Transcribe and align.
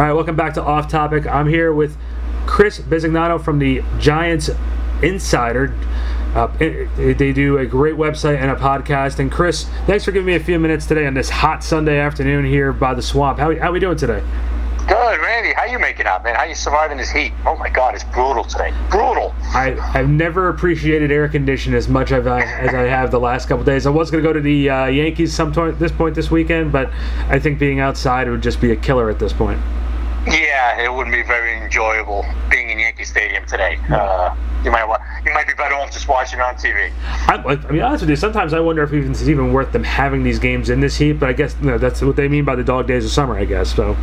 All 0.00 0.06
right, 0.06 0.14
welcome 0.14 0.34
back 0.34 0.54
to 0.54 0.62
Off 0.62 0.88
Topic. 0.88 1.26
I'm 1.26 1.46
here 1.46 1.74
with 1.74 1.98
Chris 2.46 2.80
Bisignano 2.80 3.38
from 3.38 3.58
the 3.58 3.82
Giants 3.98 4.48
Insider. 5.02 5.74
Uh, 6.34 6.46
they 6.56 7.34
do 7.34 7.58
a 7.58 7.66
great 7.66 7.96
website 7.96 8.38
and 8.38 8.50
a 8.50 8.54
podcast. 8.54 9.18
And 9.18 9.30
Chris, 9.30 9.64
thanks 9.84 10.06
for 10.06 10.12
giving 10.12 10.24
me 10.24 10.36
a 10.36 10.40
few 10.40 10.58
minutes 10.58 10.86
today 10.86 11.06
on 11.06 11.12
this 11.12 11.28
hot 11.28 11.62
Sunday 11.62 11.98
afternoon 11.98 12.46
here 12.46 12.72
by 12.72 12.94
the 12.94 13.02
swamp. 13.02 13.38
How 13.38 13.54
how 13.58 13.72
we 13.72 13.78
doing 13.78 13.98
today? 13.98 14.22
Good, 14.88 15.20
Randy. 15.20 15.52
How 15.52 15.66
you 15.66 15.78
making 15.78 16.06
out, 16.06 16.24
man? 16.24 16.34
How 16.34 16.44
you 16.44 16.54
surviving 16.54 16.96
this 16.96 17.10
heat? 17.10 17.34
Oh 17.44 17.56
my 17.56 17.68
God, 17.68 17.94
it's 17.94 18.04
brutal 18.04 18.44
today. 18.44 18.72
Brutal. 18.88 19.34
I, 19.48 19.76
I've 19.92 20.08
never 20.08 20.48
appreciated 20.48 21.12
air 21.12 21.28
conditioning 21.28 21.76
as 21.76 21.88
much 21.88 22.10
as 22.10 22.26
I, 22.26 22.40
as 22.40 22.72
I 22.72 22.84
have 22.84 23.10
the 23.10 23.20
last 23.20 23.48
couple 23.50 23.64
days. 23.66 23.86
I 23.86 23.90
was 23.90 24.10
going 24.10 24.24
to 24.24 24.26
go 24.26 24.32
to 24.32 24.40
the 24.40 24.70
uh, 24.70 24.86
Yankees 24.86 25.34
some 25.34 25.52
this 25.78 25.92
point 25.92 26.14
this 26.14 26.30
weekend, 26.30 26.72
but 26.72 26.90
I 27.28 27.38
think 27.38 27.58
being 27.58 27.80
outside 27.80 28.30
would 28.30 28.42
just 28.42 28.62
be 28.62 28.72
a 28.72 28.76
killer 28.76 29.10
at 29.10 29.18
this 29.18 29.34
point. 29.34 29.60
Yeah, 30.26 30.80
it 30.80 30.92
wouldn't 30.92 31.14
be 31.14 31.22
very 31.22 31.56
enjoyable 31.56 32.26
being 32.50 32.69
in 32.70 32.78
Yankee 32.78 33.04
Stadium 33.04 33.44
today. 33.46 33.78
Uh, 33.90 34.34
you 34.64 34.70
might 34.70 34.84
you 35.24 35.32
might 35.32 35.46
be 35.46 35.54
better 35.54 35.74
off 35.74 35.90
just 35.90 36.08
watching 36.08 36.40
on 36.40 36.54
TV. 36.54 36.92
I, 37.02 37.36
I 37.36 37.72
mean, 37.72 37.82
honest 37.82 38.02
with 38.02 38.10
you, 38.10 38.16
sometimes 38.16 38.52
I 38.52 38.60
wonder 38.60 38.82
if 38.82 38.92
even, 38.92 39.10
it's 39.10 39.26
even 39.26 39.52
worth 39.52 39.72
them 39.72 39.84
having 39.84 40.22
these 40.22 40.38
games 40.38 40.70
in 40.70 40.80
this 40.80 40.96
heat. 40.96 41.14
But 41.14 41.30
I 41.30 41.32
guess 41.32 41.56
you 41.60 41.66
know, 41.66 41.78
that's 41.78 42.02
what 42.02 42.16
they 42.16 42.28
mean 42.28 42.44
by 42.44 42.56
the 42.56 42.64
dog 42.64 42.86
days 42.86 43.04
of 43.04 43.10
summer. 43.10 43.38
I 43.38 43.44
guess 43.44 43.74
so. 43.74 43.96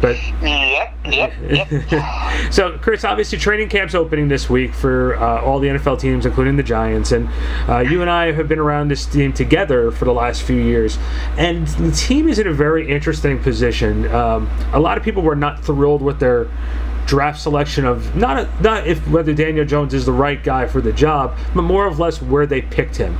But 0.00 0.16
yep, 0.42 0.94
yep, 1.04 1.32
yep. 1.50 2.52
so, 2.52 2.78
Chris, 2.78 3.04
obviously, 3.04 3.38
training 3.38 3.68
camp's 3.68 3.94
opening 3.94 4.28
this 4.28 4.48
week 4.48 4.72
for 4.72 5.16
uh, 5.16 5.42
all 5.42 5.58
the 5.58 5.68
NFL 5.68 6.00
teams, 6.00 6.24
including 6.24 6.56
the 6.56 6.62
Giants. 6.62 7.12
And 7.12 7.28
uh, 7.68 7.80
you 7.80 8.00
and 8.00 8.10
I 8.10 8.32
have 8.32 8.48
been 8.48 8.58
around 8.58 8.88
this 8.88 9.04
team 9.04 9.32
together 9.32 9.90
for 9.90 10.06
the 10.06 10.14
last 10.14 10.42
few 10.42 10.56
years, 10.56 10.98
and 11.36 11.66
the 11.66 11.92
team 11.92 12.28
is 12.28 12.38
in 12.38 12.46
a 12.46 12.52
very 12.52 12.90
interesting 12.90 13.38
position. 13.42 14.10
Um, 14.14 14.50
a 14.72 14.80
lot 14.80 14.96
of 14.96 15.04
people 15.04 15.22
were 15.22 15.36
not 15.36 15.62
thrilled 15.62 16.00
with 16.00 16.20
their 16.20 16.48
draft 17.06 17.40
selection 17.40 17.84
of 17.84 18.14
not 18.14 18.38
a, 18.38 18.62
not 18.62 18.86
if 18.86 19.06
whether 19.08 19.34
Daniel 19.34 19.64
Jones 19.64 19.94
is 19.94 20.06
the 20.06 20.12
right 20.12 20.42
guy 20.42 20.66
for 20.66 20.80
the 20.80 20.92
job, 20.92 21.36
but 21.54 21.62
more 21.62 21.86
or 21.86 21.90
less 21.92 22.22
where 22.22 22.46
they 22.46 22.62
picked 22.62 22.96
him. 22.96 23.16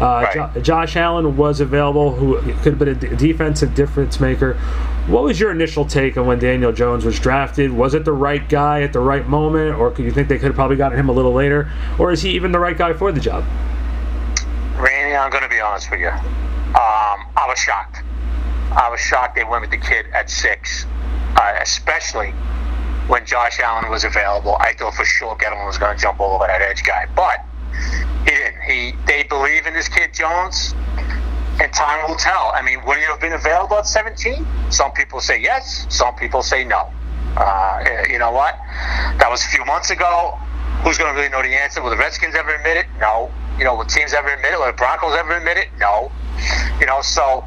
Uh, 0.00 0.22
right. 0.24 0.54
jo- 0.54 0.60
Josh 0.60 0.96
Allen 0.96 1.36
was 1.36 1.60
available, 1.60 2.12
who 2.14 2.40
could 2.62 2.72
have 2.72 2.78
been 2.78 2.88
a 2.88 2.94
d- 2.94 3.08
defensive 3.16 3.74
difference 3.74 4.20
maker. 4.20 4.54
What 5.06 5.24
was 5.24 5.40
your 5.40 5.50
initial 5.50 5.84
take 5.84 6.16
on 6.16 6.26
when 6.26 6.38
Daniel 6.38 6.72
Jones 6.72 7.04
was 7.04 7.18
drafted? 7.18 7.72
Was 7.72 7.94
it 7.94 8.04
the 8.04 8.12
right 8.12 8.48
guy 8.48 8.82
at 8.82 8.92
the 8.92 9.00
right 9.00 9.26
moment, 9.28 9.76
or 9.76 9.90
could 9.90 10.04
you 10.04 10.12
think 10.12 10.28
they 10.28 10.38
could 10.38 10.46
have 10.46 10.54
probably 10.54 10.76
gotten 10.76 10.98
him 10.98 11.08
a 11.08 11.12
little 11.12 11.32
later, 11.32 11.70
or 11.98 12.12
is 12.12 12.22
he 12.22 12.30
even 12.30 12.52
the 12.52 12.60
right 12.60 12.78
guy 12.78 12.92
for 12.92 13.12
the 13.12 13.20
job? 13.20 13.44
Randy, 14.76 15.14
I'm 15.16 15.30
going 15.30 15.42
to 15.42 15.48
be 15.48 15.60
honest 15.60 15.90
with 15.90 16.00
you. 16.00 16.08
Um, 16.08 17.26
I 17.36 17.44
was 17.46 17.58
shocked. 17.58 18.02
I 18.72 18.88
was 18.90 19.00
shocked 19.00 19.34
they 19.34 19.44
went 19.44 19.60
with 19.60 19.70
the 19.70 19.76
kid 19.76 20.06
at 20.14 20.30
six, 20.30 20.86
uh, 21.36 21.58
especially 21.60 22.32
when 23.08 23.26
Josh 23.26 23.58
Allen 23.60 23.90
was 23.90 24.04
available, 24.04 24.56
I 24.60 24.74
thought 24.74 24.94
for 24.94 25.04
sure 25.04 25.36
Gettleman 25.36 25.66
was 25.66 25.78
going 25.78 25.96
to 25.96 26.02
jump 26.02 26.20
all 26.20 26.36
over 26.36 26.46
that 26.46 26.62
edge 26.62 26.82
guy, 26.84 27.06
but 27.16 27.44
he 28.24 28.30
didn't. 28.30 28.62
He 28.62 28.92
they 29.06 29.24
believe 29.24 29.66
in 29.66 29.74
this 29.74 29.88
kid 29.88 30.14
Jones, 30.14 30.74
and 31.60 31.72
time 31.72 32.08
will 32.08 32.16
tell. 32.16 32.52
I 32.54 32.62
mean, 32.62 32.84
would 32.86 32.98
he 32.98 33.04
have 33.04 33.20
been 33.20 33.32
available 33.32 33.78
at 33.78 33.86
17? 33.86 34.46
Some 34.70 34.92
people 34.92 35.20
say 35.20 35.40
yes. 35.40 35.86
Some 35.88 36.14
people 36.14 36.42
say 36.42 36.64
no. 36.64 36.90
Uh, 37.36 38.04
you 38.08 38.18
know 38.18 38.30
what? 38.30 38.58
That 39.18 39.28
was 39.30 39.42
a 39.44 39.48
few 39.48 39.64
months 39.64 39.90
ago. 39.90 40.38
Who's 40.84 40.98
going 40.98 41.12
to 41.14 41.18
really 41.18 41.30
know 41.30 41.42
the 41.42 41.54
answer? 41.54 41.82
Will 41.82 41.90
the 41.90 41.96
Redskins 41.96 42.34
ever 42.34 42.54
admit 42.54 42.76
it? 42.76 42.86
No. 42.98 43.30
You 43.58 43.64
know, 43.64 43.76
will 43.76 43.84
teams 43.84 44.12
ever 44.12 44.28
admit 44.28 44.52
it? 44.52 44.58
Will 44.58 44.66
the 44.66 44.72
Broncos 44.72 45.14
ever 45.16 45.36
admit 45.36 45.56
it? 45.56 45.68
No. 45.78 46.10
You 46.80 46.86
know, 46.86 47.00
so 47.02 47.44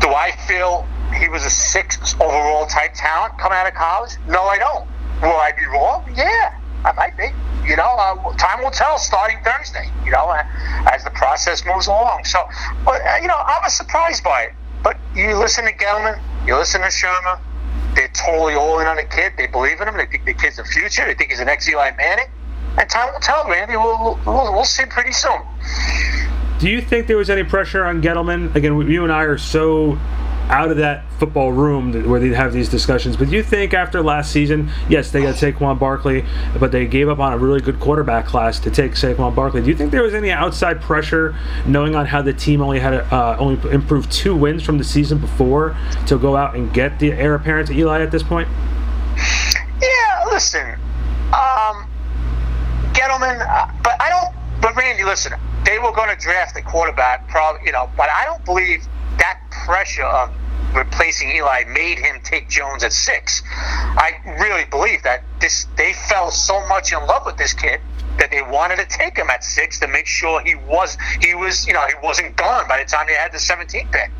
do 0.00 0.08
I 0.08 0.32
feel 0.46 0.86
he 1.12 1.28
was 1.28 1.44
a 1.44 1.50
sixth 1.50 2.20
overall 2.20 2.66
type 2.66 2.92
talent 2.94 3.38
coming 3.38 3.56
out 3.56 3.66
of 3.66 3.74
college? 3.74 4.12
No, 4.28 4.44
I 4.44 4.58
don't. 4.58 4.86
Will 5.22 5.36
I 5.36 5.52
be 5.52 5.66
wrong? 5.66 6.04
Yeah, 6.14 6.58
I 6.84 6.92
might 6.92 7.16
be. 7.16 7.28
You 7.68 7.76
know, 7.76 7.96
uh, 7.96 8.36
time 8.36 8.62
will 8.62 8.70
tell 8.70 8.98
starting 8.98 9.38
Thursday, 9.44 9.90
you 10.04 10.10
know, 10.10 10.26
uh, 10.26 10.44
as 10.92 11.02
the 11.04 11.10
process 11.10 11.64
moves 11.64 11.86
along. 11.86 12.24
So, 12.24 12.40
uh, 12.86 13.18
you 13.22 13.28
know, 13.28 13.36
I 13.36 13.60
was 13.62 13.74
surprised 13.74 14.22
by 14.22 14.42
it. 14.42 14.52
But 14.82 14.98
you 15.14 15.36
listen 15.36 15.64
to 15.64 15.72
Gettleman, 15.72 16.20
you 16.46 16.56
listen 16.56 16.82
to 16.82 16.88
Shurmur, 16.88 17.40
they're 17.94 18.08
totally 18.08 18.54
all 18.54 18.80
in 18.80 18.86
on 18.86 18.96
the 18.96 19.04
kid. 19.04 19.32
They 19.36 19.46
believe 19.46 19.80
in 19.80 19.88
him. 19.88 19.96
They 19.96 20.06
think 20.06 20.24
the 20.24 20.34
kid's 20.34 20.56
the 20.56 20.64
future. 20.64 21.06
They 21.06 21.14
think 21.14 21.30
he's 21.30 21.40
an 21.40 21.48
ex 21.48 21.68
Eli 21.68 21.92
Manning. 21.96 22.26
And 22.76 22.90
time 22.90 23.12
will 23.12 23.20
tell, 23.20 23.48
Randy. 23.48 23.76
We'll, 23.76 24.18
we'll, 24.26 24.52
we'll 24.52 24.64
see 24.64 24.84
pretty 24.84 25.12
soon. 25.12 25.40
Do 26.58 26.68
you 26.68 26.80
think 26.80 27.06
there 27.06 27.16
was 27.16 27.30
any 27.30 27.44
pressure 27.44 27.84
on 27.84 28.02
Gettleman? 28.02 28.54
Again, 28.54 28.90
you 28.90 29.04
and 29.04 29.12
I 29.12 29.22
are 29.22 29.38
so 29.38 29.98
out 30.48 30.70
of 30.70 30.76
that 30.76 31.04
football 31.18 31.52
room 31.52 32.08
where 32.08 32.20
they 32.20 32.28
have 32.28 32.52
these 32.52 32.68
discussions. 32.68 33.16
But 33.16 33.30
you 33.30 33.42
think 33.42 33.72
after 33.72 34.02
last 34.02 34.30
season, 34.30 34.70
yes, 34.88 35.10
they 35.10 35.22
got 35.22 35.36
Saquon 35.36 35.78
Barkley, 35.78 36.24
but 36.58 36.70
they 36.70 36.86
gave 36.86 37.08
up 37.08 37.18
on 37.18 37.32
a 37.32 37.38
really 37.38 37.60
good 37.60 37.80
quarterback 37.80 38.26
class 38.26 38.58
to 38.60 38.70
take 38.70 38.92
Saquon 38.92 39.34
Barkley. 39.34 39.62
Do 39.62 39.68
you 39.68 39.76
think 39.76 39.90
there 39.90 40.02
was 40.02 40.14
any 40.14 40.30
outside 40.30 40.80
pressure, 40.80 41.34
knowing 41.66 41.94
on 41.94 42.06
how 42.06 42.20
the 42.20 42.32
team 42.32 42.60
only 42.60 42.78
had 42.78 42.94
uh, 42.94 43.36
only 43.38 43.70
improved 43.70 44.12
two 44.12 44.36
wins 44.36 44.62
from 44.62 44.78
the 44.78 44.84
season 44.84 45.18
before, 45.18 45.76
to 46.06 46.18
go 46.18 46.36
out 46.36 46.54
and 46.54 46.72
get 46.74 46.98
the 46.98 47.12
heir 47.12 47.34
apparent 47.34 47.68
to 47.68 47.74
Eli 47.74 48.02
at 48.02 48.10
this 48.10 48.22
point? 48.22 48.48
Yeah, 49.80 50.24
listen, 50.30 50.74
um, 51.32 51.88
uh, 53.44 53.70
but 53.82 54.00
I 54.00 54.08
don't. 54.10 54.34
But 54.60 54.76
Randy, 54.76 55.04
listen, 55.04 55.32
they 55.64 55.78
were 55.78 55.92
going 55.92 56.08
to 56.08 56.16
draft 56.16 56.56
a 56.56 56.62
quarterback, 56.62 57.28
probably, 57.28 57.66
you 57.66 57.72
know, 57.72 57.90
but 57.96 58.08
I 58.08 58.24
don't 58.24 58.44
believe 58.44 58.86
that 59.24 59.40
pressure 59.64 60.04
of 60.04 60.30
replacing 60.74 61.30
Eli 61.30 61.64
made 61.64 61.98
him 61.98 62.20
take 62.24 62.48
Jones 62.50 62.84
at 62.84 62.92
six. 62.92 63.42
I 63.46 64.12
really 64.38 64.66
believe 64.66 65.02
that 65.04 65.24
this 65.40 65.66
they 65.76 65.94
fell 65.94 66.30
so 66.30 66.66
much 66.68 66.92
in 66.92 66.98
love 67.06 67.22
with 67.24 67.38
this 67.38 67.54
kid 67.54 67.80
that 68.18 68.30
they 68.30 68.42
wanted 68.42 68.76
to 68.76 68.86
take 68.86 69.16
him 69.16 69.30
at 69.30 69.42
six 69.42 69.78
to 69.80 69.88
make 69.88 70.06
sure 70.06 70.42
he 70.42 70.56
was 70.56 70.98
he 71.22 71.34
was 71.34 71.66
you 71.66 71.72
know 71.72 71.86
he 71.86 71.94
wasn't 72.02 72.36
gone 72.36 72.68
by 72.68 72.82
the 72.82 72.84
time 72.84 73.06
they 73.06 73.14
had 73.14 73.32
the 73.32 73.38
17th 73.38 73.90
pick. 73.92 74.10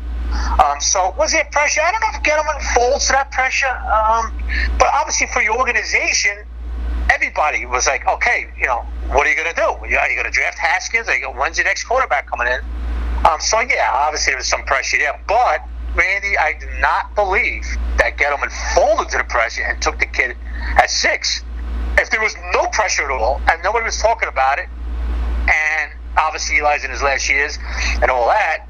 Um, 0.63 0.81
so 0.81 1.13
was 1.19 1.31
there 1.33 1.45
pressure? 1.51 1.81
I 1.81 1.91
don't 1.91 2.01
know 2.01 2.13
if 2.15 2.23
Gettleman 2.23 2.73
folds 2.73 3.05
to 3.07 3.11
that 3.13 3.29
pressure, 3.31 3.69
um, 3.69 4.33
but 4.79 4.89
obviously 4.91 5.27
for 5.27 5.41
your 5.41 5.57
organization, 5.59 6.35
everybody 7.13 7.67
was 7.67 7.85
like, 7.85 8.07
okay, 8.07 8.47
you 8.57 8.65
know, 8.65 8.81
what 9.09 9.27
are 9.27 9.29
you 9.29 9.35
going 9.35 9.53
to 9.53 9.55
do? 9.55 9.67
Are 9.95 10.09
you 10.09 10.15
going 10.15 10.25
to 10.25 10.31
draft 10.31 10.57
Haskins? 10.57 11.07
Are 11.07 11.15
you, 11.15 11.27
when's 11.27 11.57
your 11.57 11.65
next 11.65 11.83
quarterback 11.83 12.25
coming 12.27 12.47
in? 12.47 12.59
Um, 13.29 13.39
so 13.41 13.59
yeah, 13.61 13.89
obviously 13.91 14.31
there 14.31 14.37
was 14.37 14.47
some 14.47 14.63
pressure 14.65 14.97
there, 14.97 15.19
but 15.27 15.61
Randy, 15.95 16.37
I 16.37 16.53
do 16.59 16.67
not 16.79 17.15
believe 17.15 17.65
that 17.97 18.17
Gettleman 18.17 18.51
folded 18.75 19.09
to 19.09 19.17
the 19.17 19.23
pressure 19.23 19.63
and 19.63 19.81
took 19.81 19.97
the 19.99 20.05
kid 20.05 20.37
at 20.77 20.89
six. 20.91 21.43
If 21.97 22.11
there 22.11 22.21
was 22.21 22.35
no 22.53 22.67
pressure 22.67 23.03
at 23.05 23.11
all 23.11 23.41
and 23.49 23.63
nobody 23.63 23.85
was 23.85 23.97
talking 23.97 24.29
about 24.29 24.59
it, 24.59 24.67
and 25.47 25.91
obviously 26.17 26.59
Eli's 26.59 26.83
in 26.83 26.91
his 26.91 27.01
last 27.01 27.29
years 27.29 27.57
and 28.01 28.11
all 28.11 28.27
that, 28.27 28.67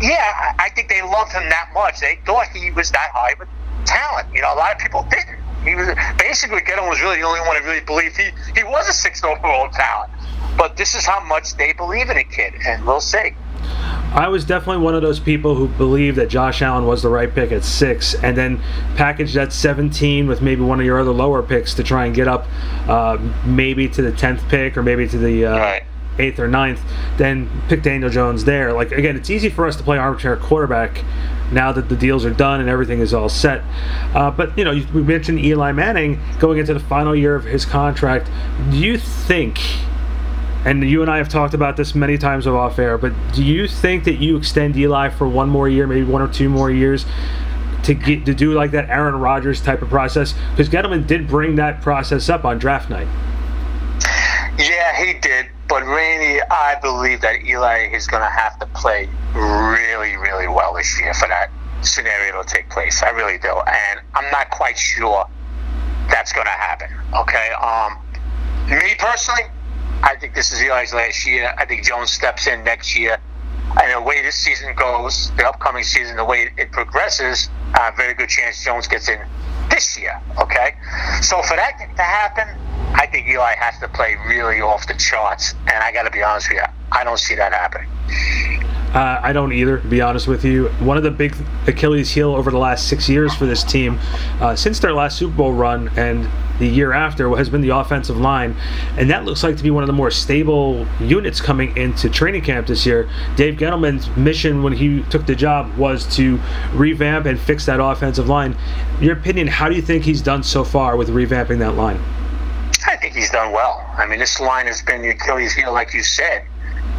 yeah, 0.00 0.54
I 0.58 0.70
think 0.76 0.88
they 0.88 1.02
loved 1.02 1.32
him 1.32 1.48
that 1.48 1.70
much. 1.74 2.00
They 2.00 2.20
thought 2.24 2.48
he 2.48 2.70
was 2.70 2.90
that 2.92 3.10
high 3.12 3.32
of 3.32 3.40
a 3.40 3.48
talent. 3.84 4.32
You 4.32 4.42
know, 4.42 4.54
a 4.54 4.58
lot 4.58 4.72
of 4.74 4.78
people 4.78 5.04
didn't. 5.10 5.38
He 5.64 5.74
was 5.74 5.88
basically 6.18 6.60
Gettleman 6.60 6.88
was 6.88 7.00
really 7.00 7.16
the 7.16 7.26
only 7.26 7.40
one 7.40 7.56
who 7.56 7.64
really 7.64 7.84
believed 7.84 8.16
he, 8.16 8.30
he 8.54 8.62
was 8.62 8.88
a 8.88 8.92
sixth 8.92 9.24
overall 9.24 9.68
talent. 9.70 10.12
But 10.56 10.76
this 10.76 10.94
is 10.94 11.04
how 11.04 11.24
much 11.24 11.56
they 11.56 11.72
believe 11.72 12.10
in 12.10 12.16
a 12.16 12.24
kid, 12.24 12.54
and 12.66 12.86
we'll 12.86 13.00
see. 13.00 13.34
I 14.18 14.26
was 14.26 14.44
definitely 14.44 14.82
one 14.82 14.96
of 14.96 15.02
those 15.02 15.20
people 15.20 15.54
who 15.54 15.68
believed 15.68 16.16
that 16.18 16.28
Josh 16.28 16.60
Allen 16.60 16.86
was 16.86 17.02
the 17.04 17.08
right 17.08 17.32
pick 17.32 17.52
at 17.52 17.62
six, 17.62 18.16
and 18.16 18.36
then 18.36 18.60
package 18.96 19.32
that 19.34 19.52
17 19.52 20.26
with 20.26 20.42
maybe 20.42 20.60
one 20.60 20.80
of 20.80 20.86
your 20.86 20.98
other 20.98 21.12
lower 21.12 21.40
picks 21.40 21.72
to 21.74 21.84
try 21.84 22.04
and 22.04 22.16
get 22.16 22.26
up, 22.26 22.44
uh, 22.88 23.16
maybe 23.46 23.88
to 23.88 24.02
the 24.02 24.10
10th 24.10 24.48
pick 24.48 24.76
or 24.76 24.82
maybe 24.82 25.06
to 25.06 25.18
the 25.18 25.46
uh, 25.46 25.56
right. 25.56 25.84
eighth 26.18 26.40
or 26.40 26.48
ninth. 26.48 26.82
Then 27.16 27.48
pick 27.68 27.84
Daniel 27.84 28.10
Jones 28.10 28.44
there. 28.44 28.72
Like 28.72 28.90
again, 28.90 29.14
it's 29.14 29.30
easy 29.30 29.50
for 29.50 29.68
us 29.68 29.76
to 29.76 29.84
play 29.84 29.98
armchair 29.98 30.36
quarterback 30.36 31.04
now 31.52 31.70
that 31.70 31.88
the 31.88 31.96
deals 31.96 32.24
are 32.24 32.34
done 32.34 32.60
and 32.60 32.68
everything 32.68 32.98
is 32.98 33.14
all 33.14 33.28
set. 33.28 33.62
Uh, 34.16 34.32
but 34.32 34.58
you 34.58 34.64
know, 34.64 34.72
we 34.92 35.00
mentioned 35.00 35.38
Eli 35.38 35.70
Manning 35.70 36.20
going 36.40 36.58
into 36.58 36.74
the 36.74 36.80
final 36.80 37.14
year 37.14 37.36
of 37.36 37.44
his 37.44 37.64
contract. 37.64 38.28
Do 38.72 38.78
you 38.78 38.98
think? 38.98 39.60
And 40.64 40.82
you 40.82 41.02
and 41.02 41.10
I 41.10 41.18
have 41.18 41.28
talked 41.28 41.54
about 41.54 41.76
this 41.76 41.94
many 41.94 42.18
times 42.18 42.46
off 42.46 42.78
air, 42.78 42.98
but 42.98 43.12
do 43.32 43.44
you 43.44 43.68
think 43.68 44.04
that 44.04 44.14
you 44.14 44.36
extend 44.36 44.76
Eli 44.76 45.08
for 45.08 45.28
one 45.28 45.48
more 45.48 45.68
year, 45.68 45.86
maybe 45.86 46.04
one 46.04 46.22
or 46.22 46.28
two 46.28 46.48
more 46.48 46.70
years, 46.70 47.06
to 47.84 47.94
get 47.94 48.26
to 48.26 48.34
do 48.34 48.52
like 48.52 48.72
that 48.72 48.88
Aaron 48.90 49.20
Rodgers 49.20 49.60
type 49.60 49.82
of 49.82 49.88
process? 49.88 50.34
Because 50.50 50.68
Gettleman 50.68 51.06
did 51.06 51.28
bring 51.28 51.56
that 51.56 51.80
process 51.80 52.28
up 52.28 52.44
on 52.44 52.58
draft 52.58 52.90
night. 52.90 53.08
Yeah, 54.58 55.04
he 55.04 55.14
did. 55.20 55.46
But 55.68 55.84
Randy, 55.84 56.40
I 56.50 56.78
believe 56.80 57.20
that 57.20 57.44
Eli 57.44 57.90
is 57.92 58.06
going 58.06 58.22
to 58.22 58.30
have 58.30 58.58
to 58.58 58.66
play 58.68 59.08
really, 59.34 60.16
really 60.16 60.48
well 60.48 60.74
this 60.74 60.98
year 60.98 61.14
for 61.14 61.28
that 61.28 61.50
scenario 61.82 62.42
to 62.42 62.48
take 62.48 62.68
place. 62.70 63.02
I 63.02 63.10
really 63.10 63.38
do, 63.38 63.48
and 63.48 64.00
I'm 64.14 64.30
not 64.32 64.50
quite 64.50 64.78
sure 64.78 65.26
that's 66.10 66.32
going 66.32 66.46
to 66.46 66.50
happen. 66.50 66.88
Okay, 67.14 67.50
um, 67.62 67.98
me 68.70 68.94
personally, 68.98 69.42
I 70.02 70.16
think 70.16 70.34
this 70.34 70.52
is 70.52 70.62
Eli's 70.62 70.94
last 70.94 71.26
year. 71.26 71.52
I 71.58 71.64
think 71.64 71.84
Jones 71.84 72.10
steps 72.10 72.46
in 72.46 72.64
next 72.64 72.96
year. 72.96 73.18
And 73.80 73.92
the 73.92 74.00
way 74.00 74.22
this 74.22 74.34
season 74.34 74.74
goes, 74.74 75.30
the 75.36 75.46
upcoming 75.46 75.84
season, 75.84 76.16
the 76.16 76.24
way 76.24 76.50
it 76.56 76.72
progresses, 76.72 77.48
uh, 77.74 77.90
very 77.96 78.14
good 78.14 78.28
chance 78.28 78.64
Jones 78.64 78.88
gets 78.88 79.08
in 79.08 79.20
this 79.70 79.98
year. 79.98 80.20
Okay, 80.38 80.74
so 81.20 81.42
for 81.42 81.56
that 81.56 81.78
to 81.78 82.02
happen, 82.02 82.48
I 82.94 83.06
think 83.06 83.28
Eli 83.28 83.54
has 83.56 83.78
to 83.80 83.88
play 83.88 84.16
really 84.26 84.60
off 84.60 84.86
the 84.86 84.94
charts, 84.94 85.54
and 85.66 85.84
I 85.84 85.92
got 85.92 86.04
to 86.04 86.10
be 86.10 86.22
honest 86.22 86.48
with 86.48 86.58
you, 86.58 86.64
I 86.92 87.04
don't 87.04 87.18
see 87.18 87.34
that 87.34 87.52
happening. 87.52 87.88
Uh, 88.94 89.20
I 89.22 89.34
don't 89.34 89.52
either, 89.52 89.78
to 89.78 89.86
be 89.86 90.00
honest 90.00 90.26
with 90.26 90.44
you. 90.44 90.68
One 90.80 90.96
of 90.96 91.02
the 91.02 91.10
big 91.10 91.36
Achilles' 91.66 92.10
heel 92.10 92.34
over 92.34 92.50
the 92.50 92.58
last 92.58 92.88
six 92.88 93.06
years 93.06 93.34
for 93.34 93.44
this 93.44 93.62
team, 93.62 93.98
uh, 94.40 94.56
since 94.56 94.78
their 94.78 94.94
last 94.94 95.18
Super 95.18 95.36
Bowl 95.36 95.52
run 95.52 95.90
and 95.98 96.26
the 96.58 96.66
year 96.66 96.92
after, 96.92 97.28
has 97.36 97.50
been 97.50 97.60
the 97.60 97.68
offensive 97.68 98.16
line, 98.16 98.56
and 98.96 99.10
that 99.10 99.24
looks 99.26 99.42
like 99.42 99.58
to 99.58 99.62
be 99.62 99.70
one 99.70 99.82
of 99.82 99.88
the 99.88 99.92
more 99.92 100.10
stable 100.10 100.86
units 101.00 101.38
coming 101.38 101.76
into 101.76 102.08
training 102.08 102.42
camp 102.42 102.66
this 102.66 102.86
year. 102.86 103.08
Dave 103.36 103.56
Gettleman's 103.58 104.08
mission 104.16 104.62
when 104.62 104.72
he 104.72 105.02
took 105.10 105.26
the 105.26 105.34
job 105.34 105.76
was 105.76 106.06
to 106.16 106.40
revamp 106.72 107.26
and 107.26 107.38
fix 107.38 107.66
that 107.66 107.80
offensive 107.80 108.28
line. 108.28 108.56
In 108.98 109.04
your 109.04 109.18
opinion, 109.18 109.48
how 109.48 109.68
do 109.68 109.76
you 109.76 109.82
think 109.82 110.02
he's 110.02 110.22
done 110.22 110.42
so 110.42 110.64
far 110.64 110.96
with 110.96 111.10
revamping 111.10 111.58
that 111.58 111.74
line? 111.74 112.00
I 112.86 112.96
think 112.96 113.14
he's 113.14 113.30
done 113.30 113.52
well. 113.52 113.84
I 113.98 114.06
mean, 114.06 114.18
this 114.18 114.40
line 114.40 114.66
has 114.66 114.80
been 114.80 115.02
the 115.02 115.10
Achilles' 115.10 115.52
heel, 115.52 115.72
like 115.74 115.92
you 115.92 116.02
said 116.02 116.46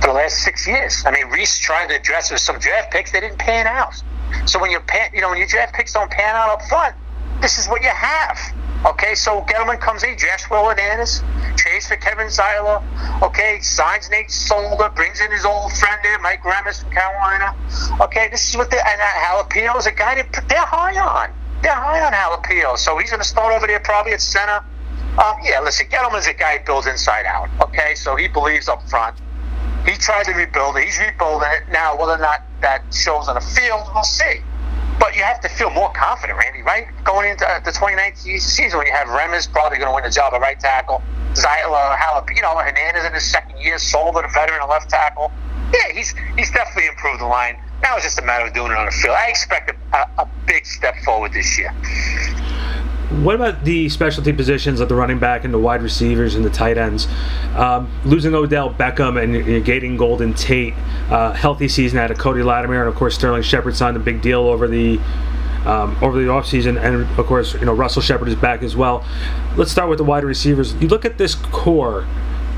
for 0.01 0.07
the 0.07 0.13
last 0.13 0.44
six 0.44 0.68
years. 0.68 1.04
I 1.06 1.12
mean, 1.12 1.28
Reese 1.28 1.57
tried 1.60 1.88
to 1.88 1.96
address 1.96 2.31
with 2.31 2.42
some 2.42 2.60
draft 2.60 2.92
picks, 2.92 3.12
they 3.12 3.19
didn't 3.19 3.40
pan 3.40 3.68
out. 3.68 3.94
So 4.46 4.60
when 4.60 4.72
you 4.72 4.80
pan, 4.80 5.12
you 5.13 5.22
know, 5.22 5.30
when 5.30 5.38
your 5.38 5.48
draft 5.48 5.74
picks 5.74 5.94
don't 5.94 6.10
pan 6.10 6.36
out 6.36 6.50
up 6.50 6.62
front, 6.68 6.96
this 7.42 7.57
is 7.57 7.68
what 7.68 7.81
you 7.81 7.90
have. 7.90 8.38
Okay, 8.86 9.13
so 9.13 9.42
Gettleman 9.42 9.80
comes 9.80 10.04
in, 10.04 10.16
drafts 10.16 10.50
Will 10.50 10.63
Hernandez, 10.63 11.22
trades 11.57 11.88
for 11.88 11.98
Kevin 11.98 12.28
Zeitler. 12.28 12.81
Okay, 13.22 13.60
signs 13.60 14.10
Nate 14.10 14.31
Solder, 14.31 14.90
brings 14.96 15.19
in 15.19 15.31
his 15.31 15.44
old 15.44 15.74
friend 15.74 16.00
there, 16.01 16.18
Mike 16.19 16.42
Remmers 16.44 16.81
from 16.81 16.92
Carolina. 16.92 17.56
Okay, 18.00 18.30
this 18.30 18.50
is 18.50 18.56
what 18.56 18.72
they 18.72 18.78
and 18.78 19.01
uh, 19.01 19.06
Halapio 19.06 19.78
is 19.78 19.86
a 19.86 19.92
guy 19.92 20.16
that 20.16 20.31
they're 20.48 20.66
high 20.66 20.98
on. 20.98 21.34
They're 21.62 21.75
high 21.75 22.00
on 22.06 22.13
Halapio, 22.13 22.78
so 22.78 22.98
he's 22.98 23.10
going 23.10 23.22
to 23.22 23.28
start 23.28 23.54
over 23.54 23.68
there 23.68 23.81
probably 23.81 24.13
at 24.13 24.22
center. 24.22 24.63
Um, 25.18 25.36
yeah, 25.44 25.60
listen, 25.62 25.88
Gettleman's 25.88 26.28
a 26.28 26.34
guy 26.34 26.60
builds 26.60 26.88
inside 26.88 27.25
out. 27.25 27.50
Okay, 27.62 27.96
so 27.96 28.16
he 28.16 28.30
believes 28.30 28.69
up 28.69 28.88
front. 28.90 29.18
He 29.89 29.97
tried 29.97 30.25
to 30.25 30.33
rebuild 30.33 30.77
it. 30.77 30.86
He's 30.86 31.00
rebuilding 31.00 31.50
it 31.51 31.63
now. 31.71 31.97
Whether 31.97 32.13
or 32.13 32.18
not 32.19 32.44
that 32.62 32.83
shows 32.94 33.27
on 33.27 33.36
the 33.36 33.41
field, 33.41 33.89
we'll 33.94 34.03
see. 34.03 34.41
But 35.00 35.15
you 35.15 35.24
have 35.24 35.39
to 35.41 35.50
feel 35.50 35.71
more 35.71 35.91
confident, 35.94 36.38
Randy, 36.38 36.62
right? 36.62 36.88
Going 37.03 37.30
into 37.30 37.47
uh, 37.47 37.59
the 37.62 37.71
2019 37.71 38.39
season 38.39 38.77
when 38.77 38.86
you 38.86 38.94
have 38.94 39.07
Remmers 39.07 39.50
probably 39.51 39.77
going 39.80 39.89
to 39.89 39.95
win 39.95 40.03
the 40.03 40.12
job 40.12 40.33
at 40.33 40.41
right 40.41 40.59
tackle, 40.59 41.01
you 42.36 42.41
know, 42.41 42.57
Hernandez 42.57 43.06
in 43.06 43.13
his 43.13 43.24
second 43.24 43.59
year, 43.59 43.77
Solder, 43.77 44.21
the 44.21 44.27
veteran, 44.27 44.62
a 44.62 44.68
left 44.68 44.89
tackle. 44.89 45.31
Yeah, 45.74 45.94
he's 45.94 46.13
he's 46.38 46.51
definitely 46.51 46.88
improved 46.88 47.21
the 47.21 47.25
line. 47.25 47.57
Now 47.81 47.95
it's 47.95 48.06
just 48.06 48.19
a 48.19 48.24
matter 48.24 48.47
of 48.47 48.53
doing 48.53 48.71
it 48.71 48.77
on 48.77 48.86
the 48.86 48.91
field. 48.91 49.15
I 49.15 49.27
expect 49.30 49.71
a, 49.94 49.97
a 50.18 50.27
big 50.45 50.65
step 50.65 50.95
forward 51.03 51.33
this 51.33 51.57
year. 51.57 51.74
What 53.10 53.34
about 53.34 53.64
the 53.64 53.90
specialty 53.90 54.32
positions 54.34 54.80
of 54.80 54.88
the 54.88 54.94
running 54.94 55.18
back 55.18 55.44
and 55.44 55.52
the 55.52 55.58
wide 55.58 55.82
receivers 55.82 56.36
and 56.36 56.46
the 56.46 56.50
tight 56.52 56.78
ends? 56.78 57.08
Um, 57.56 57.92
losing 58.06 58.36
Odell 58.36 58.72
Beckham 58.72 59.22
and 59.22 59.34
you're 59.34 59.62
gating 59.62 59.98
Golden 59.98 60.36
Tate, 60.36 60.76
uh, 61.10 61.34
healthy 61.34 61.68
season 61.68 61.98
out 61.98 62.12
of 62.12 62.20
Cody 62.20 62.44
Latimer, 62.44 62.80
and 62.80 62.88
of 62.88 62.94
course 62.94 63.16
Sterling 63.16 63.42
Shepard 63.42 63.76
signed 63.76 63.98
a 63.98 64.00
big 64.00 64.22
deal 64.22 64.42
over 64.42 64.68
the 64.68 65.00
um, 65.66 65.98
over 66.04 66.20
the 66.22 66.28
offseason, 66.28 66.80
and 66.80 67.20
of 67.20 67.26
course 67.26 67.56
you 67.56 67.66
know 67.66 67.74
Russell 67.74 68.04
Shepard 68.04 68.28
is 68.28 68.36
back 68.36 68.62
as 68.62 68.76
well. 68.76 69.04
Let's 69.58 69.72
start 69.72 69.90
with 69.90 69.98
the 69.98 70.04
wide 70.04 70.24
receivers. 70.24 70.76
You 70.76 70.88
look 70.88 71.04
at 71.04 71.18
this 71.18 71.34
core 71.34 72.06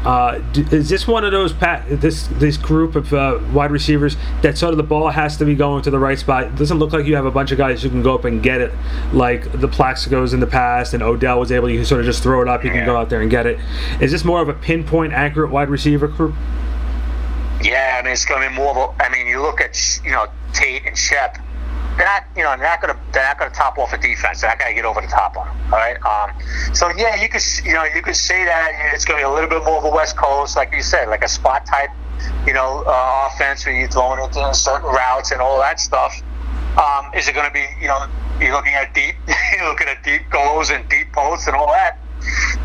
uh, 0.06 0.42
is 0.56 0.90
this 0.90 1.08
one 1.08 1.24
of 1.24 1.32
those 1.32 1.54
pat 1.54 1.86
this 2.02 2.28
this 2.28 2.58
group 2.58 2.96
of 2.96 3.14
uh, 3.14 3.40
wide 3.54 3.70
receivers 3.70 4.18
that 4.42 4.58
sort 4.58 4.72
of 4.72 4.78
the 4.78 4.84
ball 4.84 5.10
has 5.10 5.38
to 5.38 5.46
be 5.46 5.54
going 5.54 5.84
to 5.84 5.92
the 5.92 6.00
right 6.00 6.18
spot? 6.18 6.46
It 6.46 6.56
doesn't 6.56 6.80
look 6.80 6.92
like 6.92 7.06
you 7.06 7.16
have 7.16 7.26
a 7.26 7.32
bunch 7.32 7.52
of 7.52 7.58
guys 7.58 7.84
who 7.84 7.90
can 7.90 8.02
go 8.02 8.16
up 8.16 8.26
and 8.26 8.42
get 8.42 8.62
it 8.62 8.74
like 9.14 9.44
the 9.52 9.68
Plaxicos 9.68 10.34
in 10.34 10.40
the 10.40 10.48
past, 10.48 10.94
and 10.94 11.04
Odell 11.04 11.40
was 11.40 11.52
able 11.52 11.68
to 11.68 11.86
sort 11.86 12.00
of 12.00 12.06
just 12.06 12.24
throw 12.24 12.42
it 12.42 12.48
up. 12.48 12.62
He 12.62 12.70
can 12.70 12.86
go 12.86 12.98
out 12.98 13.10
there 13.10 13.22
and 13.22 13.30
get 13.30 13.46
it. 13.46 13.60
Is 14.00 14.12
this 14.12 14.26
more 14.26 14.42
of 14.42 14.50
a 14.50 14.54
pinpoint, 14.54 15.14
accurate 15.14 15.52
wide 15.52 15.70
receiver 15.70 16.08
group? 16.08 16.34
Yeah, 17.62 18.00
I 18.00 18.04
mean 18.04 18.14
it's 18.14 18.26
going 18.26 18.42
to 18.42 18.50
be 18.50 18.56
more. 18.56 18.72
Of 18.72 18.78
a, 18.78 19.04
I 19.04 19.10
mean, 19.10 19.28
you 19.28 19.40
look 19.40 19.62
at 19.62 20.02
you 20.04 20.12
know 20.12 20.26
Tate 20.54 20.86
and 20.86 20.98
Shep 20.98 21.38
they're 22.02 22.10
not, 22.10 22.26
you 22.36 22.42
know, 22.42 22.50
they're 22.58 22.66
not 22.66 22.82
going 22.82 22.96
to, 22.96 23.00
they're 23.14 23.24
not 23.24 23.38
going 23.38 23.52
to 23.52 23.56
top 23.56 23.78
off 23.78 23.94
a 23.94 23.98
defense. 23.98 24.42
They're 24.42 24.50
not 24.50 24.58
going 24.58 24.72
to 24.72 24.76
get 24.76 24.86
over 24.86 25.02
the 25.02 25.08
top 25.08 25.38
on 25.38 25.46
them. 25.46 25.58
All 25.72 25.78
right. 25.78 26.02
Um, 26.02 26.34
so 26.74 26.90
yeah, 26.98 27.22
you 27.22 27.30
could, 27.30 27.44
you 27.64 27.74
know, 27.74 27.84
you 27.84 28.02
could 28.02 28.16
say 28.16 28.44
that 28.44 28.72
it's 28.92 29.06
going 29.06 29.20
to 29.20 29.28
be 29.28 29.30
a 29.30 29.32
little 29.32 29.48
bit 29.48 29.64
more 29.64 29.78
of 29.78 29.84
a 29.84 29.90
West 29.92 30.18
Coast, 30.18 30.56
like 30.56 30.74
you 30.74 30.82
said, 30.82 31.10
like 31.10 31.24
a 31.24 31.28
spot 31.28 31.68
type, 31.68 31.92
you 32.48 32.54
know, 32.54 32.84
uh, 32.88 33.30
offense 33.30 33.68
where 33.68 33.76
you're 33.76 33.88
throwing 33.88 34.24
into 34.24 34.52
certain 34.56 34.90
routes 34.90 35.30
and 35.30 35.42
all 35.42 35.60
that 35.60 35.80
stuff. 35.80 36.20
Um, 36.74 37.14
is 37.14 37.28
it 37.28 37.36
going 37.36 37.46
to 37.46 37.54
be, 37.54 37.68
you 37.80 37.88
know, 37.88 38.08
you're 38.40 38.54
looking 38.54 38.74
at 38.74 38.96
deep, 38.96 39.14
you're 39.54 39.70
looking 39.70 39.88
at 39.88 40.04
deep 40.04 40.24
goals 40.32 40.72
and 40.72 40.90
deep 40.90 41.14
posts 41.14 41.46
and 41.46 41.56
all 41.56 41.68
that. 41.68 42.00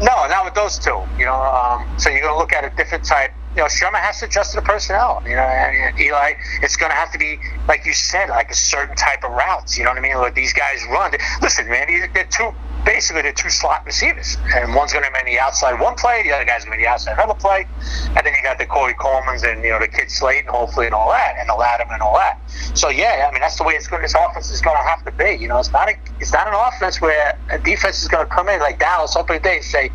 No, 0.00 0.16
not 0.32 0.46
with 0.46 0.54
those 0.54 0.78
two. 0.78 1.02
You 1.18 1.26
know, 1.26 1.36
um, 1.36 1.86
so 1.98 2.08
you're 2.08 2.22
going 2.22 2.32
to 2.32 2.38
look 2.38 2.54
at 2.54 2.64
a 2.64 2.74
different 2.74 3.04
type 3.04 3.32
you 3.56 3.62
know, 3.62 3.68
Shurmur 3.68 3.98
has 3.98 4.20
to 4.20 4.26
adjust 4.26 4.52
to 4.52 4.60
the 4.60 4.66
personnel. 4.66 5.22
You 5.24 5.34
know, 5.34 5.42
and 5.42 5.98
Eli, 5.98 6.34
it's 6.62 6.76
going 6.76 6.90
to 6.90 6.96
have 6.96 7.10
to 7.12 7.18
be, 7.18 7.40
like 7.66 7.86
you 7.86 7.94
said, 7.94 8.28
like 8.28 8.50
a 8.50 8.54
certain 8.54 8.94
type 8.96 9.24
of 9.24 9.32
routes. 9.32 9.78
You 9.78 9.84
know 9.84 9.90
what 9.90 9.98
I 9.98 10.02
mean? 10.02 10.16
Like 10.16 10.34
these 10.34 10.52
guys 10.52 10.80
run. 10.90 11.12
Listen, 11.40 11.66
man, 11.68 11.88
they're 12.12 12.24
two, 12.24 12.52
basically 12.86 13.22
they're 13.22 13.32
two 13.32 13.50
slot 13.50 13.84
receivers, 13.84 14.38
and 14.54 14.74
one's 14.74 14.92
going 14.92 15.04
to 15.04 15.10
be 15.10 15.32
the 15.32 15.40
outside 15.40 15.78
one 15.80 15.94
play, 15.96 16.22
the 16.22 16.32
other 16.32 16.44
guy's 16.44 16.64
going 16.64 16.72
to 16.72 16.78
be 16.78 16.84
the 16.84 16.88
outside 16.88 17.14
another 17.14 17.34
play, 17.34 17.66
and 18.06 18.24
then 18.24 18.32
you 18.32 18.42
got 18.42 18.58
the 18.58 18.64
Corey 18.64 18.94
Colemans 18.94 19.42
and 19.42 19.62
you 19.64 19.70
know 19.70 19.80
the 19.80 19.88
kid 19.88 20.10
Slayton, 20.10 20.48
hopefully, 20.48 20.86
and 20.86 20.94
all 20.94 21.10
that, 21.10 21.34
and 21.38 21.48
the 21.48 21.54
Latimer 21.54 21.94
and 21.94 22.02
all 22.02 22.14
that. 22.14 22.38
So 22.74 22.88
yeah, 22.88 23.26
I 23.28 23.32
mean 23.32 23.40
that's 23.40 23.58
the 23.58 23.64
way 23.64 23.74
it's 23.74 23.88
going. 23.88 24.02
This 24.02 24.14
offense 24.14 24.50
is 24.50 24.60
going 24.62 24.76
to 24.76 24.82
have 24.82 25.04
to 25.04 25.12
be. 25.12 25.32
You 25.32 25.48
know, 25.48 25.58
it's 25.58 25.72
not 25.72 25.88
a, 25.88 25.94
it's 26.20 26.32
not 26.32 26.46
an 26.46 26.54
offense 26.54 27.00
where 27.00 27.36
a 27.50 27.58
defense 27.58 28.02
is 28.02 28.08
going 28.08 28.26
to 28.26 28.32
come 28.32 28.48
in 28.48 28.60
like 28.60 28.78
Dallas 28.78 29.16
opening 29.16 29.42
day 29.42 29.56
and 29.56 29.64
say 29.64 29.90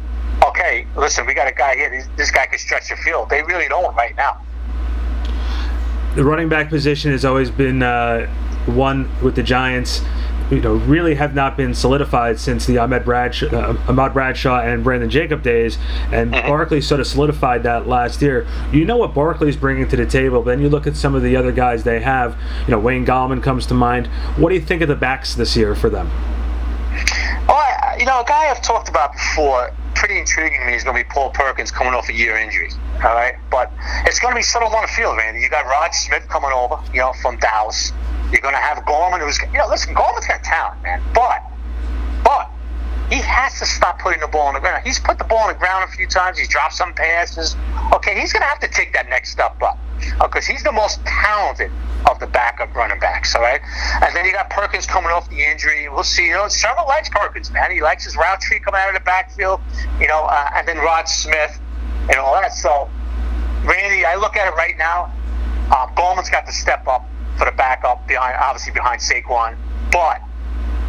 okay, 0.48 0.88
listen, 0.96 1.26
we 1.26 1.34
got 1.34 1.48
a 1.48 1.54
guy 1.54 1.76
here. 1.76 1.90
This, 1.90 2.08
this 2.16 2.32
guy 2.32 2.46
can 2.48 2.60
stretch 2.60 2.90
the 2.90 2.96
field. 2.98 3.30
They 3.30 3.44
really 3.44 3.68
don't 3.68 3.96
right 3.96 4.16
now. 4.16 4.42
The 6.16 6.24
running 6.26 6.50
back 6.50 6.70
position 6.70 7.12
has 7.12 7.24
always 7.24 7.50
been 7.50 7.82
uh, 7.82 8.28
one 8.66 9.10
with 9.22 9.36
the 9.36 9.44
Giants. 9.44 10.02
You 10.50 10.60
know, 10.60 10.74
really 10.74 11.16
have 11.16 11.34
not 11.34 11.56
been 11.56 11.74
solidified 11.74 12.38
since 12.38 12.66
the 12.66 12.78
Ahmad 12.78 13.06
Bradshaw, 13.06 13.48
uh, 13.56 13.78
Ahmad 13.88 14.12
Bradshaw 14.12 14.60
and 14.60 14.84
Brandon 14.84 15.10
Jacob 15.10 15.42
days, 15.42 15.78
and 16.12 16.34
mm-hmm. 16.34 16.46
Barkley 16.46 16.82
sort 16.82 17.00
of 17.00 17.08
solidified 17.08 17.64
that 17.64 17.88
last 17.88 18.22
year. 18.22 18.46
You 18.74 18.84
know 18.84 18.98
what 18.98 19.14
Barkley's 19.14 19.56
bringing 19.56 19.88
to 19.88 19.96
the 19.96 20.06
table, 20.06 20.42
but 20.42 20.52
then 20.52 20.62
you 20.62 20.68
look 20.68 20.88
at 20.88 20.98
some 20.98 21.16
of 21.16 21.24
the 21.24 21.38
other 21.38 21.54
guys 21.54 21.86
they 21.86 22.02
have. 22.02 22.38
You 22.68 22.72
know, 22.72 22.80
Wayne 22.80 23.06
Gallman 23.06 23.42
comes 23.42 23.66
to 23.68 23.74
mind. 23.74 24.08
What 24.36 24.50
do 24.50 24.56
you 24.56 24.62
think 24.62 24.82
of 24.82 24.90
the 24.90 24.96
backs 24.96 25.36
this 25.36 25.56
year 25.56 25.74
for 25.74 25.90
them? 25.90 26.10
Oh, 27.48 27.54
I, 27.54 27.96
you 27.98 28.06
know, 28.06 28.20
a 28.20 28.26
guy 28.26 28.50
I've 28.50 28.62
talked 28.62 28.90
about 28.90 29.14
before 29.14 29.71
pretty 30.02 30.18
intriguing 30.18 30.60
to 30.60 30.66
me 30.66 30.74
is 30.74 30.84
going 30.84 30.98
to 30.98 31.04
be 31.04 31.08
Paul 31.14 31.30
Perkins 31.30 31.70
coming 31.70 31.94
off 31.94 32.10
a 32.10 32.14
year 32.14 32.36
injury. 32.36 32.72
All 33.06 33.14
right, 33.14 33.36
but 33.52 33.72
it's 34.08 34.20
going 34.20 34.34
to 34.34 34.36
be 34.36 34.42
settled 34.42 34.74
on 34.74 34.81
the 34.81 34.88
field, 34.88 35.16
man. 35.16 35.36
You 35.36 35.48
got 35.48 35.68
Rod 35.68 35.94
Smith 35.94 36.28
coming 36.28 36.50
over, 36.52 36.80
you 36.92 36.98
know, 36.98 37.14
from 37.22 37.38
Dallas. 37.38 37.94
You're 38.31 38.42
going 38.42 38.56
to 38.56 38.60
have 38.60 38.80
Gallman, 38.86 39.20
who's, 39.20 39.40
you 39.54 39.60
know, 39.60 39.68
listen, 39.68 39.94
Gallman's 39.94 40.26
got 40.26 40.44
talent, 40.44 40.81
man, 40.81 41.04
but, 41.14 41.44
but 42.24 42.50
he 43.11 43.18
has 43.18 43.59
to 43.59 43.65
stop 43.65 43.99
putting 43.99 44.21
the 44.21 44.27
ball 44.27 44.47
on 44.47 44.53
the 44.53 44.61
ground. 44.61 44.83
He's 44.85 44.97
put 44.97 45.18
the 45.18 45.25
ball 45.25 45.39
on 45.39 45.49
the 45.49 45.59
ground 45.59 45.83
a 45.83 45.91
few 45.91 46.07
times. 46.07 46.39
He's 46.39 46.47
dropped 46.47 46.75
some 46.75 46.94
passes. 46.94 47.57
Okay, 47.94 48.18
he's 48.18 48.31
going 48.31 48.41
to 48.41 48.47
have 48.47 48.61
to 48.61 48.69
take 48.69 48.94
that 48.94 49.09
next 49.09 49.31
step 49.31 49.61
up 49.61 49.77
because 50.21 50.47
he's 50.47 50.63
the 50.63 50.71
most 50.71 51.06
talented 51.06 51.71
of 52.09 52.21
the 52.21 52.27
backup 52.27 52.73
running 52.73 52.99
backs. 53.01 53.35
All 53.35 53.41
right, 53.41 53.59
and 54.01 54.15
then 54.15 54.23
you 54.23 54.31
got 54.31 54.49
Perkins 54.49 54.85
coming 54.85 55.11
off 55.11 55.30
the 55.30 55.44
injury. 55.44 55.89
We'll 55.89 56.03
see. 56.03 56.27
You 56.27 56.35
know, 56.35 56.45
Shurmur 56.45 56.87
likes 56.87 57.09
Perkins, 57.09 57.51
man. 57.51 57.69
He 57.71 57.81
likes 57.81 58.06
his 58.06 58.15
route 58.15 58.39
tree 58.39 58.61
coming 58.61 58.80
out 58.80 58.87
of 58.87 58.95
the 58.95 59.03
backfield. 59.03 59.59
You 59.99 60.07
know, 60.07 60.23
uh, 60.23 60.51
and 60.56 60.65
then 60.65 60.77
Rod 60.77 61.09
Smith 61.09 61.59
and 62.09 62.15
all 62.15 62.33
that. 62.39 62.53
So, 62.53 62.89
Randy, 63.65 64.06
I 64.06 64.15
look 64.15 64.37
at 64.37 64.47
it 64.47 64.56
right 64.56 64.77
now. 64.77 65.11
Uh, 65.69 65.87
Gallman's 65.95 66.30
got 66.30 66.45
to 66.45 66.53
step 66.53 66.87
up 66.87 67.06
for 67.37 67.44
the 67.44 67.51
backup 67.51 68.07
behind, 68.07 68.37
obviously 68.39 68.71
behind 68.71 69.01
Saquon, 69.01 69.57
but. 69.91 70.21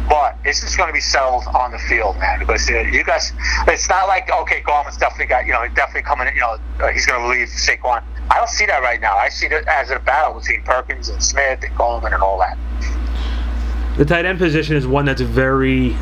But 0.09 0.37
it's 0.43 0.61
just 0.61 0.77
going 0.77 0.89
to 0.89 0.93
be 0.93 0.99
settled 0.99 1.45
on 1.47 1.71
the 1.71 1.79
field, 1.79 2.17
man. 2.17 2.39
Because 2.39 2.69
uh, 2.69 2.79
you 2.79 3.03
guys, 3.03 3.31
it's 3.67 3.87
not 3.89 4.07
like 4.07 4.29
okay, 4.29 4.61
Gallman's 4.61 4.97
definitely 4.97 5.27
got 5.27 5.45
you 5.45 5.53
know 5.53 5.65
definitely 5.75 6.03
coming. 6.03 6.33
You 6.33 6.41
know, 6.41 6.57
uh, 6.81 6.91
he's 6.91 7.05
going 7.05 7.21
to 7.21 7.27
leave 7.27 7.47
Saquon 7.47 8.03
I 8.29 8.37
don't 8.37 8.49
see 8.49 8.65
that 8.65 8.81
right 8.81 9.01
now. 9.01 9.15
I 9.15 9.29
see 9.29 9.47
it 9.47 9.67
as 9.67 9.91
a 9.91 9.99
battle 9.99 10.39
between 10.39 10.63
Perkins 10.63 11.09
and 11.09 11.21
Smith 11.23 11.63
and 11.63 11.75
Coleman 11.75 12.13
and 12.13 12.23
all 12.23 12.39
that. 12.39 12.57
The 13.97 14.05
tight 14.05 14.25
end 14.25 14.39
position 14.39 14.75
is 14.75 14.87
one 14.87 15.05
that's 15.05 15.21
very 15.21 15.95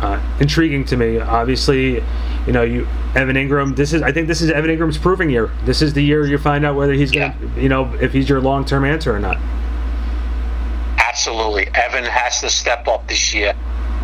uh, 0.00 0.20
intriguing 0.40 0.84
to 0.86 0.96
me. 0.96 1.18
Obviously, 1.18 2.02
you 2.46 2.52
know, 2.52 2.62
you 2.62 2.86
Evan 3.14 3.36
Engram. 3.36 3.76
This 3.76 3.92
is 3.92 4.02
I 4.02 4.12
think 4.12 4.28
this 4.28 4.40
is 4.40 4.50
Evan 4.50 4.70
Engram's 4.70 4.98
proving 4.98 5.28
year. 5.28 5.50
This 5.64 5.82
is 5.82 5.92
the 5.92 6.02
year 6.02 6.26
you 6.26 6.38
find 6.38 6.64
out 6.64 6.74
whether 6.74 6.94
he's 6.94 7.10
gonna, 7.10 7.36
you 7.56 7.68
know, 7.68 7.92
if 8.00 8.12
he's 8.12 8.28
your 8.28 8.40
long 8.40 8.64
term 8.64 8.84
answer 8.84 9.14
or 9.14 9.18
not. 9.18 9.36
Absolutely, 11.24 11.68
Evan 11.74 12.02
has 12.02 12.40
to 12.40 12.50
step 12.50 12.88
up 12.88 13.06
this 13.06 13.32
year 13.32 13.54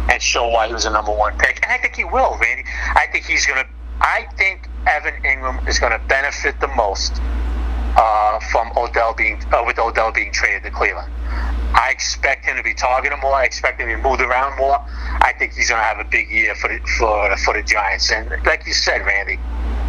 and 0.08 0.22
show 0.22 0.46
why 0.50 0.68
he 0.68 0.72
was 0.72 0.84
a 0.84 0.90
number 0.90 1.10
one 1.10 1.36
pick, 1.36 1.58
and 1.64 1.72
I 1.72 1.78
think 1.78 1.96
he 1.96 2.04
will, 2.04 2.38
Randy. 2.40 2.62
I 2.94 3.08
think 3.10 3.24
he's 3.24 3.44
gonna. 3.44 3.64
I 4.00 4.28
think 4.36 4.68
Evan 4.86 5.20
Engram 5.24 5.68
is 5.68 5.80
going 5.80 5.90
to 5.90 5.98
benefit 6.06 6.60
the 6.60 6.68
most 6.68 7.20
uh, 7.96 8.40
from 8.50 8.70
Odell 8.76 9.14
being 9.14 9.42
uh, 9.52 9.62
with 9.66 9.78
Odell 9.78 10.12
being 10.12 10.32
traded 10.32 10.62
to 10.64 10.70
Cleveland. 10.70 11.12
I 11.74 11.90
expect 11.90 12.44
him 12.46 12.56
to 12.56 12.62
be 12.62 12.74
targeted 12.74 13.18
more. 13.20 13.34
I 13.34 13.44
expect 13.44 13.80
him 13.80 13.88
to 13.88 13.96
be 13.96 14.02
moved 14.02 14.20
around 14.20 14.56
more. 14.58 14.78
I 15.20 15.34
think 15.38 15.52
he's 15.52 15.68
going 15.68 15.80
to 15.80 15.84
have 15.84 15.98
a 15.98 16.08
big 16.08 16.30
year 16.30 16.54
for 16.54 16.68
the 16.68 16.78
for, 16.98 17.36
for 17.38 17.54
the 17.54 17.62
Giants. 17.62 18.10
And 18.10 18.30
like 18.44 18.66
you 18.66 18.72
said, 18.72 19.04
Randy, 19.04 19.38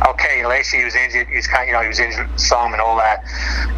okay, 0.08 0.46
last 0.46 0.74
year 0.74 0.82
he 0.82 0.86
was 0.86 0.96
injured. 0.96 1.28
He 1.28 1.36
was 1.38 1.48
kind, 1.48 1.64
of, 1.64 1.68
you 1.68 1.74
know, 1.74 1.82
he 1.82 1.88
was 1.88 2.00
injured 2.00 2.28
some 2.40 2.74
and 2.74 2.82
all 2.82 2.98
that. 2.98 3.24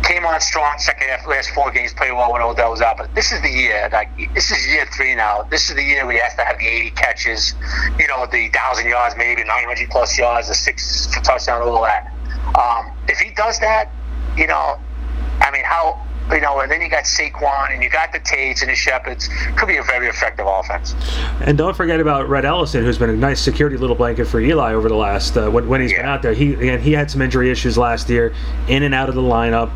Came 0.04 0.26
on 0.26 0.42
strong 0.42 0.78
second 0.80 1.08
half, 1.10 1.28
last 1.28 1.52
four 1.52 1.72
games, 1.72 1.94
played 1.94 2.12
well 2.14 2.34
when 2.34 2.42
Odell 2.42 2.72
was 2.72 2.82
out. 2.82 2.98
But 2.98 3.14
this 3.14 3.32
is 3.32 3.42
the 3.42 3.50
year. 3.50 3.90
Like 3.92 4.10
this 4.34 4.52
is 4.52 4.68
year 4.68 4.88
three 4.96 5.16
now. 5.16 5.44
This 5.44 5.70
is 5.70 5.76
the 5.76 5.84
year 5.84 6.06
we 6.06 6.18
have 6.18 6.36
to 6.38 6.44
have 6.44 6.58
the 6.58 6.68
80 6.68 6.92
catches, 6.92 7.54
you 8.00 8.08
know, 8.08 8.26
the 8.32 8.50
thousand 8.50 8.90
yards, 8.90 9.16
maybe 9.16 9.44
900 9.44 9.90
plus 9.90 10.18
yards, 10.18 10.48
the 10.48 10.56
six 10.56 11.08
touchdown, 11.24 11.62
all 11.62 11.84
that. 11.84 12.12
Um, 12.58 12.92
if 13.08 13.20
he 13.20 13.32
does 13.36 13.60
that, 13.60 13.92
you 14.38 14.48
know, 14.48 14.80
I 15.40 15.52
mean, 15.52 15.64
how 15.64 16.06
you 16.32 16.40
know, 16.40 16.60
and 16.60 16.72
then 16.72 16.82
you 16.82 16.90
got 16.90 17.04
Saquon 17.04 17.74
and 17.74 17.84
you 17.84 17.90
got 17.90 18.14
the 18.14 18.20
Tates 18.20 18.62
and 18.62 18.70
the 18.70 18.76
Shepards. 18.76 19.28
Could 19.58 19.68
be 19.68 19.78
a 19.78 19.84
very 19.84 20.08
effective 20.08 20.46
offense. 20.48 20.96
And 21.42 21.58
don't 21.58 21.76
forget 21.76 22.00
about 22.00 22.30
Rhett 22.30 22.46
Ellison, 22.46 22.84
who's 22.84 22.98
been 22.98 23.10
a 23.10 23.16
nice 23.16 23.42
security 23.42 23.76
little 23.78 23.96
blanket 23.96 24.26
for 24.26 24.40
Eli 24.40 24.74
over 24.74 24.88
the 24.88 24.96
last 24.96 25.36
uh, 25.36 25.50
when, 25.50 25.68
when 25.68 25.82
he's 25.82 25.92
yeah. 25.92 25.98
been 25.98 26.06
out 26.06 26.22
there. 26.22 26.34
He 26.34 26.54
again, 26.54 26.80
he 26.80 26.94
had 26.94 27.12
some 27.12 27.22
injury 27.22 27.52
issues 27.52 27.78
last 27.78 28.10
year, 28.10 28.34
in 28.68 28.84
and 28.84 28.94
out 28.94 29.10
of 29.10 29.16
the 29.16 29.22
lineup. 29.22 29.72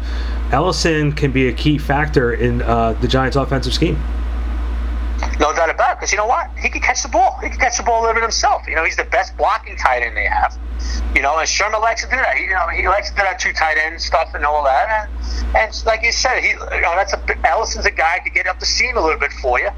Ellison 0.51 1.11
can 1.11 1.31
be 1.31 1.47
a 1.47 1.53
key 1.53 1.77
factor 1.77 2.33
in 2.33 2.61
uh, 2.61 2.93
the 2.93 3.07
Giants' 3.07 3.35
offensive 3.35 3.73
scheme. 3.73 4.01
No 5.39 5.53
doubt 5.53 5.69
about 5.69 5.93
it, 5.93 5.97
because 5.97 6.11
you 6.11 6.17
know 6.17 6.27
what? 6.27 6.49
He 6.57 6.69
can 6.69 6.81
catch 6.81 7.03
the 7.03 7.09
ball. 7.09 7.37
He 7.41 7.49
can 7.49 7.59
catch 7.59 7.77
the 7.77 7.83
ball 7.83 7.99
a 7.99 8.01
little 8.01 8.15
bit 8.15 8.23
himself. 8.23 8.67
You 8.67 8.75
know, 8.75 8.83
he's 8.83 8.95
the 8.95 9.03
best 9.05 9.35
blocking 9.37 9.75
tight 9.77 10.01
end 10.01 10.15
they 10.15 10.25
have. 10.25 10.57
You 11.13 11.21
know, 11.21 11.37
and 11.37 11.47
Shurmur 11.47 11.81
likes 11.81 12.03
to 12.03 12.09
do 12.09 12.15
that. 12.15 12.37
He, 12.37 12.45
you 12.45 12.51
know, 12.51 12.67
he 12.67 12.87
likes 12.87 13.09
to 13.09 13.15
do 13.15 13.21
that 13.23 13.39
two 13.39 13.53
tight 13.53 13.77
end 13.77 14.01
stuff 14.01 14.33
and 14.33 14.45
all 14.45 14.63
that. 14.63 15.09
And, 15.09 15.55
and 15.55 15.85
like 15.85 16.03
you 16.03 16.11
said, 16.11 16.39
he, 16.41 16.49
you 16.49 16.81
know, 16.81 16.95
that's 16.95 17.13
a 17.13 17.47
Ellison's 17.47 17.85
a 17.85 17.91
guy 17.91 18.19
to 18.23 18.29
get 18.29 18.47
up 18.47 18.59
the 18.59 18.65
seam 18.65 18.97
a 18.97 19.01
little 19.01 19.19
bit 19.19 19.33
for 19.33 19.59
you. 19.59 19.69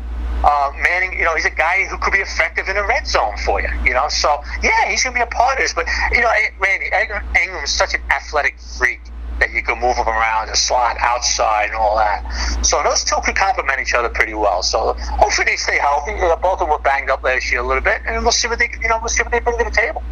Uh, 0.44 0.72
Manning, 0.84 1.18
you 1.18 1.26
know, 1.26 1.34
he's 1.34 1.46
a 1.46 1.50
guy 1.50 1.86
who 1.86 1.98
could 1.98 2.14
be 2.14 2.20
effective 2.20 2.68
in 2.68 2.76
the 2.76 2.86
red 2.86 3.08
zone 3.08 3.36
for 3.44 3.60
you. 3.60 3.70
You 3.84 3.94
know, 3.94 4.08
so 4.10 4.42
yeah, 4.62 4.90
he's 4.90 5.04
gonna 5.04 5.16
be 5.16 5.22
a 5.22 5.26
part 5.26 5.58
of 5.58 5.64
this. 5.64 5.74
But 5.74 5.88
you 6.12 6.22
know, 6.22 6.30
Randy 6.60 6.90
Engram 6.92 7.64
is 7.64 7.72
such 7.72 7.96
an 7.96 8.02
athletic 8.12 8.60
freak 8.78 9.02
that 9.40 9.52
you 9.52 9.62
can 9.62 9.80
move 9.80 9.96
them 9.96 10.08
around 10.08 10.50
and 10.50 10.58
slide 10.58 10.98
outside 11.00 11.66
and 11.66 11.76
all 11.76 11.96
that. 11.98 12.24
So 12.64 12.82
those 12.84 13.04
two 13.04 13.16
could 13.24 13.36
complement 13.36 13.80
each 13.80 13.94
other 13.94 14.10
pretty 14.10 14.34
well. 14.34 14.64
So 14.64 14.94
hopefully 14.94 15.46
they 15.46 15.56
stay 15.56 15.78
healthy. 15.78 16.14
Both 16.42 16.54
of 16.54 16.60
them 16.60 16.70
were 16.70 16.80
banged 16.80 17.10
up 17.10 17.24
last 17.24 17.52
year 17.52 17.62
a 17.62 17.68
little 17.68 17.84
bit, 17.84 18.02
and 18.06 18.24
we'll 18.24 18.32
see 18.32 18.48
what 18.48 18.60
they, 18.60 18.70
you 18.82 18.90
know, 18.90 18.98
we'll 19.00 19.10
see 19.10 19.24
what 19.24 19.32
they 19.32 19.40
bring 19.40 19.58
to 19.58 19.64
the 19.64 19.72
table. 19.72 20.04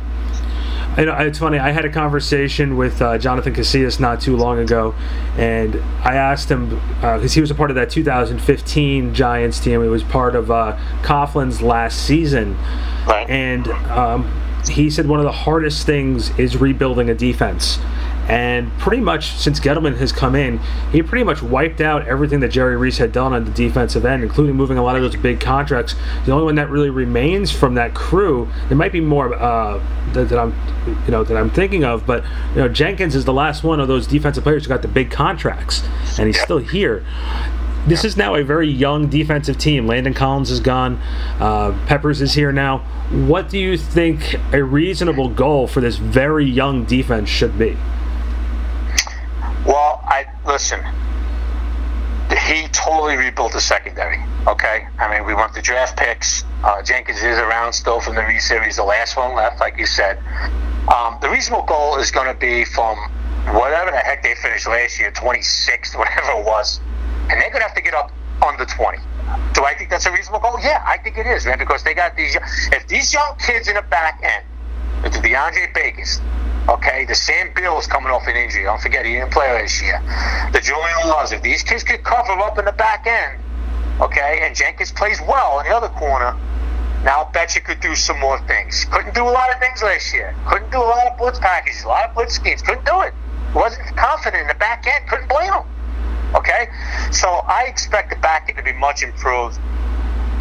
You 0.98 1.08
know, 1.08 1.16
it's 1.18 1.40
funny. 1.40 1.60
I 1.60 1.72
had 1.72 1.84
a 1.84 1.90
conversation 1.90 2.78
with 2.78 3.02
uh, 3.02 3.18
Jonathan 3.18 3.54
Casillas 3.54 4.00
not 4.00 4.22
too 4.22 4.38
long 4.38 4.60
ago, 4.60 4.96
and 5.38 5.76
I 6.06 6.16
asked 6.16 6.50
him 6.50 6.70
because 6.70 7.32
uh, 7.32 7.36
he 7.36 7.42
was 7.42 7.52
a 7.52 7.56
part 7.56 7.70
of 7.70 7.76
that 7.76 7.90
2015 7.90 9.14
Giants 9.14 9.60
team. 9.60 9.82
It 9.82 9.88
was 9.88 10.04
part 10.04 10.36
of 10.36 10.50
uh, 10.50 10.80
Coughlin's 11.04 11.62
last 11.62 12.06
season, 12.06 12.58
right. 13.06 13.30
and 13.30 13.68
um, 13.68 14.42
he 14.70 14.90
said 14.90 15.06
one 15.08 15.20
of 15.20 15.26
the 15.26 15.34
hardest 15.34 15.86
things 15.86 16.38
is 16.40 16.56
rebuilding 16.56 17.10
a 17.10 17.16
defense. 17.16 17.78
And 18.28 18.72
pretty 18.80 19.02
much 19.04 19.34
since 19.34 19.60
Gettleman 19.60 19.98
has 19.98 20.12
come 20.12 20.34
in, 20.34 20.60
he 20.92 21.04
pretty 21.04 21.24
much 21.24 21.44
wiped 21.44 21.80
out 21.80 22.08
everything 22.08 22.40
that 22.40 22.48
Jerry 22.48 22.76
Reese 22.76 22.98
had 22.98 23.12
done 23.12 23.34
on 23.34 23.46
the 23.46 23.52
defensive 23.52 24.04
end, 24.04 24.24
including 24.24 24.56
moving 24.56 24.78
a 24.78 24.84
lot 24.84 24.96
of 24.96 25.04
those 25.04 25.16
big 25.16 25.40
contracts. 25.40 25.96
The 26.26 26.32
only 26.32 26.46
one 26.46 26.56
that 26.56 26.70
really 26.70 26.90
remains 26.90 27.52
from 27.52 27.76
that 27.76 27.94
crew, 27.94 28.50
there 28.68 28.78
might 28.78 28.92
be 28.92 29.02
more 29.02 29.34
uh, 29.36 29.80
that, 30.14 30.30
that, 30.30 30.40
I'm, 30.40 30.56
you 31.06 31.12
know, 31.12 31.24
that 31.24 31.38
I'm 31.38 31.52
thinking 31.52 31.84
of, 31.84 32.08
but 32.08 32.24
you 32.56 32.62
know, 32.62 32.68
Jenkins 32.68 33.16
is 33.16 33.26
the 33.26 33.34
last 33.34 33.64
one 33.64 33.80
of 33.80 33.88
those 33.88 34.08
defensive 34.08 34.44
players 34.44 34.64
who 34.64 34.70
got 34.70 34.82
the 34.82 34.88
big 34.88 35.12
contracts, 35.12 35.84
and 36.18 36.28
he's 36.28 36.40
still 36.40 36.58
here. 36.58 37.06
This 37.86 38.04
is 38.04 38.18
now 38.18 38.34
a 38.34 38.44
very 38.44 38.68
young 38.68 39.10
defensive 39.10 39.60
team. 39.60 39.86
Landon 39.86 40.16
Collins 40.16 40.50
is 40.50 40.60
gone. 40.60 41.00
Uh, 41.40 41.78
Peppers 41.86 42.20
is 42.20 42.34
here 42.34 42.52
now. 42.52 42.80
What 43.12 43.50
do 43.50 43.60
you 43.60 43.78
think 43.78 44.36
a 44.52 44.64
reasonable 44.64 45.30
goal 45.30 45.68
for 45.68 45.82
this 45.82 45.98
very 45.98 46.46
young 46.46 46.86
defense 46.86 47.30
should 47.30 47.60
be? 47.60 47.78
Listen. 50.46 50.84
He 52.30 52.68
totally 52.70 53.18
rebuilt 53.18 53.54
the 53.54 53.62
secondary. 53.62 54.20
Okay, 54.48 54.88
I 55.00 55.10
mean, 55.10 55.26
we 55.26 55.34
want 55.34 55.54
the 55.54 55.62
draft 55.62 55.98
picks. 55.98 56.44
Uh, 56.64 56.82
Jenkins 56.84 57.24
is 57.24 57.38
around 57.38 57.74
still 57.74 58.00
from 58.00 58.16
the 58.16 58.22
re 58.22 58.40
series, 58.40 58.76
the 58.76 58.84
last 58.84 59.18
one 59.18 59.36
left, 59.36 59.60
like 59.60 59.78
you 59.78 59.86
said. 59.86 60.20
Um, 60.94 61.18
the 61.22 61.30
reasonable 61.30 61.66
goal 61.66 61.98
is 61.98 62.12
going 62.12 62.28
to 62.28 62.40
be 62.40 62.66
from 62.66 62.98
whatever 63.54 63.92
the 63.92 63.98
heck 63.98 64.22
they 64.22 64.36
finished 64.36 64.68
last 64.68 65.00
year, 65.00 65.12
26th, 65.12 65.98
whatever 65.98 66.40
it 66.40 66.46
was, 66.46 66.80
and 67.30 67.42
they're 67.42 67.50
going 67.50 67.62
to 67.62 67.68
have 67.68 67.76
to 67.76 67.82
get 67.82 67.94
up 67.94 68.12
under 68.46 68.66
20. 68.66 68.98
Do 69.54 69.64
I 69.64 69.74
think 69.76 69.90
that's 69.90 70.06
a 70.06 70.12
reasonable 70.12 70.40
goal? 70.42 70.60
Yeah, 70.62 70.84
I 70.86 70.98
think 70.98 71.18
it 71.18 71.26
is, 71.26 71.46
man, 71.46 71.58
because 71.58 71.84
they 71.84 71.94
got 71.94 72.16
these. 72.16 72.36
If 72.72 72.88
these 72.88 73.14
young 73.14 73.36
kids 73.40 73.68
in 73.68 73.76
the 73.76 73.82
back 73.82 74.22
end, 74.22 74.46
the 75.04 75.20
DeAndre 75.20 75.74
Bakers, 75.74 76.20
Okay, 76.68 77.06
the 77.06 77.14
Sam 77.14 77.52
Beal 77.56 77.78
is 77.78 77.86
coming 77.86 78.10
off 78.10 78.26
an 78.26 78.36
injury. 78.36 78.64
Don't 78.64 78.82
forget, 78.82 79.06
he 79.06 79.14
didn't 79.14 79.32
play 79.32 79.54
last 79.54 79.82
year. 79.84 80.02
The 80.52 80.60
Julian 80.60 81.08
Loves, 81.08 81.32
if 81.32 81.44
these 81.44 81.62
kids 81.62 81.84
could 81.84 82.04
cover 82.04 82.32
up 82.42 82.58
in 82.58 82.66
the 82.66 82.72
back 82.72 83.06
end, 83.06 83.40
okay, 84.02 84.40
and 84.42 84.56
Jenkins 84.56 84.92
plays 84.92 85.22
well 85.28 85.60
in 85.60 85.68
the 85.68 85.76
other 85.76 85.90
corner, 85.90 86.36
now 87.04 87.24
I 87.24 87.32
bet 87.32 87.54
you 87.54 87.62
could 87.62 87.82
do 87.82 87.94
some 87.94 88.20
more 88.20 88.40
things. 88.48 88.84
Couldn't 88.86 89.14
do 89.14 89.24
a 89.24 89.30
lot 89.30 89.54
of 89.54 89.60
things 89.60 89.84
last 89.84 90.12
year. 90.12 90.36
Couldn't 90.48 90.72
do 90.72 90.80
a 90.80 90.90
lot 90.90 91.06
of 91.06 91.18
blitz 91.20 91.38
packages, 91.38 91.84
a 91.84 91.88
lot 91.88 92.10
of 92.10 92.16
blitz 92.16 92.34
schemes. 92.34 92.64
Couldn't 92.64 92.86
do 92.86 93.02
it. 93.02 93.14
Wasn't 93.54 93.96
confident 93.96 94.42
in 94.42 94.48
the 94.48 94.56
back 94.56 94.88
end. 94.88 95.08
Couldn't 95.08 95.30
blame 95.30 95.54
him. 95.54 95.64
Okay, 96.34 96.68
so 97.12 97.30
I 97.30 97.66
expect 97.68 98.10
the 98.10 98.16
back 98.18 98.50
end 98.50 98.58
to 98.58 98.64
be 98.64 98.74
much 98.74 99.04
improved. 99.04 99.60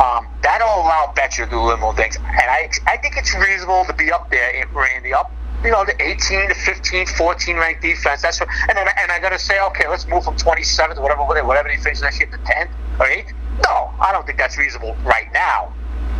Um, 0.01 0.27
that'll 0.43 0.67
allow 0.67 1.13
Bettcher 1.15 1.45
to 1.45 1.51
do 1.51 1.61
a 1.61 1.63
little 1.63 1.79
more 1.79 1.95
things, 1.95 2.17
and 2.17 2.27
I 2.27 2.69
I 2.87 2.97
think 2.97 3.17
it's 3.17 3.33
reasonable 3.33 3.85
to 3.85 3.93
be 3.93 4.11
up 4.11 4.29
there, 4.31 4.67
Randy, 4.73 5.13
up 5.13 5.31
you 5.65 5.71
know, 5.71 5.85
the 5.85 5.97
18 6.01 6.49
to 6.49 6.55
15, 6.55 7.07
14 7.07 7.57
ranked 7.57 7.81
defense. 7.81 8.21
That's 8.23 8.39
what, 8.39 8.49
and 8.69 8.77
then 8.77 8.87
and 8.87 9.11
I 9.11 9.19
got 9.19 9.31
to 9.31 9.39
say, 9.39 9.59
okay, 9.61 9.89
let's 9.89 10.07
move 10.07 10.25
from 10.25 10.37
27th, 10.37 11.01
whatever, 11.01 11.25
whatever 11.25 11.69
he 11.71 11.79
finishes 11.79 12.03
next 12.03 12.21
year, 12.21 12.29
to 12.31 12.39
10 12.39 12.69
or 13.01 13.07
8th. 13.07 13.33
No, 13.65 13.91
I 13.99 14.13
don't 14.13 14.27
think 14.27 14.37
that's 14.37 14.59
reasonable 14.59 14.95
right 15.05 15.33
now. 15.33 15.73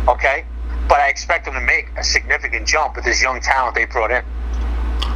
Okay, 0.07 0.45
but 0.89 0.99
I 0.99 1.09
expect 1.09 1.45
them 1.45 1.53
to 1.53 1.61
make 1.61 1.89
a 1.95 2.03
significant 2.03 2.67
jump 2.67 2.95
with 2.95 3.05
this 3.05 3.21
young 3.21 3.39
talent 3.39 3.75
they 3.75 3.85
brought 3.85 4.11
in. 4.11 4.23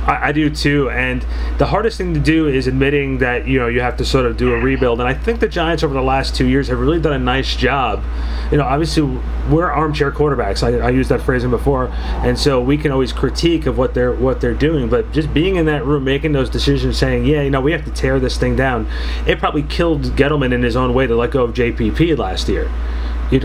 I, 0.05 0.29
I, 0.29 0.31
do 0.31 0.49
too, 0.49 0.89
and 0.89 1.25
the 1.57 1.65
hardest 1.65 1.97
thing 1.97 2.13
to 2.13 2.19
do 2.19 2.47
is 2.47 2.67
admitting 2.67 3.19
that 3.19 3.47
you 3.47 3.59
know 3.59 3.67
you 3.67 3.81
have 3.81 3.97
to 3.97 4.05
sort 4.05 4.25
of 4.25 4.37
do 4.37 4.53
a 4.53 4.57
rebuild. 4.59 4.99
And 4.99 5.07
I 5.07 5.13
think 5.13 5.39
the 5.39 5.47
Giants 5.47 5.83
over 5.83 5.93
the 5.93 6.01
last 6.01 6.35
two 6.35 6.47
years 6.47 6.67
have 6.67 6.79
really 6.79 6.99
done 6.99 7.13
a 7.13 7.19
nice 7.19 7.55
job. 7.55 8.03
You 8.51 8.57
know, 8.57 8.63
obviously 8.63 9.03
we're 9.49 9.69
armchair 9.69 10.11
quarterbacks. 10.11 10.63
I, 10.63 10.85
I 10.85 10.89
used 10.89 11.09
that 11.09 11.21
phrasing 11.21 11.49
before, 11.49 11.87
and 12.23 12.37
so 12.37 12.61
we 12.61 12.77
can 12.77 12.91
always 12.91 13.13
critique 13.13 13.65
of 13.65 13.77
what 13.77 13.93
they're 13.93 14.13
what 14.13 14.41
they're 14.41 14.53
doing. 14.53 14.89
But 14.89 15.11
just 15.11 15.33
being 15.33 15.55
in 15.55 15.65
that 15.65 15.85
room, 15.85 16.03
making 16.03 16.31
those 16.31 16.49
decisions, 16.49 16.97
saying, 16.97 17.25
yeah, 17.25 17.41
you 17.41 17.49
know, 17.49 17.61
we 17.61 17.71
have 17.71 17.85
to 17.85 17.91
tear 17.91 18.19
this 18.19 18.37
thing 18.37 18.55
down. 18.55 18.87
It 19.27 19.39
probably 19.39 19.63
killed 19.63 20.03
Gettleman 20.15 20.53
in 20.53 20.63
his 20.63 20.75
own 20.75 20.93
way 20.93 21.07
to 21.07 21.15
let 21.15 21.31
go 21.31 21.43
of 21.43 21.53
JPP 21.53 22.17
last 22.17 22.49
year 22.49 22.71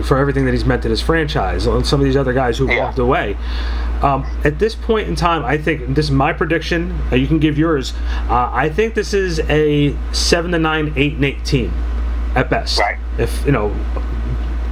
for 0.05 0.17
everything 0.17 0.45
that 0.47 0.53
he's 0.53 0.65
meant 0.65 0.83
to 0.83 0.89
this 0.89 1.01
franchise. 1.01 1.67
And 1.67 1.87
some 1.87 2.01
of 2.01 2.05
these 2.05 2.17
other 2.17 2.33
guys 2.33 2.59
who 2.59 2.71
yeah. 2.71 2.85
walked 2.85 2.99
away. 2.99 3.37
Um, 4.03 4.27
at 4.45 4.59
this 4.59 4.75
point 4.75 5.09
in 5.09 5.17
time, 5.17 5.45
I 5.45 5.59
think 5.59 5.95
this 5.95 6.07
is 6.07 6.11
my 6.11 6.33
prediction. 6.33 6.99
Uh, 7.11 7.17
you 7.17 7.27
can 7.27 7.39
give 7.39 7.57
yours. 7.59 7.95
Uh, 8.29 8.51
I 8.53 8.69
think 8.69 8.95
this 8.95 9.15
is 9.15 9.41
a 9.41 9.97
seven 10.13 10.53
to 10.53 10.59
nine, 10.59 10.93
eight 10.97 11.15
and 11.15 11.25
eight 11.25 11.45
team 11.45 11.73
at 12.35 12.51
best. 12.51 12.79
Right. 12.79 12.99
If 13.19 13.45
you 13.47 13.53
know 13.53 13.75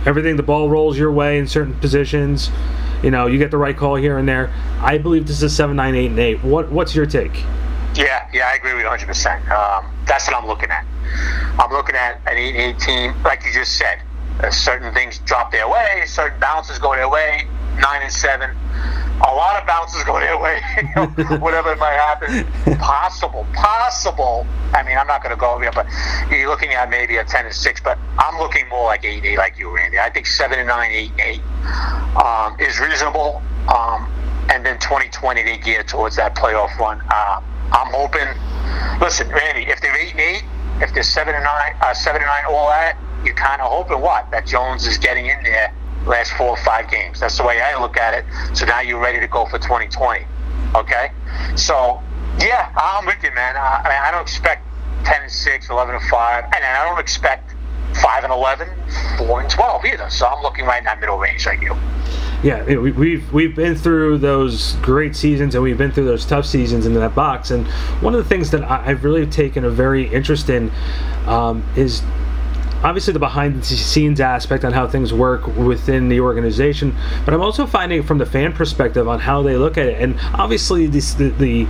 everything, 0.05 0.37
the 0.37 0.43
ball 0.43 0.69
rolls 0.69 0.99
your 0.99 1.13
way 1.13 1.39
in 1.39 1.47
certain 1.47 1.75
positions. 1.75 2.51
You 3.03 3.11
know, 3.11 3.27
you 3.27 3.39
get 3.39 3.51
the 3.51 3.59
right 3.59 3.77
call 3.77 3.97
here 3.97 4.19
and 4.19 4.29
there. 4.29 4.53
I 4.81 4.99
believe 4.99 5.27
this 5.27 5.37
is 5.37 5.43
a 5.43 5.51
seven, 5.51 5.77
nine, 5.77 5.95
eight, 5.95 6.11
and 6.11 6.19
eight. 6.19 6.45
What 6.45 6.71
What's 6.71 6.95
your 6.95 7.07
take? 7.07 7.45
Yeah, 7.95 8.27
yeah, 8.33 8.49
I 8.49 8.55
agree 8.55 8.73
with 8.73 8.83
you 8.83 8.89
100. 8.89 9.03
Um, 9.03 9.07
percent 9.07 9.45
That's 10.07 10.27
what 10.27 10.37
I'm 10.37 10.47
looking 10.47 10.71
at. 10.71 10.87
I'm 11.59 11.71
looking 11.71 11.95
at 11.95 12.21
an 12.27 12.39
8 12.39 12.57
8 12.57 12.79
team, 12.79 13.23
like 13.23 13.45
you 13.45 13.53
just 13.53 13.77
said. 13.77 14.01
Certain 14.51 14.93
things 14.93 15.19
drop 15.21 15.53
their 15.53 15.69
way, 15.69 16.03
certain 16.07 16.39
bounces 16.41 16.79
go 16.79 16.95
their 16.95 17.09
way. 17.09 17.47
Nine 17.81 18.03
and 18.03 18.13
seven, 18.13 18.51
a 19.23 19.35
lot 19.35 19.61
of 19.61 19.67
bounces 19.67 20.03
go 20.05 20.19
their 20.19 20.39
way. 20.39 20.61
whatever 21.39 21.75
might 21.77 21.95
happen, 21.95 22.45
possible, 22.79 23.47
possible. 23.55 24.47
I 24.75 24.83
mean, 24.83 24.99
I'm 24.99 25.07
not 25.07 25.23
going 25.23 25.35
to 25.35 25.41
go 25.41 25.53
over 25.53 25.63
here, 25.63 25.73
but 25.73 25.87
you're 26.31 26.49
looking 26.49 26.73
at 26.73 26.91
maybe 26.91 27.17
a 27.17 27.25
ten 27.25 27.47
and 27.47 27.55
six. 27.55 27.81
But 27.81 27.99
I'm 28.19 28.39
looking 28.39 28.69
more 28.69 28.85
like 28.85 29.05
eight 29.05 29.25
eight, 29.25 29.39
like 29.39 29.59
you, 29.59 29.75
Randy. 29.75 29.99
I 29.99 30.11
think 30.11 30.27
seven 30.27 30.59
and 30.59 30.69
nine, 30.69 30.91
eight 30.91 31.13
and 31.13 31.21
eight 31.21 31.43
um, 32.17 32.59
is 32.61 32.79
reasonable. 32.81 33.43
Um, 33.73 34.11
and 34.51 34.67
then 34.67 34.79
2020 34.81 35.43
they 35.45 35.57
gear 35.57 35.83
towards 35.83 36.17
that 36.17 36.35
playoff 36.35 36.77
run. 36.79 37.01
Uh, 37.09 37.41
I'm 37.73 37.93
hoping. 37.95 38.29
Listen, 39.01 39.29
Randy, 39.29 39.71
if 39.71 39.81
they're 39.81 39.97
eight 39.97 40.13
and 40.13 40.21
eight, 40.21 40.45
if 40.81 40.93
they're 40.93 41.03
seven 41.03 41.35
and 41.35 41.45
nine, 41.45 41.75
uh, 41.81 41.95
seven 41.95 42.21
and 42.21 42.29
nine, 42.29 42.45
all 42.49 42.69
that 42.69 42.99
you're 43.25 43.35
kind 43.35 43.61
of 43.61 43.71
hoping 43.71 44.01
what 44.01 44.31
that 44.31 44.47
Jones 44.47 44.87
is 44.87 44.99
getting 44.99 45.27
in 45.27 45.43
there 45.43 45.75
last 46.07 46.33
four 46.33 46.49
or 46.49 46.57
five 46.59 46.91
games. 46.91 47.21
That's 47.21 47.39
the 47.39 47.45
way 47.45 47.61
I 47.61 47.81
look 47.81 47.97
at 47.97 48.15
it. 48.15 48.25
So 48.57 48.67
now 48.67 48.81
you're 48.81 49.01
ready 49.01 49.21
to 49.21 49.29
go 49.29 49.47
for 49.47 49.59
2020. 49.59 50.27
Okay, 50.75 51.13
so 51.55 52.03
Yeah, 52.39 52.73
I'm 52.77 53.07
with 53.07 53.23
you, 53.23 53.31
man. 53.35 53.57
I, 53.57 53.83
I 53.85 53.89
mean, 53.89 53.99
I 54.03 54.11
don't 54.11 54.23
expect 54.23 54.67
10 55.05 55.23
and 55.23 55.31
6, 55.31 55.71
11 55.71 55.95
and 55.95 56.05
5, 56.05 56.45
and 56.45 56.65
I 56.65 56.89
don't 56.89 56.99
expect 56.99 57.55
5 58.01 58.25
and 58.25 58.33
11, 58.33 58.69
4 59.19 59.41
and 59.43 59.51
12 59.51 59.85
either. 59.85 60.11
So 60.11 60.27
I'm 60.27 60.43
looking 60.43 60.65
right 60.65 60.79
in 60.79 60.85
that 60.85 61.01
middle 61.01 61.19
range 61.19 61.47
like 61.47 61.61
you. 61.61 61.77
Yeah, 62.43 62.65
we, 62.65 62.91
we've 62.91 63.33
we've 63.33 63.55
been 63.55 63.77
through 63.77 64.19
those 64.19 64.73
great 64.77 65.15
seasons 65.15 65.55
and 65.55 65.63
we've 65.63 65.79
been 65.79 65.93
through 65.93 66.07
those 66.07 66.25
tough 66.25 66.45
seasons 66.45 66.87
in 66.87 66.95
that 66.95 67.15
box. 67.15 67.53
And 67.53 67.67
one 68.03 68.15
of 68.15 68.23
the 68.23 68.29
things 68.29 68.51
that 68.51 68.65
I, 68.65 68.83
have 68.83 69.05
really 69.05 69.27
taken 69.27 69.65
a 69.65 69.71
very 69.71 70.13
interest 70.13 70.51
in 70.51 70.73
um, 71.27 71.65
is 71.77 72.03
obviously 72.83 73.13
the 73.13 73.19
behind 73.19 73.63
the 73.63 73.65
scenes 73.65 74.21
aspect 74.21 74.65
on 74.65 74.73
how 74.73 74.87
things 74.87 75.13
work 75.13 75.47
within 75.57 76.09
the 76.09 76.21
organization, 76.21 76.95
but 77.25 77.35
I'm 77.35 77.41
also 77.41 77.67
finding 77.67 78.03
from 78.03 78.19
the 78.19 78.27
fan 78.27 78.53
perspective 78.53 79.09
on 79.09 79.21
how 79.21 79.43
they 79.43 79.57
look 79.57 79.79
at 79.79 79.87
it. 79.87 80.01
And 80.01 80.19
obviously, 80.35 80.87
this, 80.87 81.15
the, 81.15 81.31
the 81.31 81.67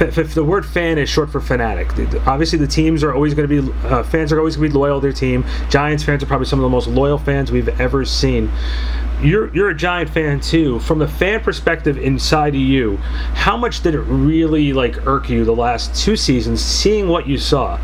if 0.00 0.34
the 0.34 0.44
word 0.44 0.64
fan 0.64 0.98
is 0.98 1.08
short 1.08 1.30
for 1.30 1.40
fanatic, 1.40 1.88
obviously 2.26 2.58
the 2.58 2.66
teams 2.66 3.04
are 3.04 3.14
always 3.14 3.34
going 3.34 3.48
to 3.48 3.62
be 3.62 3.72
uh, 3.86 4.02
fans 4.02 4.32
are 4.32 4.38
always 4.38 4.56
going 4.56 4.70
to 4.70 4.72
be 4.72 4.78
loyal 4.78 5.00
to 5.00 5.06
their 5.06 5.12
team. 5.12 5.44
Giants 5.68 6.02
fans 6.02 6.22
are 6.22 6.26
probably 6.26 6.46
some 6.46 6.58
of 6.58 6.62
the 6.62 6.68
most 6.68 6.88
loyal 6.88 7.18
fans 7.18 7.52
we've 7.52 7.68
ever 7.80 8.04
seen. 8.04 8.50
You're 9.20 9.54
you're 9.54 9.70
a 9.70 9.76
Giant 9.76 10.10
fan 10.10 10.40
too. 10.40 10.80
From 10.80 10.98
the 10.98 11.06
fan 11.06 11.40
perspective 11.40 11.98
inside 11.98 12.54
of 12.54 12.60
you, 12.60 12.96
how 13.34 13.56
much 13.56 13.82
did 13.82 13.94
it 13.94 14.00
really 14.00 14.72
like 14.72 15.06
irk 15.06 15.28
you 15.28 15.44
the 15.44 15.54
last 15.54 15.94
two 15.94 16.16
seasons, 16.16 16.60
seeing 16.64 17.08
what 17.08 17.28
you 17.28 17.38
saw? 17.38 17.78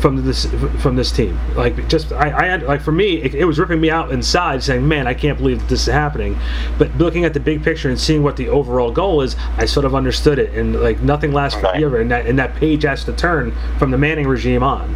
From 0.00 0.24
this 0.24 0.46
from 0.82 0.96
this 0.96 1.10
team. 1.10 1.38
Like 1.54 1.88
just 1.88 2.12
I, 2.12 2.54
I 2.54 2.56
like 2.56 2.80
for 2.80 2.92
me, 2.92 3.22
it, 3.22 3.34
it, 3.34 3.44
was 3.44 3.58
ripping 3.58 3.80
me 3.80 3.90
out 3.90 4.10
inside, 4.10 4.62
saying, 4.62 4.86
"Man, 4.86 5.06
I 5.06 5.14
can't 5.14 5.38
believe 5.38 5.60
that 5.60 5.68
this 5.68 5.86
is 5.86 5.92
happening." 5.92 6.38
But 6.78 6.96
looking 6.98 7.24
at 7.24 7.34
the 7.34 7.40
big 7.40 7.62
picture 7.62 7.88
and 7.88 7.98
seeing 7.98 8.22
what 8.22 8.36
the 8.36 8.48
overall 8.48 8.90
goal 8.90 9.22
is, 9.22 9.36
I 9.56 9.66
sort 9.66 9.86
of 9.86 9.94
understood 9.94 10.38
it. 10.38 10.54
And 10.54 10.80
like 10.80 11.00
nothing 11.00 11.32
lasts 11.32 11.60
right. 11.62 11.76
forever, 11.76 12.00
and 12.00 12.10
that 12.10 12.26
and 12.26 12.38
that 12.38 12.54
page 12.56 12.82
has 12.82 13.04
to 13.04 13.12
turn 13.12 13.54
from 13.78 13.90
the 13.90 13.98
Manning 13.98 14.26
regime 14.26 14.62
on. 14.62 14.94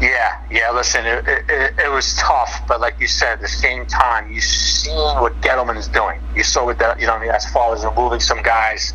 Yeah, 0.00 0.42
yeah. 0.50 0.72
Listen, 0.72 1.06
it, 1.06 1.24
it, 1.28 1.74
it, 1.78 1.90
was 1.90 2.14
tough, 2.14 2.66
but 2.66 2.80
like 2.80 2.98
you 2.98 3.06
said, 3.06 3.34
at 3.34 3.40
the 3.40 3.46
same 3.46 3.86
time, 3.86 4.32
you 4.32 4.40
see 4.40 4.90
what 4.90 5.40
Gettleman 5.40 5.76
is 5.76 5.86
doing. 5.86 6.20
You 6.34 6.42
saw 6.42 6.64
what 6.64 6.80
that, 6.80 6.98
you 6.98 7.06
know, 7.06 7.16
as 7.18 7.48
far 7.52 7.72
as 7.72 7.84
removing 7.84 8.18
some 8.18 8.42
guys, 8.42 8.92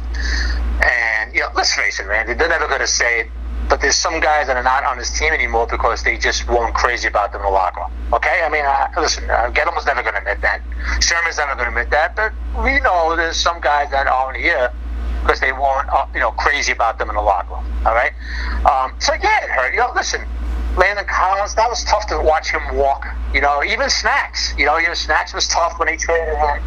and 0.83 1.33
you 1.33 1.39
know, 1.39 1.47
let's 1.55 1.73
face 1.73 2.01
it, 2.01 2.07
man, 2.07 2.37
they're 2.37 2.49
never 2.49 2.67
going 2.67 2.81
to 2.81 2.87
say 2.87 3.21
it 3.21 3.27
but 3.69 3.81
there's 3.81 3.95
some 3.95 4.19
guys 4.19 4.47
that 4.47 4.55
are 4.55 4.63
not 4.63 4.83
on 4.83 4.97
his 4.97 5.09
team 5.11 5.33
anymore 5.33 5.67
because 5.69 6.03
they 6.03 6.17
just 6.17 6.47
weren't 6.47 6.73
crazy 6.73 7.07
about 7.07 7.31
them 7.31 7.41
in 7.41 7.45
the 7.45 7.51
locker 7.51 7.81
room. 7.81 7.91
Okay, 8.13 8.41
I 8.43 8.49
mean, 8.49 8.63
uh, 8.65 8.87
listen, 8.99 9.29
uh, 9.29 9.51
Gettleman's 9.51 9.85
never 9.85 10.01
going 10.01 10.13
to 10.13 10.19
admit 10.19 10.41
that. 10.41 10.61
Shurmur's 10.99 11.37
never 11.37 11.55
going 11.55 11.71
to 11.71 11.79
admit 11.79 11.89
that. 11.91 12.15
But 12.15 12.31
we 12.63 12.79
know 12.79 13.15
there's 13.15 13.35
some 13.35 13.59
guys 13.59 13.91
that 13.91 14.07
aren't 14.07 14.37
here 14.37 14.71
because 15.21 15.39
they 15.41 15.51
weren't, 15.51 15.89
uh, 15.89 16.05
you 16.13 16.21
know, 16.21 16.31
crazy 16.31 16.71
about 16.71 16.99
them 16.99 17.09
in 17.09 17.15
the 17.15 17.21
locker 17.21 17.55
room. 17.55 17.65
All 17.85 17.93
right. 17.93 18.13
Um, 18.65 18.93
so 18.99 19.13
yeah, 19.13 19.43
it 19.43 19.49
hurt. 19.49 19.73
You 19.73 19.79
know, 19.79 19.91
listen, 19.93 20.21
Landon 20.77 21.05
Collins, 21.05 21.55
that 21.55 21.69
was 21.69 21.83
tough 21.83 22.07
to 22.07 22.21
watch 22.21 22.51
him 22.51 22.61
walk. 22.75 23.05
You 23.33 23.41
know, 23.41 23.63
even 23.63 23.89
Snacks. 23.89 24.53
You 24.57 24.65
know, 24.65 24.79
even 24.79 24.95
Snacks 24.95 25.33
was 25.33 25.47
tough 25.47 25.77
when 25.79 25.89
he 25.89 25.97
traded 25.97 26.37
him. 26.37 26.61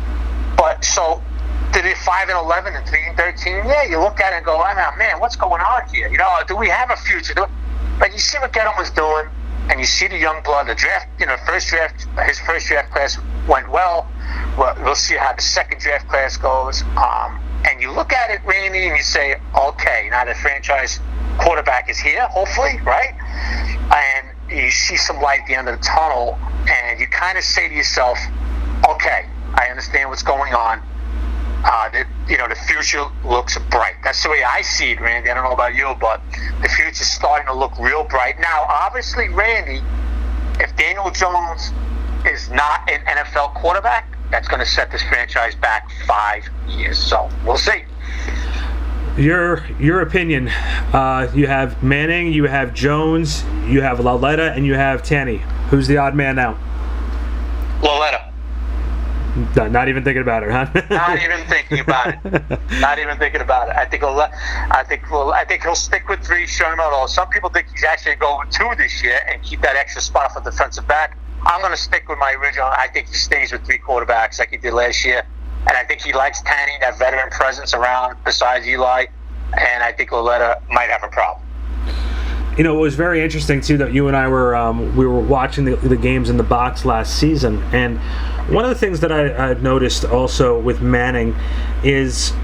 But 0.57 0.85
so 0.85 1.23
did 1.73 1.87
it 1.87 1.97
five 1.99 2.29
and 2.29 2.39
eleven 2.39 2.75
and 2.75 2.87
three 2.87 3.07
and 3.07 3.17
thirteen? 3.17 3.65
Yeah, 3.67 3.85
you 3.85 3.99
look 4.01 4.21
at 4.21 4.33
it 4.33 4.37
and 4.37 4.45
go, 4.45 4.57
oh, 4.57 4.97
man, 4.99 5.21
what's 5.21 5.37
going 5.37 5.61
on 5.61 5.89
here? 5.93 6.09
You 6.09 6.19
know, 6.19 6.29
do 6.49 6.57
we 6.57 6.69
have 6.69 6.91
a 6.91 6.97
future? 6.97 7.35
But 7.35 8.13
you 8.13 8.19
see 8.19 8.39
what 8.39 8.53
Gettleman's 8.53 8.91
doing, 8.91 9.29
and 9.69 9.79
you 9.79 9.87
see 9.87 10.09
the 10.09 10.19
young 10.19 10.43
blood. 10.43 10.69
The 10.69 10.75
draft, 10.75 11.07
you 11.21 11.27
know, 11.27 11.37
first 11.47 11.69
draft, 11.69 12.07
his 12.27 12.41
first 12.41 12.67
draft 12.67 12.91
class 12.91 13.19
went 13.49 13.71
well. 13.71 14.11
well 14.59 14.75
we'll 14.83 14.95
see 14.95 15.17
how 15.17 15.33
the 15.33 15.43
second 15.43 15.81
draft 15.81 16.09
class 16.09 16.37
goes. 16.37 16.83
Um, 16.97 17.41
and 17.69 17.81
you 17.81 17.93
look 17.93 18.13
at 18.13 18.31
it, 18.31 18.41
Randy, 18.45 18.89
and 18.89 18.97
you 18.97 19.03
say, 19.03 19.37
okay, 19.55 20.09
now 20.11 20.25
the 20.25 20.35
franchise 20.35 20.99
quarterback 21.39 21.89
is 21.89 21.99
here, 21.99 22.27
hopefully, 22.29 22.81
right? 22.85 23.15
And 23.93 24.29
you 24.51 24.71
see 24.71 24.97
some 24.97 25.21
light 25.21 25.41
at 25.41 25.47
the 25.47 25.55
end 25.55 25.69
of 25.69 25.79
the 25.79 25.85
tunnel, 25.85 26.39
and 26.69 26.99
you 26.99 27.07
kind 27.07 27.39
of 27.39 27.45
say 27.45 27.69
to 27.69 27.75
yourself, 27.75 28.19
okay, 28.89 29.27
I 29.55 29.67
understand 29.69 30.09
what's 30.09 30.23
going 30.23 30.55
on 30.55 30.83
uh, 31.65 31.91
the, 31.91 32.07
you 32.29 32.39
know, 32.39 32.49
the 32.49 32.55
future 32.55 33.05
looks 33.25 33.59
bright. 33.71 33.95
That's 34.03 34.23
the 34.23 34.31
way 34.31 34.43
I 34.43 34.63
see 34.63 34.93
it, 34.93 35.01
Randy. 35.01 35.31
I 35.31 35.35
don't 35.35 35.45
know 35.45 35.53
about 35.53 35.75
you, 35.75 35.95
but 36.01 36.23
the 36.63 36.69
future's 36.69 37.07
starting 37.07 37.47
to 37.47 37.55
look 37.55 37.77
real 37.79 38.05
bright. 38.05 38.41
Now, 38.41 38.67
obviously, 38.69 39.29
Randy, 39.29 39.83
if 40.59 40.75
Daniel 40.77 41.11
Jones 41.11 41.73
is 42.25 42.51
not 42.51 42.89
an 42.91 43.01
NFL 43.07 43.55
quarterback, 43.55 44.17
that's 44.31 44.49
going 44.49 44.61
to 44.61 44.67
set 44.67 44.91
this 44.91 45.03
franchise 45.03 45.55
back 45.55 45.91
five 46.07 46.49
years. 46.69 46.99
So 46.99 47.29
we'll 47.45 47.57
see. 47.57 47.85
Your 49.17 49.67
your 49.79 50.01
opinion. 50.03 50.49
Uh, 50.49 51.31
you 51.35 51.47
have 51.47 51.83
Manning, 51.83 52.33
you 52.33 52.45
have 52.45 52.73
Jones, 52.73 53.45
you 53.67 53.83
have 53.83 54.01
Lauletta, 54.01 54.53
and 54.53 54.65
you 54.65 54.75
have 54.75 55.03
Tanney. 55.03 55.41
Who's 55.69 55.89
the 55.89 55.97
odd 55.99 56.15
man 56.15 56.37
now? 56.37 56.57
Lauletta. 57.83 58.20
Not, 59.55 59.71
not 59.71 59.89
even 59.89 60.03
thinking 60.03 60.23
about 60.23 60.43
it, 60.43 60.51
huh? 60.51 60.67
not 60.91 61.23
even 61.23 61.47
thinking 61.47 61.81
about 61.81 62.09
it. 62.09 62.61
Not 62.81 62.99
even 62.99 63.17
thinking 63.19 63.41
about 63.41 63.69
it. 63.69 63.77
I 63.77 63.85
think 63.85 64.03
he'll. 64.03 64.19
I 64.19 64.85
think 64.89 65.07
he'll, 65.07 65.31
I 65.31 65.45
think 65.45 65.63
he'll 65.63 65.75
stick 65.75 66.09
with 66.09 66.25
three. 66.25 66.47
Shurmur. 66.47 67.09
Some 67.09 67.29
people 67.29 67.49
think 67.51 67.69
he's 67.71 67.85
actually 67.85 68.17
going 68.17 68.47
with 68.47 68.57
two 68.57 68.69
this 68.77 69.03
year 69.03 69.21
and 69.29 69.41
keep 69.43 69.61
that 69.63 69.77
extra 69.77 70.03
spot 70.03 70.33
for 70.33 70.41
the 70.41 70.51
defensive 70.51 70.87
back. 70.89 71.17
I'm 71.43 71.61
going 71.61 71.73
to 71.73 71.77
stick 71.77 72.09
with 72.09 72.19
my 72.19 72.33
original. 72.33 72.67
I 72.67 72.89
think 72.93 73.09
he 73.09 73.15
stays 73.15 73.53
with 73.53 73.65
three 73.65 73.79
quarterbacks 73.79 74.39
like 74.39 74.51
he 74.51 74.57
did 74.57 74.73
last 74.73 75.05
year, 75.05 75.23
and 75.67 75.77
I 75.77 75.85
think 75.85 76.03
he 76.03 76.13
likes 76.13 76.43
Tanney, 76.43 76.81
that 76.81 76.99
veteran 76.99 77.31
presence 77.31 77.73
around 77.73 78.17
besides 78.25 78.67
Eli, 78.67 79.07
and 79.57 79.83
I 79.83 79.93
think 79.93 80.11
Lauletta 80.13 80.61
might 80.71 80.91
have 80.91 81.05
a 81.05 81.09
problem 81.09 81.47
you 82.61 82.65
know, 82.65 82.77
it 82.77 82.81
was 82.83 82.95
very 82.95 83.23
interesting 83.23 83.63
too 83.63 83.79
that 83.79 83.95
you 83.95 84.07
and 84.07 84.15
I 84.15 84.29
were 84.29 84.55
um, 84.55 84.95
we 84.95 85.07
were 85.07 85.19
watching 85.19 85.65
the, 85.65 85.77
the, 85.77 85.97
games 85.97 86.29
in 86.29 86.37
the 86.37 86.43
box 86.43 86.85
last 86.85 87.19
season, 87.19 87.63
and 87.73 87.99
one 88.55 88.65
of 88.65 88.69
the 88.69 88.75
things 88.75 89.01
that 89.01 89.11
I, 89.11 89.33
I 89.33 89.55
noticed 89.55 90.05
also 90.05 90.61
with 90.61 90.83
Manning 90.83 91.35
is 91.83 92.35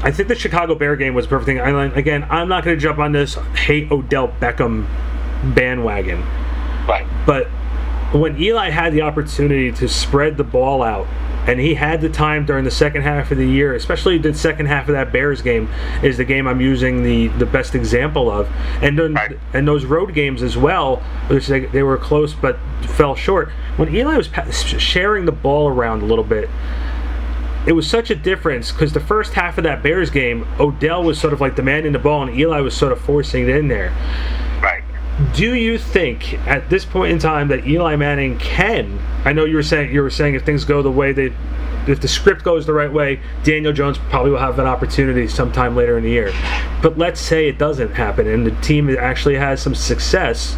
I 0.00 0.12
think 0.12 0.28
the 0.28 0.36
Chicago 0.36 0.76
Bear 0.76 0.94
game 0.94 1.12
was 1.12 1.26
perfect 1.26 1.46
thing. 1.46 1.58
I, 1.58 1.86
again, 1.86 2.24
I'm 2.30 2.48
not 2.48 2.62
going 2.62 2.76
to 2.76 2.80
jump 2.80 3.00
on 3.00 3.10
this 3.10 3.34
hate 3.56 3.90
Odell 3.90 4.28
Beckham 4.28 4.86
bandwagon, 5.56 6.20
right? 6.86 7.08
But 7.26 7.48
when 8.12 8.40
Eli 8.40 8.70
had 8.70 8.92
the 8.92 9.02
opportunity 9.02 9.72
to 9.72 9.88
spread 9.88 10.36
the 10.36 10.44
ball 10.44 10.84
out 10.84 11.08
and 11.48 11.58
he 11.58 11.74
had 11.74 12.02
the 12.02 12.10
time 12.10 12.44
during 12.44 12.64
the 12.64 12.70
second 12.70 13.02
half 13.02 13.30
of 13.30 13.38
the 13.38 13.46
year, 13.46 13.74
especially 13.74 14.18
the 14.18 14.34
second 14.34 14.66
half 14.66 14.86
of 14.86 14.92
that 14.92 15.10
Bears 15.10 15.40
game, 15.40 15.70
is 16.02 16.18
the 16.18 16.24
game 16.24 16.46
I'm 16.46 16.60
using 16.60 17.02
the, 17.02 17.28
the 17.38 17.46
best 17.46 17.74
example 17.74 18.30
of, 18.30 18.50
and 18.82 18.98
then, 18.98 19.14
right. 19.14 19.38
and 19.54 19.66
those 19.66 19.86
road 19.86 20.12
games 20.12 20.42
as 20.42 20.58
well, 20.58 20.96
which 21.28 21.46
they, 21.46 21.60
they 21.60 21.82
were 21.82 21.96
close 21.96 22.34
but 22.34 22.58
fell 22.82 23.14
short. 23.14 23.48
When 23.76 23.94
Eli 23.94 24.18
was 24.18 24.28
sharing 24.62 25.24
the 25.24 25.32
ball 25.32 25.68
around 25.68 26.02
a 26.02 26.04
little 26.04 26.22
bit, 26.22 26.50
it 27.66 27.72
was 27.72 27.88
such 27.88 28.10
a 28.10 28.14
difference 28.14 28.70
because 28.70 28.92
the 28.92 29.00
first 29.00 29.32
half 29.32 29.56
of 29.56 29.64
that 29.64 29.82
Bears 29.82 30.10
game, 30.10 30.46
Odell 30.60 31.02
was 31.02 31.18
sort 31.18 31.32
of 31.32 31.40
like 31.40 31.56
demanding 31.56 31.92
the 31.92 31.98
ball, 31.98 32.22
and 32.28 32.38
Eli 32.38 32.60
was 32.60 32.76
sort 32.76 32.92
of 32.92 33.00
forcing 33.00 33.48
it 33.48 33.56
in 33.56 33.68
there. 33.68 33.94
Do 35.34 35.54
you 35.56 35.78
think 35.78 36.34
at 36.46 36.70
this 36.70 36.84
point 36.84 37.10
in 37.10 37.18
time 37.18 37.48
that 37.48 37.66
Eli 37.66 37.96
Manning 37.96 38.38
can? 38.38 39.00
I 39.24 39.32
know 39.32 39.44
you 39.44 39.56
were 39.56 39.64
saying 39.64 39.92
you 39.92 40.00
were 40.00 40.10
saying 40.10 40.36
if 40.36 40.44
things 40.44 40.64
go 40.64 40.80
the 40.80 40.92
way 40.92 41.12
they, 41.12 41.32
if 41.88 42.00
the 42.00 42.06
script 42.06 42.44
goes 42.44 42.66
the 42.66 42.72
right 42.72 42.92
way, 42.92 43.20
Daniel 43.42 43.72
Jones 43.72 43.98
probably 44.10 44.30
will 44.30 44.38
have 44.38 44.60
an 44.60 44.66
opportunity 44.66 45.26
sometime 45.26 45.74
later 45.74 45.98
in 45.98 46.04
the 46.04 46.10
year. 46.10 46.32
But 46.82 46.98
let's 46.98 47.20
say 47.20 47.48
it 47.48 47.58
doesn't 47.58 47.94
happen 47.94 48.28
and 48.28 48.46
the 48.46 48.52
team 48.62 48.88
actually 48.96 49.34
has 49.34 49.60
some 49.60 49.74
success. 49.74 50.56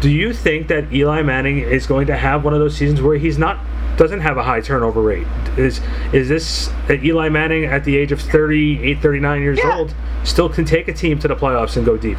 Do 0.00 0.08
you 0.08 0.32
think 0.32 0.68
that 0.68 0.92
Eli 0.92 1.22
Manning 1.22 1.58
is 1.58 1.88
going 1.88 2.06
to 2.06 2.16
have 2.16 2.44
one 2.44 2.54
of 2.54 2.60
those 2.60 2.76
seasons 2.76 3.02
where 3.02 3.16
he's 3.16 3.36
not 3.36 3.58
doesn't 3.96 4.20
have 4.20 4.36
a 4.36 4.44
high 4.44 4.60
turnover 4.60 5.02
rate? 5.02 5.26
Is 5.58 5.80
is 6.12 6.28
this 6.28 6.70
Eli 6.88 7.28
Manning 7.28 7.64
at 7.64 7.82
the 7.82 7.96
age 7.96 8.12
of 8.12 8.20
38, 8.20 9.00
39 9.00 9.42
years 9.42 9.58
yeah. 9.58 9.76
old 9.76 9.94
still 10.22 10.48
can 10.48 10.64
take 10.64 10.86
a 10.86 10.92
team 10.92 11.18
to 11.18 11.26
the 11.26 11.34
playoffs 11.34 11.76
and 11.76 11.84
go 11.84 11.96
deep? 11.96 12.18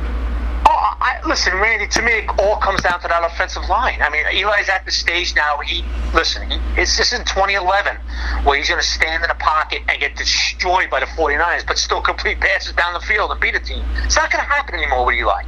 I, 1.02 1.20
listen, 1.28 1.58
Randy. 1.58 1.88
To 1.88 2.02
me, 2.04 2.12
it 2.12 2.30
all 2.38 2.58
comes 2.58 2.82
down 2.84 3.02
to 3.02 3.08
that 3.08 3.26
offensive 3.26 3.68
line. 3.68 4.00
I 4.04 4.10
mean, 4.12 4.22
Eli's 4.38 4.70
at 4.70 4.86
the 4.86 4.92
stage 4.92 5.34
now. 5.36 5.58
He 5.66 5.84
listen. 6.14 6.48
He, 6.50 6.60
it's 6.78 6.96
this 6.96 7.12
in 7.12 7.26
2011 7.26 7.98
where 8.46 8.58
he's 8.60 8.70
going 8.70 8.80
to 8.80 8.86
stand 8.86 9.24
in 9.24 9.28
the 9.28 9.42
pocket 9.42 9.82
and 9.90 10.00
get 10.00 10.16
destroyed 10.16 10.92
by 10.92 11.00
the 11.00 11.08
49ers, 11.08 11.66
but 11.66 11.80
still 11.80 12.02
complete 12.02 12.40
passes 12.40 12.74
down 12.74 12.94
the 12.94 13.00
field 13.00 13.32
and 13.32 13.42
beat 13.42 13.56
a 13.56 13.60
team. 13.60 13.84
It's 14.06 14.16
not 14.16 14.30
going 14.32 14.46
to 14.46 14.50
happen 14.50 14.76
anymore 14.76 15.08
with 15.08 15.16
Eli. 15.16 15.42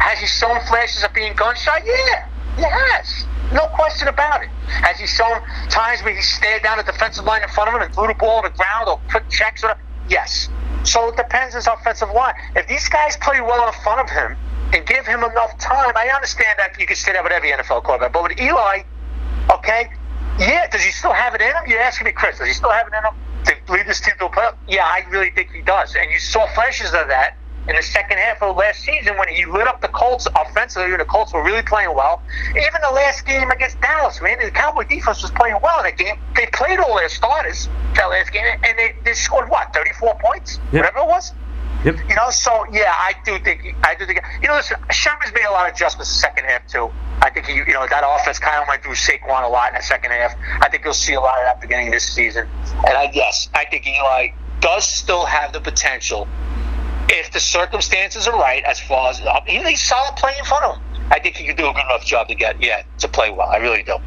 Has 0.00 0.20
he 0.20 0.26
shown 0.26 0.58
flashes 0.68 1.04
of 1.04 1.12
being 1.12 1.36
gunshot? 1.36 1.82
Yeah, 1.84 2.26
he 2.56 2.62
has. 2.62 3.26
No 3.52 3.68
question 3.76 4.08
about 4.08 4.42
it. 4.42 4.48
Has 4.88 4.98
he 4.98 5.06
shown 5.06 5.42
times 5.68 6.02
where 6.02 6.16
he 6.16 6.22
stared 6.22 6.62
down 6.62 6.78
the 6.78 6.82
defensive 6.82 7.26
line 7.26 7.42
in 7.42 7.50
front 7.50 7.68
of 7.68 7.74
him 7.74 7.82
and 7.82 7.94
threw 7.94 8.06
the 8.06 8.14
ball 8.14 8.38
on 8.38 8.44
the 8.44 8.56
ground 8.56 8.88
or 8.88 8.98
quick 9.10 9.28
checks? 9.28 9.62
Or 9.62 9.76
yes. 10.08 10.48
So 10.84 11.08
it 11.08 11.16
depends 11.16 11.54
on 11.54 11.58
his 11.58 11.66
offensive 11.66 12.08
line. 12.10 12.32
If 12.56 12.66
these 12.68 12.88
guys 12.88 13.18
play 13.18 13.42
well 13.42 13.68
in 13.68 13.74
front 13.84 14.00
of 14.00 14.08
him 14.08 14.36
and 14.74 14.84
give 14.86 15.06
him 15.06 15.22
enough 15.22 15.56
time. 15.58 15.92
I 15.96 16.08
understand 16.08 16.58
that 16.58 16.78
you 16.78 16.86
can 16.86 16.96
say 16.96 17.12
that 17.12 17.22
with 17.22 17.32
every 17.32 17.50
NFL 17.50 17.84
quarterback, 17.84 18.12
but 18.12 18.24
with 18.24 18.40
Eli, 18.40 18.82
okay, 19.50 19.88
yeah, 20.38 20.68
does 20.68 20.82
he 20.82 20.90
still 20.90 21.12
have 21.12 21.34
it 21.34 21.40
in 21.40 21.48
him? 21.48 21.62
You're 21.66 21.80
asking 21.80 22.06
me, 22.06 22.12
Chris, 22.12 22.38
does 22.38 22.48
he 22.48 22.54
still 22.54 22.70
have 22.70 22.88
it 22.88 22.92
in 22.92 23.04
him 23.04 23.14
to 23.66 23.72
lead 23.72 23.86
this 23.86 24.00
team 24.00 24.14
to 24.18 24.26
a 24.26 24.28
playoff? 24.28 24.56
Yeah, 24.66 24.84
I 24.84 25.06
really 25.10 25.30
think 25.30 25.52
he 25.52 25.62
does. 25.62 25.94
And 25.94 26.10
you 26.10 26.18
saw 26.18 26.46
flashes 26.54 26.88
of 26.88 27.06
that 27.08 27.36
in 27.68 27.76
the 27.76 27.82
second 27.82 28.18
half 28.18 28.42
of 28.42 28.56
last 28.56 28.80
season 28.80 29.16
when 29.16 29.28
he 29.28 29.46
lit 29.46 29.68
up 29.68 29.80
the 29.80 29.88
Colts 29.88 30.26
offensively. 30.34 30.96
The 30.96 31.04
Colts 31.04 31.32
were 31.32 31.44
really 31.44 31.62
playing 31.62 31.94
well. 31.94 32.22
Even 32.50 32.80
the 32.82 32.92
last 32.92 33.24
game 33.24 33.50
against 33.50 33.80
Dallas, 33.80 34.20
man, 34.20 34.38
the 34.42 34.50
Cowboy 34.50 34.84
defense 34.84 35.22
was 35.22 35.30
playing 35.30 35.56
well 35.62 35.78
in 35.78 35.84
that 35.84 35.96
game. 35.96 36.18
They 36.34 36.46
played 36.46 36.80
all 36.80 36.96
their 36.96 37.08
starters 37.08 37.68
that 37.94 38.06
last 38.06 38.32
game, 38.32 38.44
and 38.44 38.78
they, 38.78 38.96
they 39.04 39.14
scored 39.14 39.48
what, 39.48 39.72
34 39.72 40.18
points? 40.20 40.58
Yep. 40.72 40.84
Whatever 40.84 40.98
it 40.98 41.06
was? 41.06 41.32
Yep. 41.84 41.96
You 42.08 42.16
know, 42.16 42.30
so 42.30 42.64
yeah, 42.72 42.94
I 42.96 43.14
do 43.24 43.38
think 43.38 43.76
I 43.82 43.94
do 43.94 44.06
think 44.06 44.20
you 44.40 44.48
know. 44.48 44.56
Listen, 44.56 44.78
Shurmur's 44.90 45.34
made 45.34 45.44
a 45.44 45.50
lot 45.50 45.68
of 45.68 45.74
adjustments 45.74 46.10
in 46.10 46.14
the 46.14 46.20
second 46.20 46.44
half 46.46 46.66
too. 46.66 46.90
I 47.20 47.28
think 47.28 47.46
he, 47.46 47.56
you 47.56 47.72
know, 47.72 47.86
that 47.86 48.04
offense 48.06 48.38
kind 48.38 48.62
of 48.62 48.68
went 48.68 48.82
through 48.82 48.94
Saquon 48.94 49.44
a 49.44 49.48
lot 49.48 49.68
in 49.68 49.74
the 49.76 49.82
second 49.82 50.10
half. 50.10 50.34
I 50.62 50.68
think 50.70 50.84
you'll 50.84 50.94
see 50.94 51.12
a 51.12 51.20
lot 51.20 51.38
of 51.38 51.44
that 51.44 51.60
beginning 51.60 51.88
of 51.88 51.92
this 51.92 52.10
season. 52.10 52.48
And 52.86 52.96
I 52.96 53.10
yes, 53.12 53.50
I 53.54 53.66
think 53.66 53.86
Eli 53.86 54.28
does 54.60 54.86
still 54.86 55.26
have 55.26 55.52
the 55.52 55.60
potential 55.60 56.26
if 57.10 57.30
the 57.32 57.40
circumstances 57.40 58.26
are 58.26 58.38
right. 58.38 58.64
As 58.64 58.80
far 58.80 59.10
as 59.10 59.20
uh, 59.20 59.40
he 59.46 59.62
he's 59.62 59.82
solid 59.82 60.16
play 60.16 60.32
in 60.38 60.44
front 60.46 60.64
of 60.64 60.76
him, 60.76 61.06
I 61.10 61.18
think 61.18 61.36
he 61.36 61.46
could 61.46 61.56
do 61.56 61.68
a 61.68 61.72
good 61.74 61.84
enough 61.84 62.06
job 62.06 62.28
to 62.28 62.34
get 62.34 62.62
yeah 62.62 62.82
to 62.98 63.08
play 63.08 63.30
well. 63.30 63.48
I 63.48 63.58
really 63.58 63.82
do. 63.82 63.98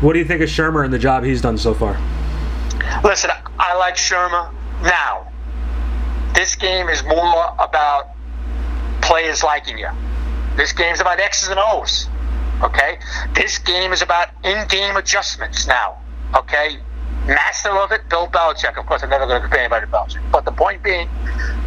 What 0.00 0.12
do 0.12 0.20
you 0.20 0.24
think 0.24 0.42
of 0.42 0.48
Shurmur 0.48 0.84
and 0.84 0.92
the 0.92 0.98
job 0.98 1.24
he's 1.24 1.42
done 1.42 1.58
so 1.58 1.74
far? 1.74 1.98
Listen, 3.02 3.30
I 3.58 3.76
like 3.76 3.96
Shurmur 3.96 4.52
now. 4.82 5.26
This 6.34 6.56
game 6.56 6.88
is 6.88 7.02
more 7.04 7.54
about 7.58 8.10
players 9.02 9.42
liking 9.42 9.78
you. 9.78 9.88
This 10.56 10.72
game's 10.72 11.00
about 11.00 11.20
X's 11.20 11.48
and 11.48 11.60
O's. 11.60 12.08
Okay? 12.62 12.98
This 13.34 13.58
game 13.58 13.92
is 13.92 14.02
about 14.02 14.28
in 14.44 14.66
game 14.68 14.96
adjustments 14.96 15.66
now. 15.66 15.98
Okay? 16.34 16.78
Master 17.26 17.70
of 17.70 17.92
it, 17.92 18.08
Bill 18.08 18.26
Belichick. 18.26 18.78
Of 18.78 18.86
course, 18.86 19.02
I'm 19.02 19.10
never 19.10 19.26
going 19.26 19.40
to 19.40 19.48
compare 19.48 19.60
anybody 19.60 19.86
to 19.86 19.92
Belichick. 19.92 20.30
But 20.30 20.44
the 20.44 20.52
point 20.52 20.82
being, 20.82 21.08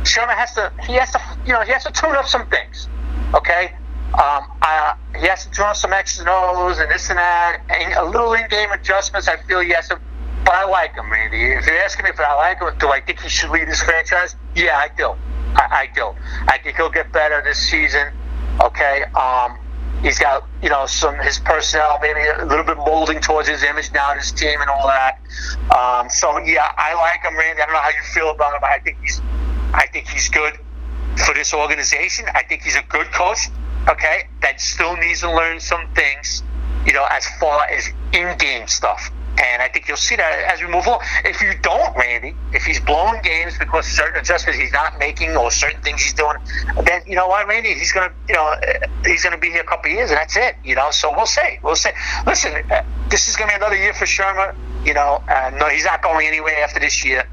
Shurmur 0.04 0.36
has 0.36 0.54
to, 0.54 0.72
he 0.86 0.94
has 0.94 1.12
to, 1.12 1.22
you 1.46 1.54
know, 1.54 1.62
he 1.62 1.72
has 1.72 1.84
to 1.84 1.92
tune 1.92 2.16
up 2.16 2.28
some 2.28 2.48
things. 2.48 2.88
Okay? 3.34 3.74
Um, 4.14 4.52
I, 4.62 4.96
he 5.20 5.28
has 5.28 5.46
to 5.46 5.50
draw 5.52 5.74
some 5.74 5.94
X's 5.94 6.20
and 6.20 6.30
O's 6.30 6.80
and 6.80 6.90
this 6.90 7.10
and 7.10 7.20
that, 7.20 7.62
and 7.70 7.94
a 7.94 8.06
little 8.06 8.34
in 8.34 8.48
game 8.50 8.72
adjustments. 8.72 9.28
I 9.28 9.38
feel 9.38 9.60
he 9.60 9.72
has 9.72 9.90
to 9.90 10.00
but 10.48 10.56
I 10.56 10.64
like 10.64 10.96
him, 10.96 11.12
Randy. 11.12 11.52
If 11.52 11.66
you're 11.68 11.76
asking 11.76 12.06
me 12.06 12.12
if 12.12 12.20
I 12.22 12.34
like 12.36 12.62
him, 12.62 12.70
do 12.80 12.88
I 12.88 13.02
think 13.02 13.20
he 13.20 13.28
should 13.28 13.50
lead 13.50 13.68
this 13.68 13.84
franchise? 13.84 14.38
Yeah, 14.56 14.78
I 14.78 14.88
do. 14.96 15.14
I, 15.56 15.68
I 15.84 15.90
do. 15.94 16.16
I 16.48 16.58
think 16.64 16.78
he'll 16.78 16.90
get 16.90 17.12
better 17.12 17.42
this 17.44 17.60
season. 17.60 18.14
Okay. 18.62 19.04
Um, 19.14 19.60
he's 20.02 20.18
got 20.18 20.48
you 20.64 20.70
know 20.70 20.86
some 20.86 21.20
his 21.20 21.38
personnel 21.40 22.00
maybe 22.02 22.22
a 22.22 22.46
little 22.46 22.64
bit 22.64 22.78
molding 22.78 23.20
towards 23.20 23.50
his 23.50 23.62
image 23.62 23.92
now, 23.92 24.14
his 24.14 24.32
team 24.32 24.62
and 24.62 24.70
all 24.70 24.88
that. 24.88 25.20
Um, 25.76 26.10
so 26.10 26.38
yeah, 26.38 26.72
I 26.78 26.94
like 26.94 27.30
him, 27.30 27.38
Randy. 27.38 27.62
I 27.62 27.66
don't 27.66 27.74
know 27.74 27.82
how 27.82 27.90
you 27.90 28.04
feel 28.14 28.30
about 28.30 28.56
him. 28.56 28.64
I 28.64 28.80
think 28.80 28.98
he's 29.02 29.20
I 29.74 29.86
think 29.92 30.08
he's 30.08 30.30
good 30.30 30.54
for 31.26 31.34
this 31.34 31.54
organization. 31.54 32.26
I 32.34 32.44
think 32.44 32.62
he's 32.62 32.78
a 32.78 32.84
good 32.88 33.12
coach. 33.12 33.50
Okay, 33.90 34.30
that 34.42 34.62
still 34.62 34.96
needs 34.96 35.20
to 35.22 35.30
learn 35.30 35.60
some 35.60 35.90
things. 35.94 36.42
You 36.86 36.94
know, 36.94 37.06
as 37.10 37.28
far 37.38 37.66
as 37.66 37.90
in-game 38.14 38.68
stuff. 38.68 39.12
And 39.38 39.62
I 39.62 39.70
think 39.70 39.88
you'll 39.88 39.98
see 39.98 40.16
that 40.16 40.52
as 40.52 40.62
we 40.62 40.68
move 40.68 40.88
along. 40.88 41.02
If 41.24 41.42
you 41.42 41.54
don't, 41.62 41.96
Randy, 41.96 42.36
if 42.54 42.64
he's 42.64 42.80
blowing 42.80 43.22
games 43.22 43.58
because 43.58 43.86
certain 43.86 44.20
adjustments 44.20 44.60
he's 44.60 44.72
not 44.72 44.98
making 44.98 45.38
or 45.38 45.52
certain 45.52 45.82
things 45.82 46.02
he's 46.02 46.14
doing, 46.14 46.38
then 46.84 47.02
you 47.06 47.16
know 47.16 47.28
what, 47.28 47.48
Randy, 47.48 47.74
he's 47.74 47.92
gonna, 47.92 48.12
you 48.28 48.34
know, 48.34 48.56
he's 49.06 49.24
gonna 49.24 49.38
be 49.38 49.50
here 49.50 49.62
a 49.62 49.66
couple 49.66 49.92
years 49.92 50.10
and 50.10 50.18
that's 50.18 50.36
it. 50.36 50.56
You 50.64 50.76
know, 50.76 50.90
so 50.92 51.14
we'll 51.16 51.28
see, 51.28 51.60
we'll 51.62 51.76
see. 51.76 51.92
Listen, 52.26 52.54
uh, 52.72 52.84
this 53.10 53.28
is 53.28 53.36
gonna 53.36 53.52
be 53.52 53.56
another 53.56 53.78
year 53.78 53.94
for 53.94 54.06
Shurmur. 54.06 54.56
You 54.86 54.94
know, 54.94 55.22
and 55.28 55.58
no, 55.60 55.68
he's 55.68 55.86
not 55.86 56.02
going 56.02 56.28
anywhere 56.28 56.64
after 56.64 56.80
this 56.80 57.04
year. 57.04 57.28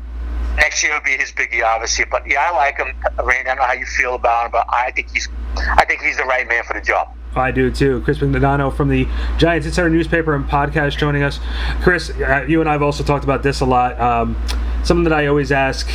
Next 0.57 0.83
year 0.83 0.93
will 0.93 1.03
be 1.03 1.17
his 1.17 1.33
big 1.33 1.53
year, 1.53 1.65
obviously. 1.65 2.05
But 2.11 2.27
yeah, 2.27 2.51
I 2.51 2.55
like 2.55 2.79
him, 2.79 2.95
Randy. 3.23 3.51
I 3.51 3.55
don't 3.55 3.57
know 3.59 3.65
how 3.65 3.73
you 3.73 3.87
feel 3.87 4.15
about 4.15 4.47
him, 4.47 4.53
but 4.53 4.67
I 4.69 4.91
think 4.91 5.11
he's, 5.13 5.29
I 5.57 5.85
think 5.85 6.03
he's 6.03 6.17
the 6.17 6.25
right 6.25 6.47
man 6.49 6.65
for 6.65 6.75
the 6.75 6.81
job. 6.81 7.09
I 7.37 7.51
do 7.51 7.71
too. 7.71 8.01
Chris 8.03 8.19
Bisignano 8.19 8.75
from 8.75 8.89
the 8.89 9.09
Giants 9.39 9.67
Insider 9.67 9.91
newspaper 9.91 10.35
and 10.35 10.45
podcast 10.45 10.97
joining 10.99 11.23
us. 11.23 11.41
Chris, 11.83 12.11
uh, 12.11 12.45
you 12.49 12.61
and 12.61 12.69
I 12.69 12.73
have 12.73 12.83
also 12.83 13.05
talked 13.05 13.25
about 13.25 13.43
this 13.43 13.61
a 13.61 13.67
lot. 13.67 13.99
Um, 14.01 14.37
something 14.85 15.05
that 15.05 15.13
I 15.13 15.27
always 15.27 15.53
ask 15.53 15.89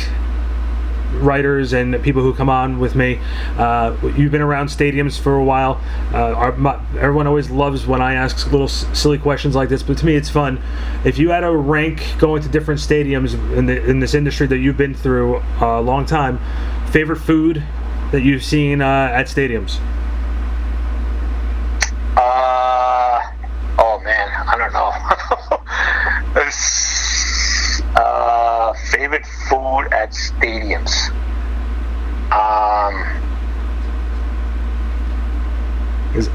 writers 1.14 1.72
and 1.72 2.00
people 2.02 2.22
who 2.22 2.32
come 2.32 2.48
on 2.48 2.78
with 2.78 2.94
me. 2.94 3.20
Uh, 3.56 3.96
you've 4.16 4.32
been 4.32 4.40
around 4.40 4.68
stadiums 4.68 5.18
for 5.18 5.34
a 5.34 5.44
while. 5.44 5.80
Uh, 6.12 6.32
our, 6.32 6.52
my, 6.56 6.80
everyone 6.98 7.26
always 7.26 7.50
loves 7.50 7.86
when 7.86 8.00
I 8.00 8.14
ask 8.14 8.50
little 8.50 8.68
s- 8.68 8.86
silly 8.92 9.18
questions 9.18 9.54
like 9.54 9.68
this, 9.68 9.82
but 9.82 9.98
to 9.98 10.06
me 10.06 10.14
it's 10.14 10.28
fun. 10.28 10.62
If 11.04 11.18
you 11.18 11.30
had 11.30 11.44
a 11.44 11.54
rank 11.54 12.02
going 12.18 12.42
to 12.42 12.48
different 12.48 12.80
stadiums 12.80 13.34
in, 13.56 13.66
the, 13.66 13.84
in 13.84 14.00
this 14.00 14.14
industry 14.14 14.46
that 14.46 14.58
you've 14.58 14.76
been 14.76 14.94
through 14.94 15.42
a 15.60 15.80
long 15.80 16.06
time, 16.06 16.38
favorite 16.90 17.18
food 17.18 17.62
that 18.12 18.22
you've 18.22 18.44
seen 18.44 18.80
uh, 18.80 19.10
at 19.12 19.26
stadiums? 19.26 19.78
Uh, 22.20 23.18
oh 23.78 23.98
man, 24.04 24.28
I 24.46 24.56
don't 24.58 24.72
know. 24.74 24.92
Uh, 27.96 28.72
favorite 28.92 29.26
food 29.48 29.88
at 29.92 30.10
stadiums. 30.12 31.10
Um, 32.30 32.94
Is, 36.14 36.28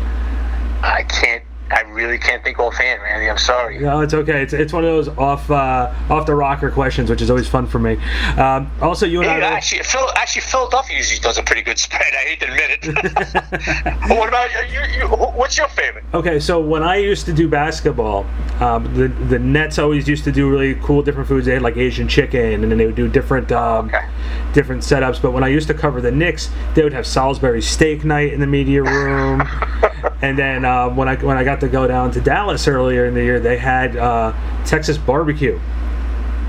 I 0.83 1.03
can't. 1.03 1.43
I 1.71 1.81
really 1.81 2.19
can't 2.19 2.43
think 2.43 2.59
offhand, 2.59 3.01
Randy. 3.01 3.27
I'm 3.29 3.37
sorry. 3.39 3.79
No, 3.79 4.01
it's 4.01 4.13
okay. 4.13 4.43
It's, 4.43 4.53
it's 4.53 4.71
one 4.71 4.83
of 4.83 4.89
those 4.91 5.07
off 5.17 5.49
uh, 5.49 5.91
off 6.09 6.25
the 6.27 6.35
rocker 6.35 6.69
questions, 6.69 7.09
which 7.09 7.21
is 7.21 7.29
always 7.29 7.47
fun 7.47 7.65
for 7.67 7.79
me. 7.79 7.97
Um, 8.37 8.69
also, 8.81 9.05
you 9.07 9.21
and 9.21 9.29
Hey, 9.31 9.41
I. 9.41 9.49
actually, 9.53 9.81
Phil, 9.83 10.07
actually, 10.15 10.41
Philadelphia 10.55 10.95
usually 10.95 11.19
does 11.19 11.37
a 11.37 11.43
pretty 11.43 11.61
good 11.61 11.77
spread. 11.77 12.13
I 12.13 12.23
hate 12.29 12.39
to 12.39 12.45
admit 12.45 12.79
it. 12.81 14.09
what 14.17 14.29
about 14.29 14.49
you, 14.71 14.79
you? 14.97 15.07
What's 15.09 15.57
your 15.57 15.67
favorite? 15.67 16.05
Okay, 16.13 16.39
so 16.39 16.61
when 16.61 16.81
I 16.81 16.95
used 16.95 17.25
to 17.25 17.33
do 17.33 17.49
basketball, 17.49 18.25
um, 18.61 18.85
the 18.95 19.09
the 19.09 19.37
Nets 19.37 19.79
always 19.79 20.07
used 20.07 20.23
to 20.23 20.31
do 20.31 20.49
really 20.49 20.75
cool 20.75 21.01
different 21.01 21.27
foods. 21.27 21.45
They 21.45 21.55
had 21.55 21.61
like 21.61 21.75
Asian 21.75 22.07
chicken, 22.07 22.63
and 22.63 22.71
then 22.71 22.77
they 22.77 22.85
would 22.85 22.95
do 22.95 23.09
different 23.09 23.51
um, 23.51 23.87
okay. 23.87 24.07
different 24.53 24.81
setups. 24.81 25.21
But 25.21 25.31
when 25.31 25.43
I 25.43 25.49
used 25.49 25.67
to 25.67 25.73
cover 25.73 25.99
the 25.99 26.11
Knicks, 26.11 26.49
they 26.73 26.83
would 26.83 26.93
have 26.93 27.05
Salisbury 27.05 27.61
steak 27.61 28.05
night 28.05 28.31
in 28.31 28.39
the 28.39 28.47
media 28.47 28.81
room. 28.81 29.43
and 30.21 30.39
then 30.39 30.63
uh, 30.63 30.87
when 30.87 31.09
I 31.09 31.17
when 31.17 31.35
I 31.35 31.43
got 31.43 31.59
to 31.59 31.67
go 31.67 31.85
down 31.85 32.11
to 32.11 32.21
Dallas 32.21 32.65
earlier 32.65 33.07
in 33.07 33.13
the 33.13 33.23
year, 33.23 33.41
they 33.41 33.57
had 33.57 33.97
uh, 33.97 34.31
Texas 34.63 34.97
barbecue 34.97 35.59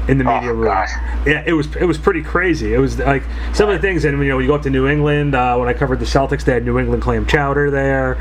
in 0.09 0.19
the 0.19 0.25
media 0.25 0.51
Oh, 0.51 0.55
room. 0.55 0.87
Yeah, 1.27 1.43
it 1.47 1.53
was 1.53 1.75
it 1.77 1.85
was 1.85 1.99
pretty 1.99 2.23
crazy. 2.23 2.73
It 2.75 2.79
was 2.79 2.99
like 2.99 3.23
some 3.53 3.69
of 3.69 3.75
the 3.75 3.81
things, 3.87 4.05
and 4.05 4.19
you 4.23 4.29
know, 4.29 4.39
you 4.39 4.47
go 4.47 4.55
up 4.55 4.63
to 4.63 4.71
New 4.71 4.87
England. 4.89 5.35
Uh, 5.35 5.57
when 5.57 5.69
I 5.69 5.73
covered 5.73 5.99
the 5.99 6.05
Celtics, 6.05 6.45
they 6.45 6.53
had 6.53 6.65
New 6.65 6.79
England 6.79 7.03
clam 7.03 7.27
chowder 7.27 7.71
there. 7.71 8.17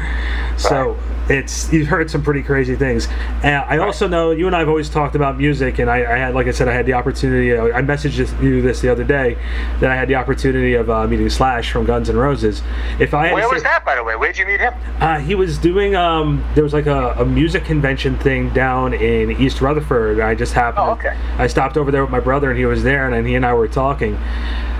So 0.57 0.97
it's 1.29 1.71
you've 1.73 1.87
heard 1.87 2.09
some 2.09 2.21
pretty 2.23 2.41
crazy 2.43 2.75
things. 2.75 3.07
And 3.43 3.55
I 3.67 3.77
also 3.79 4.07
know 4.07 4.31
you 4.31 4.47
and 4.47 4.55
I 4.55 4.59
have 4.59 4.69
always 4.69 4.89
talked 4.89 5.15
about 5.15 5.37
music, 5.37 5.79
and 5.79 5.89
I, 5.89 5.97
I 5.97 6.17
had, 6.17 6.33
like 6.35 6.47
I 6.47 6.51
said, 6.51 6.67
I 6.67 6.73
had 6.73 6.85
the 6.85 6.93
opportunity. 6.93 7.53
I 7.53 7.81
messaged 7.81 8.41
you 8.41 8.61
this 8.61 8.81
the 8.81 8.89
other 8.89 9.03
day 9.03 9.37
that 9.79 9.91
I 9.91 9.95
had 9.95 10.07
the 10.07 10.15
opportunity 10.15 10.73
of 10.75 10.89
uh, 10.89 11.05
meeting 11.07 11.29
Slash 11.29 11.71
from 11.71 11.85
Guns 11.85 12.09
N' 12.09 12.15
Roses. 12.17 12.61
If 12.99 13.13
I 13.13 13.33
Where 13.33 13.43
say- 13.47 13.53
was 13.53 13.63
that, 13.63 13.83
by 13.85 13.95
the 13.95 14.03
way? 14.03 14.15
Where'd 14.15 14.37
you 14.37 14.45
meet 14.45 14.59
him? 14.59 14.73
uh, 14.99 15.19
he 15.19 15.35
was 15.35 15.57
doing 15.57 15.95
um, 15.95 16.43
there 16.55 16.63
was 16.63 16.73
like 16.73 16.85
a, 16.87 17.11
a 17.19 17.25
music 17.25 17.65
convention 17.65 18.17
thing 18.19 18.49
down 18.53 18.93
in 18.93 19.31
East 19.31 19.61
Rutherford. 19.61 20.19
I 20.19 20.35
just 20.35 20.53
happened. 20.53 20.87
Oh, 20.87 20.91
okay. 20.93 21.17
I 21.37 21.47
stopped 21.47 21.74
over 21.77 21.91
there 21.91 22.01
with 22.01 22.11
my 22.11 22.19
brother, 22.19 22.49
and 22.49 22.57
he 22.59 22.65
was 22.65 22.83
there, 22.83 23.05
and 23.05 23.13
then 23.13 23.25
he 23.25 23.35
and 23.35 23.45
I 23.45 23.53
were 23.53 23.67
talking. 23.67 24.15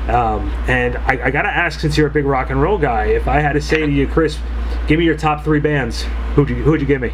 Um, 0.08 0.50
and 0.68 0.98
I, 0.98 1.26
I 1.26 1.32
gotta 1.32 1.50
ask, 1.50 1.80
since 1.80 1.98
you're 1.98 2.08
a 2.08 2.12
big 2.12 2.26
rock 2.26 2.50
and 2.50 2.62
roll 2.62 2.78
guy, 2.78 3.06
if 3.06 3.28
I 3.28 3.40
had 3.40 3.54
to 3.54 3.62
say 3.62 3.86
to 3.86 3.92
you, 3.92 4.08
Chris, 4.08 4.38
give 4.88 5.00
me 5.00 5.06
your 5.06 5.18
top 5.18 5.44
three 5.44 5.60
bands, 5.60 6.04
who'd 6.36 6.50
you 6.50 6.58
who'd 6.58 6.80
you 6.80 6.88
give 6.88 7.02
me? 7.02 7.12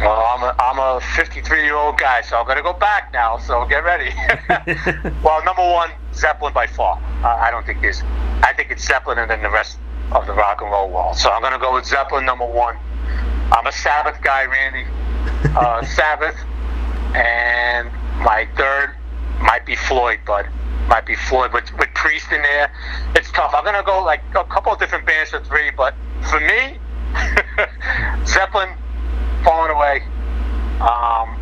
Well, 0.00 0.24
I'm 0.34 0.42
a, 0.42 0.54
I'm 0.58 0.78
a 0.78 1.00
53 1.14 1.62
year 1.62 1.74
old 1.74 1.98
guy, 1.98 2.22
so 2.22 2.38
I'm 2.38 2.46
going 2.46 2.56
to 2.56 2.62
go 2.62 2.72
back 2.72 3.12
now, 3.12 3.36
so 3.36 3.66
get 3.66 3.84
ready. 3.84 4.14
well, 5.22 5.44
number 5.44 5.60
one, 5.62 5.90
Zeppelin 6.14 6.54
by 6.54 6.66
far. 6.66 6.96
Uh, 7.22 7.36
I 7.36 7.50
don't 7.50 7.66
think 7.66 7.82
there's, 7.82 8.00
I 8.42 8.54
think 8.56 8.70
it's 8.70 8.86
Zeppelin 8.86 9.18
and 9.18 9.30
then 9.30 9.42
the 9.42 9.50
rest 9.50 9.78
of 10.12 10.26
the 10.26 10.32
rock 10.32 10.62
and 10.62 10.70
roll 10.70 10.88
world. 10.88 11.18
So 11.18 11.30
I'm 11.30 11.42
going 11.42 11.52
to 11.52 11.58
go 11.58 11.74
with 11.74 11.84
Zeppelin, 11.84 12.24
number 12.24 12.46
one. 12.46 12.78
I'm 13.52 13.66
a 13.66 13.72
Sabbath 13.72 14.22
guy, 14.22 14.46
Randy. 14.46 14.86
Uh, 15.54 15.84
Sabbath. 15.94 16.36
And 17.14 17.90
my 18.20 18.48
third 18.56 18.94
might 19.40 19.64
be 19.66 19.76
Floyd, 19.76 20.20
bud. 20.26 20.46
Might 20.88 21.06
be 21.06 21.14
Floyd, 21.14 21.52
with, 21.52 21.72
with 21.78 21.88
Priest 21.94 22.26
in 22.32 22.42
there. 22.42 22.72
It's 23.14 23.30
tough. 23.32 23.52
I'm 23.54 23.64
to 23.64 23.82
go 23.84 24.02
like 24.02 24.22
a 24.34 24.44
couple 24.44 24.72
of 24.72 24.78
different 24.78 25.06
bands 25.06 25.30
for 25.30 25.40
three, 25.44 25.70
but 25.70 25.94
for 26.28 26.40
me, 26.40 26.78
Zeppelin, 28.26 28.70
falling 29.44 29.70
away. 29.70 30.02
Um, 30.80 31.40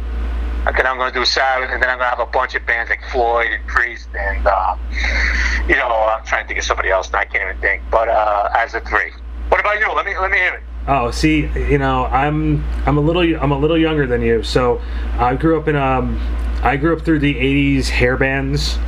then 0.77 0.87
I'm 0.87 0.99
to 0.99 1.19
do 1.19 1.25
Sabbath, 1.25 1.71
and 1.73 1.83
then 1.83 1.89
I'm 1.89 1.99
to 1.99 2.05
have 2.05 2.21
a 2.21 2.27
bunch 2.27 2.55
of 2.55 2.67
bands 2.67 2.91
like 2.91 3.01
Floyd 3.11 3.49
and 3.53 3.67
Priest, 3.67 4.09
and 4.15 4.47
uh, 4.47 4.77
you 5.67 5.77
know, 5.77 5.89
I'm 5.89 6.25
trying 6.25 6.45
to 6.45 6.49
think 6.49 6.59
of 6.59 6.65
somebody 6.65 6.91
else, 6.91 7.07
and 7.09 7.17
I 7.17 7.25
can't 7.25 7.49
even 7.49 7.61
think. 7.61 7.83
But 7.91 8.09
uh, 8.09 8.51
as 8.55 8.75
a 8.75 8.81
three, 8.81 9.13
what 9.49 9.61
about 9.61 9.81
you? 9.81 9.91
Let 9.95 10.05
me 10.05 10.17
let 10.19 10.31
me 10.31 10.37
hear 10.37 10.55
it. 10.55 10.63
Oh, 10.87 11.11
see, 11.11 11.49
you 11.55 11.79
know, 11.79 12.07
I'm 12.07 12.65
I'm 12.87 12.97
a 12.97 13.01
little 13.01 13.23
I'm 13.23 13.53
a 13.53 13.59
little 13.59 13.79
younger 13.79 14.07
than 14.07 14.23
you. 14.23 14.43
So 14.43 14.81
I 15.19 15.35
grew 15.35 15.59
up 15.59 15.69
in 15.69 15.77
um 15.77 16.21
I 16.63 16.77
grew 16.77 16.95
up 16.97 17.03
through 17.05 17.21
the 17.21 17.35
'80s 17.35 17.89
hair 17.89 18.17
bands 18.17 18.79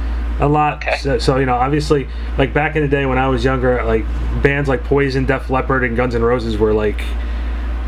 a 0.41 0.49
lot. 0.49 0.79
Okay. 0.79 0.97
So, 0.97 1.19
so, 1.19 1.37
you 1.37 1.47
know, 1.47 1.55
obviously, 1.55 2.09
like 2.39 2.53
back 2.55 2.75
in 2.77 2.83
the 2.83 2.89
day 2.89 3.05
when 3.07 3.19
I 3.19 3.29
was 3.29 3.45
younger, 3.45 3.83
like 3.85 4.05
bands 4.43 4.69
like 4.69 4.85
Poison, 4.85 5.27
Def 5.27 5.51
Leppard, 5.51 5.85
and 5.85 5.97
Guns 5.97 6.15
N' 6.15 6.23
Roses 6.23 6.57
were 6.59 6.73
like 6.73 7.01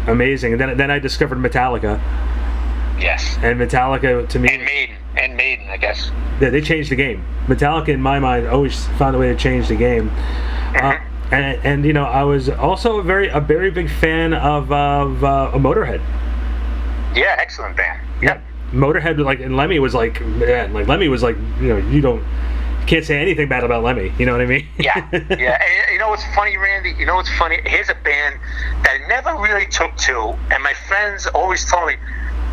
amazing. 0.07 0.53
And 0.53 0.61
then 0.61 0.77
then 0.77 0.90
I 0.90 0.99
discovered 0.99 1.38
Metallica, 1.38 1.99
Yes. 3.01 3.38
and 3.42 3.59
Metallica 3.61 4.29
to 4.29 4.38
me 4.38 4.49
And 4.55 4.64
Maiden. 4.64 4.97
And 5.16 5.37
Maiden, 5.37 5.68
I 5.68 5.77
guess. 5.77 6.11
they, 6.40 6.51
they 6.51 6.61
changed 6.61 6.90
the 6.90 6.97
game. 6.97 7.25
Metallica, 7.47 7.88
in 7.88 8.01
my 8.01 8.18
mind, 8.18 8.47
always 8.49 8.87
found 8.99 9.14
a 9.16 9.18
way 9.18 9.29
to 9.29 9.37
change 9.37 9.68
the 9.68 9.77
game. 9.77 10.11
Uh, 10.75 10.99
and, 11.31 11.59
and 11.64 11.85
you 11.85 11.92
know, 11.92 12.05
I 12.05 12.23
was 12.25 12.49
also 12.49 12.99
a 12.99 13.03
very 13.03 13.29
a 13.29 13.40
very 13.40 13.71
big 13.71 13.90
fan 13.90 14.33
of 14.35 14.71
of 14.73 15.25
uh, 15.25 15.51
Motorhead. 15.55 16.01
Yeah, 17.14 17.37
excellent 17.38 17.77
band. 17.77 18.01
Yep. 18.23 18.42
Motorhead, 18.72 19.18
like 19.18 19.40
and 19.40 19.56
Lemmy 19.56 19.78
was 19.78 19.94
like, 19.94 20.20
man, 20.20 20.72
like 20.72 20.88
Lemmy 20.88 21.08
was 21.08 21.22
like, 21.22 21.37
you 21.61 21.68
know, 21.68 21.76
you 21.76 22.00
don't 22.00 22.24
can't 22.87 23.04
say 23.04 23.20
anything 23.20 23.48
bad 23.48 23.64
about 23.64 23.85
Lemmy. 23.85 24.12
You 24.18 24.26
know 24.26 24.32
what 24.32 24.40
I 24.40 24.46
mean? 24.46 24.66
Yeah, 24.78 25.08
yeah. 25.12 25.58
And 25.87 25.92
you 25.92 25.98
know 25.98 26.08
what's 26.08 26.24
funny, 26.35 26.56
Randy? 26.56 26.94
You 26.98 27.06
know 27.06 27.16
what's 27.16 27.32
funny? 27.38 27.61
Here's 27.64 27.88
a 27.88 27.94
band 27.94 28.40
that 28.82 29.00
I 29.02 29.08
never 29.08 29.40
really 29.40 29.66
took 29.66 29.94
to, 30.08 30.37
and 30.50 30.62
my 30.62 30.74
friends 30.88 31.26
always 31.28 31.64
told 31.70 31.87
me, 31.87 31.96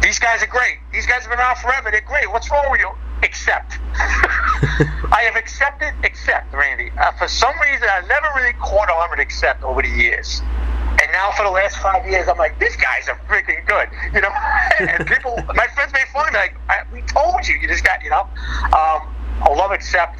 "These 0.01 0.19
guys 0.19 0.43
are 0.43 0.47
great. 0.47 0.77
These 0.93 1.07
guys 1.07 1.21
have 1.23 1.29
been 1.31 1.39
around 1.39 1.57
forever. 1.57 1.89
They're 1.91 2.01
great. 2.01 2.29
What's 2.31 2.51
wrong 2.51 2.65
with 2.69 2.79
you?" 2.79 2.91
Except, 3.21 3.77
I 3.95 5.23
have 5.23 5.35
accepted, 5.35 5.93
except 6.03 6.53
Randy. 6.53 6.89
Uh, 6.97 7.11
for 7.13 7.27
some 7.27 7.53
reason, 7.59 7.87
I 7.91 8.01
never 8.07 8.27
really 8.37 8.53
caught 8.53 8.89
on 8.89 9.09
with 9.09 9.19
Accept 9.19 9.61
over 9.63 9.81
the 9.81 9.89
years. 9.89 10.41
And 10.89 11.11
now 11.11 11.31
for 11.37 11.43
the 11.43 11.51
last 11.51 11.77
five 11.77 12.05
years, 12.07 12.27
I'm 12.27 12.37
like, 12.37 12.59
this 12.59 12.75
guys 12.75 13.07
a 13.07 13.15
freaking 13.27 13.65
good, 13.67 13.89
you 14.13 14.21
know. 14.21 14.29
and 14.79 15.07
people, 15.07 15.35
my 15.53 15.67
friends 15.67 15.93
made 15.93 16.07
fun 16.13 16.27
of 16.27 16.33
me, 16.33 16.39
like, 16.39 16.55
I, 16.69 16.83
we 16.91 17.01
told 17.03 17.47
you, 17.47 17.55
you 17.55 17.67
just 17.67 17.83
got, 17.83 18.03
you 18.03 18.09
know. 18.09 18.27
Um, 18.73 19.07
I 19.41 19.53
love 19.55 19.71
Accept 19.71 20.19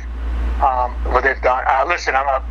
um, 0.61 0.91
what 1.13 1.23
they've 1.23 1.41
done. 1.41 1.63
Uh, 1.67 1.85
listen, 1.87 2.15
I'm 2.15 2.27
a, 2.27 2.43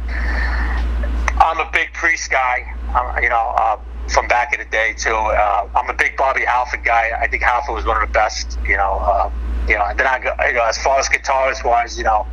I'm 1.38 1.58
a 1.60 1.70
big 1.72 1.92
priest 1.92 2.30
guy, 2.30 2.74
um, 2.94 3.22
you 3.22 3.28
know, 3.28 3.54
uh, 3.56 3.78
from 4.08 4.26
back 4.28 4.52
in 4.52 4.60
the 4.60 4.66
day 4.66 4.94
too. 4.96 5.14
Uh, 5.14 5.68
I'm 5.74 5.88
a 5.88 5.94
big 5.94 6.16
Bobby 6.16 6.44
Halford 6.44 6.84
guy. 6.84 7.10
I 7.20 7.28
think 7.28 7.42
Halford 7.42 7.74
was 7.74 7.84
one 7.84 8.02
of 8.02 8.08
the 8.08 8.12
best, 8.12 8.58
you 8.66 8.76
know. 8.76 8.98
Uh, 9.00 9.30
you 9.68 9.74
know, 9.74 9.84
and 9.84 10.00
then 10.00 10.06
I 10.06 10.18
go, 10.18 10.32
you 10.46 10.54
know, 10.54 10.64
as 10.64 10.78
far 10.78 10.98
as 10.98 11.08
guitarist 11.08 11.64
wise, 11.64 11.98
you 11.98 12.04
know, 12.04 12.26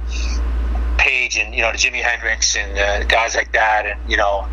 Page 0.97 1.37
and 1.37 1.53
you 1.53 1.61
know, 1.61 1.71
the 1.71 1.77
Jimi 1.77 2.01
Hendrix 2.01 2.55
and 2.55 2.79
uh, 2.79 3.03
guys 3.03 3.35
like 3.35 3.51
that, 3.51 3.85
and 3.85 4.09
you 4.09 4.15
know, 4.15 4.47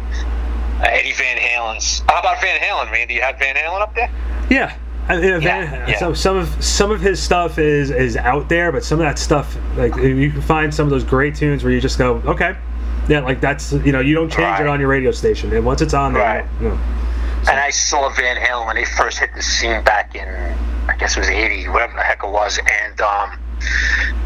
Eddie 0.82 1.12
Van 1.12 1.36
Halen's. 1.36 2.02
How 2.08 2.20
about 2.20 2.40
Van 2.40 2.58
Halen, 2.60 2.90
Randy? 2.90 3.14
You 3.14 3.22
had 3.22 3.38
Van 3.38 3.54
Halen 3.54 3.80
up 3.80 3.94
there? 3.94 4.10
Yeah. 4.50 4.76
I 5.08 5.16
mean, 5.16 5.24
Yeah, 5.24 5.38
Van- 5.70 5.88
yeah. 5.88 5.98
So 5.98 6.14
some 6.14 6.36
of 6.36 6.62
some 6.64 6.90
of 6.92 7.00
his 7.00 7.20
stuff 7.22 7.58
is 7.58 7.90
is 7.90 8.16
out 8.16 8.48
there, 8.48 8.70
but 8.72 8.84
some 8.84 9.00
of 9.00 9.04
that 9.06 9.18
stuff, 9.18 9.56
like 9.76 9.94
you 9.96 10.30
can 10.30 10.42
find 10.42 10.72
some 10.74 10.84
of 10.86 10.90
those 10.90 11.04
great 11.04 11.34
tunes 11.34 11.64
where 11.64 11.72
you 11.72 11.80
just 11.80 11.98
go, 11.98 12.22
okay, 12.24 12.56
yeah, 13.08 13.20
like 13.20 13.40
that's 13.40 13.72
you 13.72 13.90
know 13.92 13.98
you 14.00 14.14
don't 14.14 14.28
change 14.30 14.42
Right. 14.44 14.60
it 14.60 14.68
on 14.68 14.78
your 14.78 14.88
radio 14.88 15.10
station, 15.10 15.52
and 15.52 15.64
once 15.64 15.82
it's 15.82 15.94
on 15.94 16.12
there, 16.12 16.22
Right. 16.22 16.44
you 16.60 16.68
know, 16.68 16.78
And 17.48 17.58
I 17.58 17.70
saw 17.70 18.08
Van 18.10 18.36
Halen 18.36 18.66
when 18.66 18.76
they 18.76 18.84
first 18.84 19.18
hit 19.18 19.30
the 19.34 19.42
scene 19.42 19.82
back 19.82 20.14
in, 20.14 20.28
I 20.88 20.94
guess 20.96 21.16
it 21.16 21.20
was 21.20 21.28
80, 21.28 21.66
whatever 21.68 21.94
the 21.96 22.02
heck 22.02 22.22
it 22.22 22.30
was, 22.30 22.58
and 22.58 23.00
um, 23.00 23.32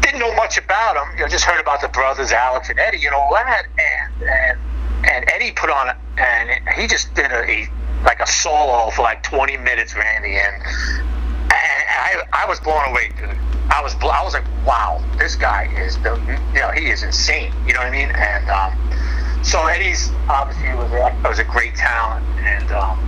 didn't 0.01 0.19
know 0.19 0.33
much 0.35 0.59
about 0.59 0.93
them. 0.93 1.07
You 1.17 1.23
know, 1.23 1.27
just 1.27 1.45
heard 1.45 1.59
about 1.59 1.81
the 1.81 1.87
brothers, 1.87 2.31
Alex 2.31 2.69
and 2.69 2.77
Eddie, 2.77 3.03
and 3.07 3.15
all 3.15 3.31
that. 3.33 3.63
And 3.79 4.29
and, 4.29 4.59
and 5.03 5.25
Eddie 5.29 5.51
put 5.51 5.69
on, 5.69 5.95
and 6.17 6.49
he 6.75 6.87
just 6.87 7.13
did 7.13 7.31
a, 7.31 7.49
a 7.49 7.69
like 8.03 8.19
a 8.19 8.27
solo 8.27 8.91
for 8.91 9.01
like 9.01 9.23
20 9.23 9.57
minutes, 9.57 9.95
Randy, 9.95 10.35
and, 10.35 10.55
and 10.55 11.51
I 11.51 12.23
I 12.33 12.45
was 12.47 12.59
blown 12.59 12.89
away, 12.89 13.09
dude. 13.17 13.37
I 13.69 13.81
was 13.81 13.95
I 13.95 14.23
was 14.23 14.33
like, 14.33 14.45
wow, 14.65 15.03
this 15.17 15.35
guy 15.35 15.65
is 15.77 15.97
the 16.03 16.15
you 16.53 16.59
know 16.59 16.71
he 16.71 16.89
is 16.89 17.03
insane. 17.03 17.53
You 17.65 17.73
know 17.73 17.79
what 17.79 17.87
I 17.87 17.91
mean? 17.91 18.09
And 18.11 18.49
um, 18.49 19.43
so 19.43 19.65
Eddie's 19.65 20.11
obviously 20.29 20.69
was 20.75 20.91
a, 20.91 21.27
was 21.27 21.39
a 21.39 21.43
great 21.43 21.75
talent, 21.75 22.25
and 22.39 22.71
um, 22.71 22.99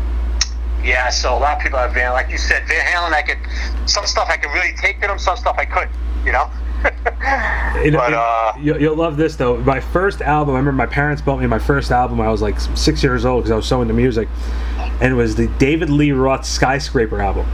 yeah. 0.83 1.09
So 1.09 1.35
a 1.35 1.39
lot 1.39 1.57
of 1.57 1.63
people 1.63 1.79
have 1.79 1.93
Van, 1.93 2.11
like 2.13 2.29
you 2.29 2.37
said, 2.37 2.67
Van 2.67 2.85
Halen. 2.85 3.13
I 3.13 3.21
could 3.21 3.89
some 3.89 4.05
stuff 4.05 4.27
I 4.29 4.37
could 4.37 4.51
really 4.51 4.73
take 4.77 5.01
to 5.01 5.07
them, 5.07 5.19
some 5.19 5.37
stuff 5.37 5.55
I 5.57 5.65
couldn't. 5.65 5.91
You 6.25 6.31
know. 6.31 6.49
But 6.81 8.13
uh, 8.13 8.53
you, 8.59 8.77
you'll 8.77 8.95
love 8.95 9.15
this 9.17 9.35
though. 9.35 9.57
My 9.57 9.79
first 9.79 10.21
album, 10.21 10.55
I 10.55 10.57
remember 10.57 10.77
my 10.77 10.85
parents 10.85 11.21
bought 11.21 11.39
me 11.39 11.47
my 11.47 11.59
first 11.59 11.91
album. 11.91 12.17
when 12.17 12.27
I 12.27 12.31
was 12.31 12.41
like 12.41 12.59
six 12.59 13.01
years 13.03 13.25
old 13.25 13.43
because 13.43 13.51
I 13.51 13.55
was 13.55 13.65
so 13.67 13.81
into 13.81 13.93
music, 13.93 14.27
and 15.01 15.13
it 15.13 15.15
was 15.15 15.35
the 15.35 15.47
David 15.59 15.89
Lee 15.89 16.11
Roth 16.11 16.45
Skyscraper 16.45 17.21
album. 17.21 17.45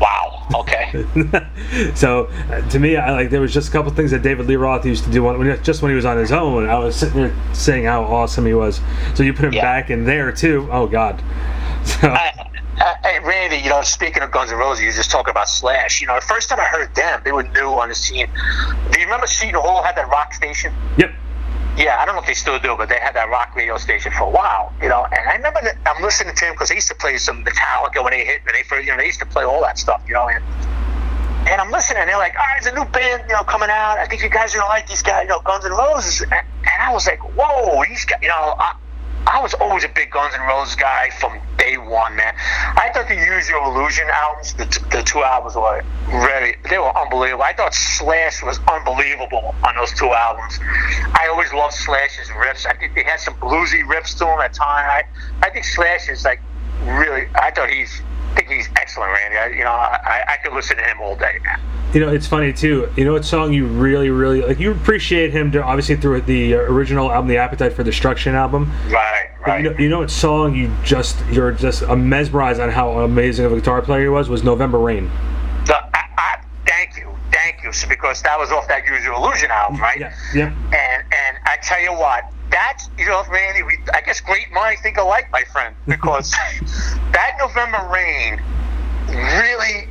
wow. 0.00 0.46
Okay. 0.54 1.04
so 1.96 2.26
uh, 2.50 2.60
to 2.68 2.78
me, 2.78 2.96
I 2.96 3.10
like 3.12 3.30
there 3.30 3.40
was 3.40 3.52
just 3.52 3.68
a 3.68 3.72
couple 3.72 3.90
things 3.92 4.12
that 4.12 4.22
David 4.22 4.46
Lee 4.46 4.54
Roth 4.56 4.86
used 4.86 5.02
to 5.04 5.10
do 5.10 5.24
when, 5.24 5.38
when 5.38 5.62
just 5.64 5.82
when 5.82 5.90
he 5.90 5.96
was 5.96 6.04
on 6.04 6.16
his 6.18 6.30
own. 6.30 6.68
I 6.68 6.78
was 6.78 6.94
sitting 6.94 7.16
there 7.16 7.34
saying 7.52 7.84
how 7.86 8.04
awesome 8.04 8.46
he 8.46 8.54
was. 8.54 8.80
So 9.14 9.22
you 9.24 9.32
put 9.32 9.46
him 9.46 9.54
Yeah. 9.54 9.62
back 9.62 9.90
in 9.90 10.04
there 10.04 10.30
too. 10.30 10.68
Oh 10.70 10.86
God. 10.86 11.22
So 11.86 12.08
I, 12.08 12.50
hey, 13.02 13.18
Randy, 13.20 13.56
you 13.56 13.70
know, 13.70 13.82
speaking 13.82 14.22
of 14.22 14.30
Guns 14.30 14.52
N' 14.52 14.58
Roses, 14.58 14.84
you 14.84 14.92
just 14.92 15.10
talking 15.10 15.30
about 15.30 15.48
Slash. 15.48 16.00
You 16.00 16.06
know, 16.06 16.14
the 16.14 16.26
first 16.26 16.48
time 16.48 16.60
I 16.60 16.64
heard 16.64 16.94
them, 16.94 17.22
they 17.24 17.32
were 17.32 17.42
new 17.42 17.68
on 17.68 17.88
the 17.88 17.94
scene. 17.94 18.28
Do 18.90 18.98
you 18.98 19.06
remember 19.06 19.26
Seton 19.26 19.60
Hall 19.60 19.82
had 19.82 19.96
that 19.96 20.08
rock 20.08 20.34
station? 20.34 20.72
yep. 20.96 21.12
Yeah, 21.76 21.98
I 22.00 22.06
don't 22.06 22.14
know 22.14 22.22
if 22.22 22.26
they 22.26 22.32
still 22.34 22.58
do, 22.58 22.74
but 22.74 22.88
they 22.88 22.98
had 22.98 23.14
that 23.16 23.28
rock 23.28 23.54
radio 23.54 23.76
station 23.76 24.10
for 24.10 24.24
a 24.24 24.30
while, 24.30 24.72
you 24.80 24.88
know. 24.88 25.04
And 25.04 25.28
I 25.28 25.36
remember 25.36 25.60
that 25.62 25.76
I'm 25.84 26.02
listening 26.02 26.34
to 26.34 26.44
him 26.46 26.54
because 26.54 26.70
they 26.70 26.74
used 26.74 26.88
to 26.88 26.94
play 26.94 27.18
some 27.18 27.44
Metallica 27.44 28.02
when 28.02 28.12
they 28.12 28.24
hit, 28.24 28.40
when 28.46 28.54
they 28.54 28.62
first, 28.62 28.86
you 28.86 28.92
know, 28.92 28.96
they 28.96 29.04
used 29.04 29.20
to 29.20 29.26
play 29.26 29.44
all 29.44 29.60
that 29.60 29.78
stuff, 29.78 30.02
you 30.08 30.14
know. 30.14 30.26
And, 30.26 30.42
and 31.46 31.60
I'm 31.60 31.70
listening, 31.70 32.00
and 32.00 32.08
they're 32.08 32.16
like, 32.16 32.34
"All 32.34 32.46
right, 32.46 32.62
there's 32.62 32.74
a 32.74 32.78
new 32.78 32.90
band, 32.90 33.24
you 33.28 33.34
know, 33.34 33.42
coming 33.44 33.68
out. 33.68 33.98
I 33.98 34.06
think 34.06 34.22
you 34.22 34.30
guys 34.30 34.54
are 34.54 34.58
gonna 34.58 34.70
like 34.70 34.88
these 34.88 35.02
guys, 35.02 35.24
you 35.24 35.28
know, 35.28 35.40
Guns 35.40 35.66
N' 35.66 35.72
Roses." 35.72 36.22
And, 36.22 36.32
and 36.32 36.80
I 36.80 36.94
was 36.94 37.06
like, 37.06 37.20
"Whoa, 37.36 37.84
these 37.86 38.06
guys!" 38.06 38.20
You 38.22 38.28
know, 38.28 38.56
I, 38.58 38.72
I 39.26 39.40
was 39.42 39.54
always 39.54 39.84
a 39.84 39.88
big 39.88 40.10
Guns 40.10 40.34
N' 40.34 40.46
Roses 40.46 40.76
guy 40.76 41.10
from 41.10 41.40
day 41.58 41.76
one, 41.76 42.14
man. 42.14 42.34
I 42.38 42.90
thought 42.94 43.08
the 43.08 43.16
Use 43.16 43.48
Your 43.48 43.64
Illusion 43.64 44.06
albums, 44.08 44.54
the, 44.54 44.66
t- 44.66 44.82
the 44.90 45.02
two 45.02 45.22
albums 45.22 45.56
were 45.56 45.82
really, 46.06 46.54
they 46.70 46.78
were 46.78 46.96
unbelievable. 46.96 47.42
I 47.42 47.52
thought 47.52 47.74
Slash 47.74 48.42
was 48.42 48.60
unbelievable 48.70 49.54
on 49.66 49.74
those 49.74 49.92
two 49.92 50.12
albums. 50.12 50.60
I 50.62 51.28
always 51.30 51.52
loved 51.52 51.74
Slash's 51.74 52.28
riffs. 52.28 52.66
I 52.66 52.74
think 52.74 52.94
they 52.94 53.02
had 53.02 53.18
some 53.18 53.34
bluesy 53.34 53.82
riffs 53.82 54.12
to 54.18 54.24
them 54.24 54.38
at 54.40 54.54
times. 54.54 55.04
I, 55.42 55.46
I 55.46 55.50
think 55.50 55.64
Slash 55.64 56.08
is 56.08 56.24
like 56.24 56.40
really, 56.84 57.26
I 57.34 57.50
thought 57.50 57.68
he's, 57.68 58.00
think 58.36 58.48
he's 58.50 58.68
excellent, 58.76 59.12
Randy. 59.12 59.36
I, 59.36 59.46
you 59.48 59.64
know, 59.64 59.70
I, 59.70 60.24
I 60.28 60.36
could 60.36 60.52
listen 60.52 60.76
to 60.76 60.82
him 60.82 61.00
all 61.00 61.16
day. 61.16 61.38
You 61.92 62.00
know, 62.00 62.08
it's 62.12 62.26
funny 62.26 62.52
too. 62.52 62.92
You 62.96 63.04
know 63.04 63.12
what 63.12 63.24
song 63.24 63.52
you 63.52 63.66
really, 63.66 64.10
really 64.10 64.42
like? 64.42 64.60
You 64.60 64.70
appreciate 64.72 65.32
him 65.32 65.50
to, 65.52 65.62
obviously 65.62 65.96
through 65.96 66.20
the 66.22 66.54
original 66.54 67.10
album, 67.10 67.28
the 67.28 67.38
Appetite 67.38 67.72
for 67.72 67.82
Destruction 67.82 68.34
album. 68.34 68.70
Right, 68.88 69.30
But 69.40 69.46
right. 69.46 69.64
You 69.64 69.70
know, 69.70 69.78
you 69.78 69.88
know 69.88 69.98
what 70.00 70.10
song 70.10 70.54
you 70.54 70.70
just 70.84 71.16
you're 71.30 71.52
just 71.52 71.86
mesmerized 71.88 72.60
on 72.60 72.70
how 72.70 72.90
amazing 73.00 73.46
of 73.46 73.52
a 73.52 73.56
guitar 73.56 73.82
player 73.82 74.02
he 74.02 74.08
was 74.08 74.28
was 74.28 74.44
November 74.44 74.78
Rain. 74.78 75.10
The, 75.66 75.76
I, 75.96 76.04
I, 76.18 76.40
thank 76.66 76.96
you, 76.96 77.08
thank 77.32 77.62
you. 77.62 77.70
Because 77.88 78.22
that 78.22 78.38
was 78.38 78.50
off 78.52 78.68
that 78.68 78.84
Use 78.86 79.02
Your 79.02 79.14
Illusion 79.14 79.50
album, 79.50 79.80
right? 79.80 79.98
Yeah. 79.98 80.14
Yeah. 80.34 80.46
And 80.46 81.02
and 81.12 81.38
I 81.44 81.56
tell 81.62 81.80
you 81.80 81.92
what, 81.92 82.30
that's 82.50 82.88
you 82.98 83.06
know, 83.06 83.22
Randy, 83.30 83.62
we 83.62 83.78
I 83.92 84.00
guess 84.00 84.20
great 84.20 84.52
minds 84.52 84.80
think 84.82 84.96
alike, 84.96 85.28
my 85.32 85.44
friend, 85.44 85.74
because 85.86 86.30
that 87.12 87.36
November 87.38 87.88
rain 87.92 88.40
really 89.08 89.88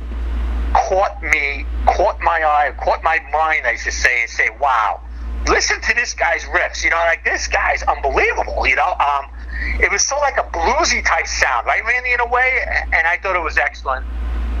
caught 0.72 1.22
me, 1.22 1.64
caught 1.86 2.20
my 2.20 2.42
eye, 2.44 2.72
caught 2.78 3.02
my 3.02 3.18
mind, 3.32 3.66
I 3.66 3.76
should 3.76 3.92
say, 3.92 4.22
and 4.22 4.30
say, 4.30 4.50
wow, 4.60 5.00
listen 5.48 5.80
to 5.80 5.94
this 5.94 6.14
guy's 6.14 6.44
riffs. 6.44 6.84
You 6.84 6.90
know, 6.90 6.96
like 6.96 7.24
this 7.24 7.46
guy's 7.48 7.82
unbelievable. 7.82 8.66
You 8.66 8.76
know, 8.76 8.94
um, 8.98 9.26
it 9.80 9.90
was 9.90 10.04
so 10.04 10.16
like 10.18 10.36
a 10.36 10.44
bluesy 10.44 11.04
type 11.04 11.26
sound, 11.26 11.66
right, 11.66 11.84
Randy, 11.84 12.12
in 12.12 12.20
a 12.20 12.26
way, 12.26 12.60
and 12.92 13.06
I 13.06 13.18
thought 13.22 13.36
it 13.36 13.42
was 13.42 13.58
excellent. 13.58 14.04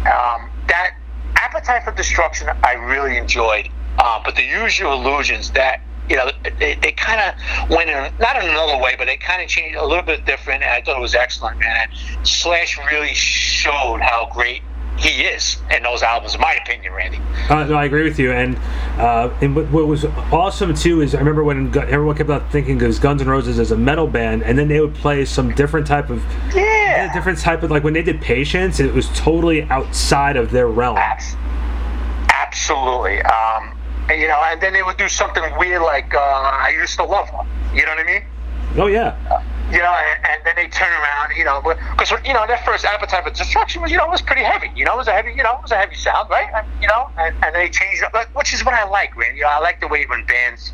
Um, 0.06 0.50
that 0.68 0.94
Appetite 1.36 1.84
for 1.84 1.92
Destruction, 1.92 2.48
I 2.62 2.74
really 2.74 3.16
enjoyed, 3.16 3.68
uh, 3.98 4.20
but 4.24 4.36
the 4.36 4.42
Use 4.42 4.78
Your 4.78 4.92
Illusions, 4.92 5.50
that 5.52 5.80
you 6.08 6.16
know, 6.16 6.30
they, 6.58 6.74
they 6.76 6.92
kind 6.92 7.20
of 7.20 7.70
went 7.70 7.90
in 7.90 7.96
not 8.20 8.36
in 8.42 8.48
another 8.48 8.78
way, 8.82 8.94
but 8.96 9.06
they 9.06 9.16
kind 9.16 9.42
of 9.42 9.48
changed 9.48 9.76
a 9.76 9.84
little 9.84 10.02
bit 10.04 10.24
different, 10.24 10.62
and 10.62 10.70
I 10.72 10.80
thought 10.82 10.96
it 10.96 11.00
was 11.00 11.14
excellent, 11.14 11.58
man. 11.58 11.88
And 11.88 12.26
Slash 12.28 12.78
really 12.90 13.12
showed 13.14 14.00
how 14.00 14.28
great 14.32 14.62
he 14.98 15.24
is 15.24 15.58
in 15.70 15.82
those 15.82 16.02
albums, 16.02 16.34
in 16.34 16.40
my 16.40 16.54
opinion, 16.54 16.90
Randy. 16.94 17.20
Uh, 17.50 17.64
no, 17.64 17.74
I 17.74 17.84
agree 17.84 18.04
with 18.04 18.18
you. 18.18 18.32
And 18.32 18.56
uh, 18.98 19.28
and 19.42 19.54
what, 19.54 19.70
what 19.70 19.86
was 19.86 20.06
awesome 20.32 20.74
too 20.74 21.02
is 21.02 21.14
I 21.14 21.18
remember 21.18 21.44
when 21.44 21.76
everyone 21.76 22.16
kept 22.16 22.30
on 22.30 22.48
thinking 22.48 22.78
because 22.78 22.98
Guns 22.98 23.20
N' 23.20 23.28
Roses 23.28 23.58
is 23.58 23.72
a 23.72 23.76
metal 23.76 24.06
band, 24.06 24.42
and 24.42 24.58
then 24.58 24.68
they 24.68 24.80
would 24.80 24.94
play 24.94 25.26
some 25.26 25.54
different 25.54 25.86
type 25.86 26.08
of 26.08 26.24
Yeah. 26.54 27.12
different 27.12 27.38
type 27.40 27.62
of 27.62 27.70
like 27.70 27.84
when 27.84 27.92
they 27.92 28.02
did 28.02 28.22
Patience, 28.22 28.80
it 28.80 28.94
was 28.94 29.08
totally 29.10 29.64
outside 29.64 30.36
of 30.36 30.50
their 30.50 30.68
realm. 30.68 30.96
Abs- 30.96 31.36
Absolutely. 32.30 33.20
Um, 33.22 33.75
and, 34.08 34.20
you 34.20 34.28
know, 34.28 34.40
and 34.44 34.60
then 34.60 34.72
they 34.72 34.82
would 34.82 34.96
do 34.96 35.08
something 35.08 35.42
weird 35.58 35.82
like 35.82 36.14
uh, 36.14 36.18
I 36.18 36.70
used 36.78 36.96
to 36.96 37.04
love 37.04 37.28
her. 37.30 37.44
You 37.74 37.84
know 37.84 37.90
what 37.90 38.00
I 38.00 38.04
mean? 38.04 38.22
Oh 38.78 38.86
yeah. 38.86 39.16
you 39.72 39.78
know, 39.78 39.90
and, 39.92 40.26
and, 40.26 40.40
then 40.44 40.54
they 40.54 40.68
turn 40.68 40.92
around, 40.92 41.36
you 41.36 41.44
know, 41.44 41.60
because 41.62 42.12
you 42.24 42.32
know 42.32 42.46
their 42.46 42.58
first 42.58 42.84
appetite 42.84 43.24
for 43.24 43.30
destruction 43.30 43.82
was, 43.82 43.90
you 43.90 43.96
know, 43.96 44.06
was 44.06 44.22
pretty 44.22 44.42
heavy. 44.42 44.70
You 44.76 44.84
know, 44.84 44.94
it 44.94 44.98
was 44.98 45.08
a 45.08 45.12
heavy, 45.12 45.32
you 45.32 45.42
know, 45.42 45.54
it 45.56 45.62
was 45.62 45.72
a 45.72 45.76
heavy 45.76 45.96
sound, 45.96 46.30
right? 46.30 46.48
And, 46.54 46.66
you 46.80 46.86
know, 46.88 47.08
and, 47.16 47.34
and 47.42 47.54
they 47.54 47.68
changed 47.68 48.02
it 48.02 48.14
up, 48.14 48.34
which 48.36 48.52
is 48.54 48.64
what 48.64 48.74
I 48.74 48.88
like, 48.88 49.16
man. 49.16 49.34
You 49.34 49.42
know, 49.42 49.48
I 49.48 49.58
like 49.58 49.80
the 49.80 49.88
way 49.88 50.04
when 50.06 50.24
bands, 50.26 50.72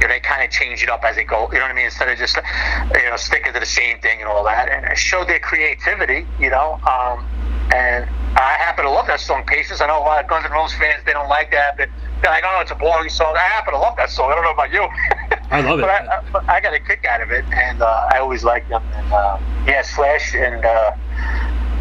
you 0.00 0.08
know, 0.08 0.08
they 0.08 0.20
kind 0.20 0.42
of 0.42 0.50
change 0.50 0.82
it 0.82 0.88
up 0.88 1.04
as 1.04 1.16
they 1.16 1.24
go. 1.24 1.48
You 1.52 1.58
know 1.58 1.66
what 1.66 1.72
I 1.72 1.74
mean? 1.74 1.84
Instead 1.84 2.08
of 2.08 2.18
just, 2.18 2.36
you 2.36 3.10
know, 3.10 3.16
sticking 3.16 3.52
to 3.52 3.60
the 3.60 3.66
same 3.66 4.00
thing 4.00 4.20
and 4.20 4.28
all 4.28 4.44
that, 4.44 4.68
and 4.68 4.86
it 4.86 4.98
showed 4.98 5.28
their 5.28 5.40
creativity. 5.40 6.26
You 6.40 6.50
know, 6.50 6.80
um, 6.88 7.24
and 7.72 8.08
I 8.36 8.56
happen 8.58 8.84
to 8.84 8.90
love 8.90 9.06
that 9.06 9.20
song, 9.20 9.44
Patience. 9.46 9.80
I 9.80 9.86
know 9.86 9.98
a 9.98 10.00
lot 10.00 10.22
of 10.22 10.28
Guns 10.28 10.44
N' 10.46 10.52
Roses 10.52 10.78
fans 10.78 11.02
they 11.04 11.12
don't 11.12 11.28
like 11.28 11.50
that, 11.52 11.76
but 11.76 11.88
they're 12.22 12.30
like, 12.30 12.44
oh, 12.46 12.60
it's 12.60 12.70
a 12.70 12.74
boring 12.74 13.08
song. 13.10 13.34
I 13.36 13.40
happen 13.40 13.74
to 13.74 13.80
love 13.80 13.96
that 13.96 14.10
song. 14.10 14.30
I 14.30 14.34
don't 14.34 14.44
know 14.44 14.52
about 14.52 14.72
you. 14.72 14.82
I 15.50 15.60
love 15.60 15.78
it. 15.78 15.82
but 15.82 15.90
I, 15.90 16.54
I, 16.54 16.56
I, 16.56 16.60
got 16.60 16.74
a 16.74 16.80
kick 16.80 17.04
out 17.04 17.20
of 17.20 17.30
it, 17.30 17.44
and 17.52 17.82
uh, 17.82 18.08
I 18.12 18.18
always 18.18 18.42
liked 18.42 18.68
them. 18.68 18.82
And 18.94 19.12
uh, 19.12 19.38
yeah, 19.66 19.82
Slash 19.82 20.34
and 20.34 20.64
uh, 20.64 20.92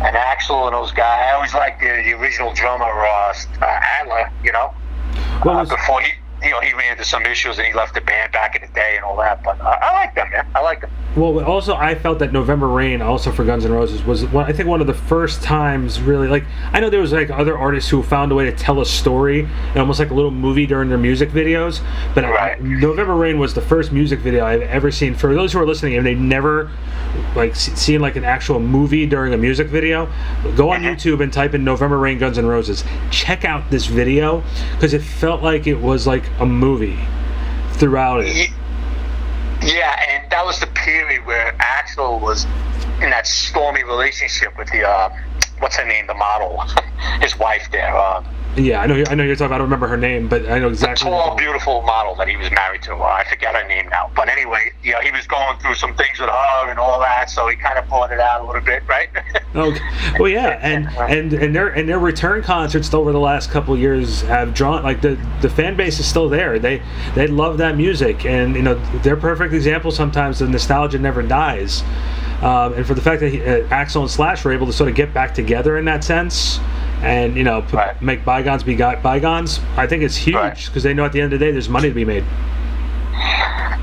and 0.03 0.15
Axl 0.15 0.65
and 0.67 0.75
those 0.75 0.91
guys. 0.91 1.23
I 1.29 1.35
always 1.35 1.53
liked 1.53 1.79
the, 1.79 1.87
the 1.87 2.13
original 2.13 2.53
drummer, 2.53 2.85
uh, 2.85 3.33
Adler. 3.61 4.31
You 4.43 4.51
know, 4.51 4.73
uh, 5.15 5.41
was, 5.45 5.69
before 5.69 6.01
he 6.01 6.11
you 6.45 6.51
know, 6.51 6.61
he 6.61 6.73
ran 6.73 6.91
into 6.91 7.03
some 7.03 7.25
issues 7.25 7.57
and 7.57 7.67
he 7.67 7.73
left 7.73 7.95
the 7.95 8.01
band 8.01 8.31
back 8.31 8.55
in 8.55 8.61
the 8.61 8.73
day 8.73 8.95
and 8.95 9.03
all 9.03 9.17
that. 9.17 9.43
But 9.43 9.59
uh, 9.59 9.77
I 9.81 9.93
like 9.93 10.15
them, 10.15 10.29
man. 10.29 10.47
I 10.55 10.61
like 10.61 10.81
them. 10.81 10.91
Well, 11.15 11.43
also 11.45 11.75
I 11.75 11.95
felt 11.95 12.19
that 12.19 12.33
November 12.33 12.67
Rain, 12.67 13.01
also 13.01 13.31
for 13.31 13.45
Guns 13.45 13.63
N' 13.65 13.71
Roses, 13.71 14.03
was 14.03 14.25
one, 14.25 14.45
I 14.45 14.51
think 14.51 14.67
one 14.67 14.81
of 14.81 14.87
the 14.87 14.93
first 14.93 15.41
times 15.41 16.01
really 16.01 16.27
like 16.27 16.43
I 16.73 16.81
know 16.81 16.89
there 16.89 16.99
was 16.99 17.13
like 17.13 17.29
other 17.29 17.57
artists 17.57 17.89
who 17.89 18.03
found 18.03 18.33
a 18.33 18.35
way 18.35 18.45
to 18.45 18.51
tell 18.51 18.81
a 18.81 18.85
story, 18.85 19.41
and 19.69 19.77
almost 19.77 19.97
like 19.97 20.11
a 20.11 20.13
little 20.13 20.31
movie 20.31 20.65
during 20.65 20.89
their 20.89 20.97
music 20.97 21.29
videos. 21.29 21.81
But 22.13 22.25
right. 22.25 22.59
I, 22.59 22.63
November 22.63 23.15
Rain 23.15 23.39
was 23.39 23.53
the 23.53 23.61
first 23.61 23.93
music 23.93 24.19
video 24.19 24.45
I've 24.45 24.61
ever 24.63 24.91
seen. 24.91 25.15
For 25.15 25.33
those 25.33 25.53
who 25.53 25.59
are 25.59 25.65
listening 25.65 25.95
and 25.95 26.05
they've 26.05 26.19
never 26.19 26.69
like 27.33 27.55
seen 27.55 28.01
like 28.01 28.17
an 28.17 28.25
actual 28.25 28.59
movie 28.59 29.05
during 29.05 29.33
a 29.33 29.37
music 29.37 29.67
video, 29.67 30.09
go 30.57 30.71
on 30.71 30.81
mm-hmm. 30.81 30.87
YouTube 30.87 31.23
and 31.23 31.31
type 31.31 31.53
in 31.53 31.63
November 31.63 31.97
Rain 31.97 32.17
Guns 32.17 32.37
N' 32.37 32.45
Roses. 32.45 32.83
Check 33.09 33.45
out 33.45 33.71
this 33.71 33.85
video 33.85 34.43
because 34.73 34.93
it 34.93 35.01
felt 35.01 35.41
like 35.41 35.65
it 35.65 35.79
was 35.79 36.05
like 36.05 36.23
a 36.39 36.45
movie 36.45 36.99
throughout 37.73 38.23
it. 38.23 38.49
Yeah, 39.61 40.05
and 40.09 40.29
that 40.31 40.45
was 40.45 40.59
the 40.59 40.67
period 40.67 41.25
where 41.25 41.53
Axl 41.53 42.21
was 42.21 42.45
in 43.01 43.09
that 43.09 43.25
stormy 43.25 43.83
relationship 43.83 44.57
with 44.57 44.69
the 44.69 44.87
uh, 44.87 45.09
what's 45.59 45.75
her 45.77 45.85
name, 45.85 46.07
the 46.07 46.13
model, 46.13 46.61
his 47.21 47.37
wife 47.37 47.67
there. 47.71 47.95
Uh, 47.95 48.23
yeah, 48.57 48.81
I 48.81 48.87
know. 48.87 49.03
I 49.07 49.15
know 49.15 49.23
you're 49.23 49.35
talking. 49.35 49.47
About, 49.47 49.55
I 49.55 49.57
don't 49.59 49.67
remember 49.67 49.87
her 49.87 49.97
name, 49.97 50.27
but 50.27 50.47
I 50.49 50.59
know 50.59 50.69
exactly. 50.69 51.09
The 51.09 51.15
tall, 51.15 51.35
beautiful 51.35 51.81
model 51.81 52.15
that 52.15 52.27
he 52.27 52.37
was 52.37 52.49
married 52.51 52.81
to. 52.83 52.93
I 52.95 53.25
forget 53.29 53.55
her 53.55 53.67
name 53.67 53.89
now. 53.89 54.11
But 54.15 54.29
anyway, 54.29 54.71
you 54.83 54.93
know, 54.93 55.01
he 55.01 55.11
was 55.11 55.27
going 55.27 55.59
through 55.59 55.75
some 55.75 55.95
things 55.95 56.19
with 56.19 56.29
her 56.29 56.69
and 56.69 56.79
all 56.79 56.99
that, 56.99 57.29
so 57.29 57.47
he 57.47 57.55
kind 57.55 57.77
of 57.77 57.87
brought 57.89 58.11
it 58.11 58.19
out 58.19 58.41
a 58.41 58.45
little 58.45 58.61
bit, 58.61 58.83
right? 58.87 59.09
okay. 59.55 59.79
Well, 60.19 60.29
yeah, 60.29 60.59
and 60.61 60.87
and 61.09 61.33
and 61.33 61.55
their 61.55 61.69
and 61.69 61.87
their 61.87 61.99
return 61.99 62.43
concerts 62.43 62.93
over 62.93 63.11
the 63.11 63.19
last 63.19 63.51
couple 63.51 63.77
years 63.77 64.21
have 64.23 64.53
drawn 64.53 64.83
like 64.83 65.01
the 65.01 65.19
the 65.41 65.49
fan 65.49 65.75
base 65.75 65.99
is 65.99 66.07
still 66.07 66.29
there. 66.29 66.59
They 66.59 66.81
they 67.13 67.27
love 67.27 67.57
that 67.57 67.75
music, 67.75 68.25
and 68.25 68.55
you 68.55 68.61
know 68.61 68.75
they're 69.01 69.17
perfect 69.17 69.53
examples. 69.53 69.95
Sometimes 69.95 70.39
the 70.39 70.47
nostalgia 70.47 70.99
never 70.99 71.21
dies. 71.21 71.83
Um, 72.41 72.73
and 72.73 72.85
for 72.85 72.93
the 72.93 73.01
fact 73.01 73.21
that 73.21 73.29
he, 73.29 73.41
uh, 73.41 73.67
Axl 73.69 74.01
and 74.01 74.11
Slash 74.11 74.43
were 74.43 74.51
able 74.51 74.67
to 74.67 74.73
sort 74.73 74.89
of 74.89 74.95
get 74.95 75.13
back 75.13 75.33
together 75.33 75.77
in 75.77 75.85
that 75.85 76.03
sense, 76.03 76.59
and 77.01 77.35
you 77.35 77.43
know 77.43 77.61
put, 77.61 77.73
right. 77.73 78.01
make 78.01 78.25
bygones 78.25 78.63
be 78.63 78.75
bygones. 78.75 79.59
I 79.77 79.87
think 79.87 80.03
it's 80.03 80.15
huge 80.15 80.35
because 80.35 80.67
right. 80.75 80.83
they 80.83 80.93
know 80.93 81.05
at 81.05 81.11
the 81.11 81.21
end 81.21 81.33
of 81.33 81.39
the 81.39 81.45
day 81.45 81.51
there's 81.51 81.69
money 81.69 81.89
to 81.89 81.95
be 81.95 82.05
made. 82.05 82.23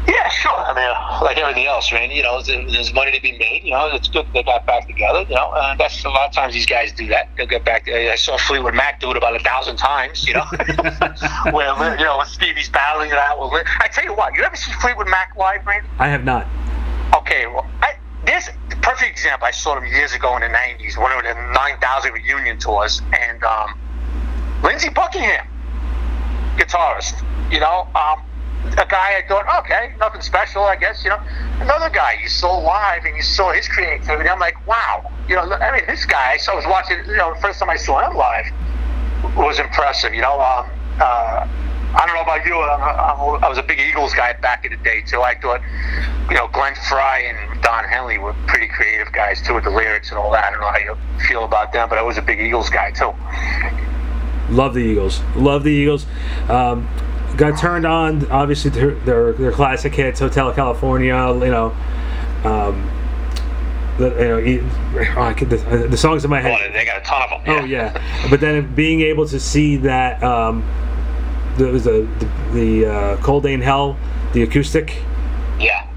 Yeah, 0.09 0.29
sure. 0.29 0.53
I 0.53 0.75
mean, 0.75 1.25
like 1.25 1.38
everything 1.38 1.66
else, 1.66 1.92
man. 1.92 2.11
You 2.11 2.22
know, 2.22 2.42
there's 2.42 2.92
money 2.92 3.12
to 3.12 3.22
be 3.22 3.38
made. 3.38 3.62
You 3.64 3.72
know, 3.72 3.88
it's 3.92 4.09
good 4.09 4.27
they 4.35 4.42
got 4.42 4.66
back 4.66 4.87
together. 4.87 5.25
You 5.29 5.37
know, 5.37 5.53
and 5.55 5.79
that's 5.79 6.05
a 6.05 6.09
lot 6.09 6.29
of 6.29 6.35
times 6.35 6.55
these 6.55 6.66
guys 6.66 6.92
do 6.92 7.07
that. 7.09 7.29
They'll 7.37 7.46
get 7.46 7.64
back. 7.64 7.88
I 7.88 8.14
saw 8.16 8.37
Fleetwood 8.37 8.75
Mac 8.75 9.01
do 9.01 9.11
it 9.11 9.16
about 9.16 9.37
a 9.37 9.40
thousand 9.40 9.77
times. 9.77 10.27
You 10.27 10.35
know, 10.35 10.44
where 11.53 11.98
you 11.98 12.05
know 12.05 12.22
Stevie's 12.27 12.68
battling 12.68 13.11
it 13.11 13.18
out. 13.18 13.38
I 13.81 13.88
tell 13.92 14.05
you 14.05 14.14
what, 14.14 14.35
you 14.35 14.42
ever 14.42 14.57
see 14.57 14.72
Fleetwood 14.81 15.09
Mac 15.09 15.37
live, 15.37 15.64
man? 15.64 15.85
I 15.98 16.09
have 16.09 16.25
not. 16.25 16.46
Okay, 17.14 17.46
well, 17.46 17.66
I, 17.83 17.94
this 18.24 18.50
perfect 18.82 19.11
example. 19.11 19.46
I 19.46 19.50
saw 19.50 19.74
them 19.74 19.87
years 19.87 20.14
ago 20.14 20.37
in 20.37 20.42
the 20.42 20.48
'90s, 20.48 20.98
one 20.98 21.12
of 21.12 21.22
the 21.22 21.35
9,000 21.52 22.12
reunion 22.12 22.58
tours, 22.58 23.02
and 23.28 23.42
um, 23.44 23.74
Lindsey 24.62 24.88
Buckingham, 24.88 25.46
guitarist. 26.56 27.22
You 27.50 27.61
know, 27.61 27.87
um, 27.94 28.22
a 28.78 28.87
guy 28.87 29.18
I 29.18 29.24
thought, 29.28 29.46
okay, 29.61 29.92
nothing 29.98 30.20
special, 30.20 30.62
I 30.64 30.76
guess. 30.76 31.04
You 31.04 31.11
know, 31.11 31.20
another 31.61 31.90
guy 31.90 32.16
you 32.22 32.28
saw 32.28 32.58
live 32.58 33.04
and 33.04 33.16
you 33.16 33.22
saw 33.22 33.52
his 33.52 33.68
creativity. 33.68 34.28
I'm 34.28 34.38
like, 34.38 34.66
wow. 34.66 35.11
You 35.28 35.37
know, 35.37 35.42
I 35.42 35.72
mean, 35.72 35.82
this 35.87 36.04
guy. 36.04 36.37
So 36.38 36.52
I 36.52 36.56
was 36.56 36.66
watching. 36.66 36.98
You 37.06 37.16
know, 37.16 37.35
the 37.35 37.40
first 37.40 37.58
time 37.58 37.70
I 37.70 37.76
saw 37.76 38.08
him 38.08 38.16
live 38.16 38.46
was 39.37 39.58
impressive. 39.58 40.14
You 40.14 40.22
know, 40.22 40.40
um, 40.40 40.70
uh, 41.00 41.48
I 41.94 42.07
don't 42.07 42.14
know 42.14 42.22
about 42.22 42.46
you. 42.46 42.55
i 42.59 43.48
was 43.48 43.59
a 43.59 43.62
big 43.62 43.78
Eagles 43.78 44.14
guy 44.14 44.33
back 44.35 44.64
in 44.64 44.72
the 44.72 44.78
day 44.78 45.02
too. 45.02 45.20
I 45.20 45.38
thought, 45.38 45.61
you 46.31 46.37
know, 46.37 46.48
Glenn 46.48 46.74
Frey 46.88 47.28
and 47.28 47.62
Don 47.62 47.85
Henley 47.85 48.18
were 48.18 48.35
pretty 48.46 48.68
creative 48.68 49.12
guys 49.12 49.42
too 49.42 49.55
with 49.55 49.64
the 49.64 49.70
lyrics 49.70 50.11
and 50.11 50.18
all 50.18 50.31
that. 50.33 50.44
I 50.44 50.50
don't 50.50 50.61
know 50.61 50.68
how 50.68 50.78
you 50.78 50.96
feel 51.26 51.44
about 51.44 51.72
them, 51.72 51.88
but 51.88 51.98
I 51.98 52.02
was 52.02 52.16
a 52.16 52.22
big 52.22 52.40
Eagles 52.40 52.70
guy 52.70 52.92
too. 52.92 53.12
Love 54.50 54.74
the 54.74 54.81
Eagles. 54.81 55.20
Love 55.37 55.64
the 55.64 55.70
Eagles. 55.70 56.07
Um, 56.48 56.88
got 57.37 57.59
turned 57.59 57.87
on, 57.87 58.31
obviously, 58.31 58.70
their, 58.70 58.94
their, 59.00 59.33
their 59.33 59.52
classic 59.52 59.94
hits, 59.94 60.20
Hotel 60.20 60.52
California. 60.52 61.14
You 61.14 61.50
know. 61.50 61.76
Um, 62.44 62.90
the, 63.98 64.42
you 64.44 64.62
know, 64.62 65.14
oh, 65.16 65.35
the, 65.35 65.87
the, 65.90 65.96
songs 65.96 66.24
in 66.24 66.31
my 66.31 66.40
head. 66.40 66.59
Oh, 66.59 66.72
they 66.72 66.85
got 66.85 67.02
a 67.02 67.05
ton 67.05 67.22
of 67.22 67.31
them. 67.31 67.40
Yeah. 67.46 67.92
Oh 67.92 67.98
yeah, 67.98 68.28
but 68.31 68.40
then 68.40 68.74
being 68.74 69.02
able 69.02 69.28
to 69.28 69.38
see 69.38 69.76
that 69.76 70.22
um, 70.22 70.62
the 71.57 71.73
the 71.73 72.09
the, 72.19 72.29
the 72.53 72.87
uh, 72.87 73.17
Cold 73.19 73.47
Ain't 73.47 73.62
Hell, 73.62 73.97
the 74.33 74.43
acoustic. 74.43 75.03
Yeah. 75.59 75.88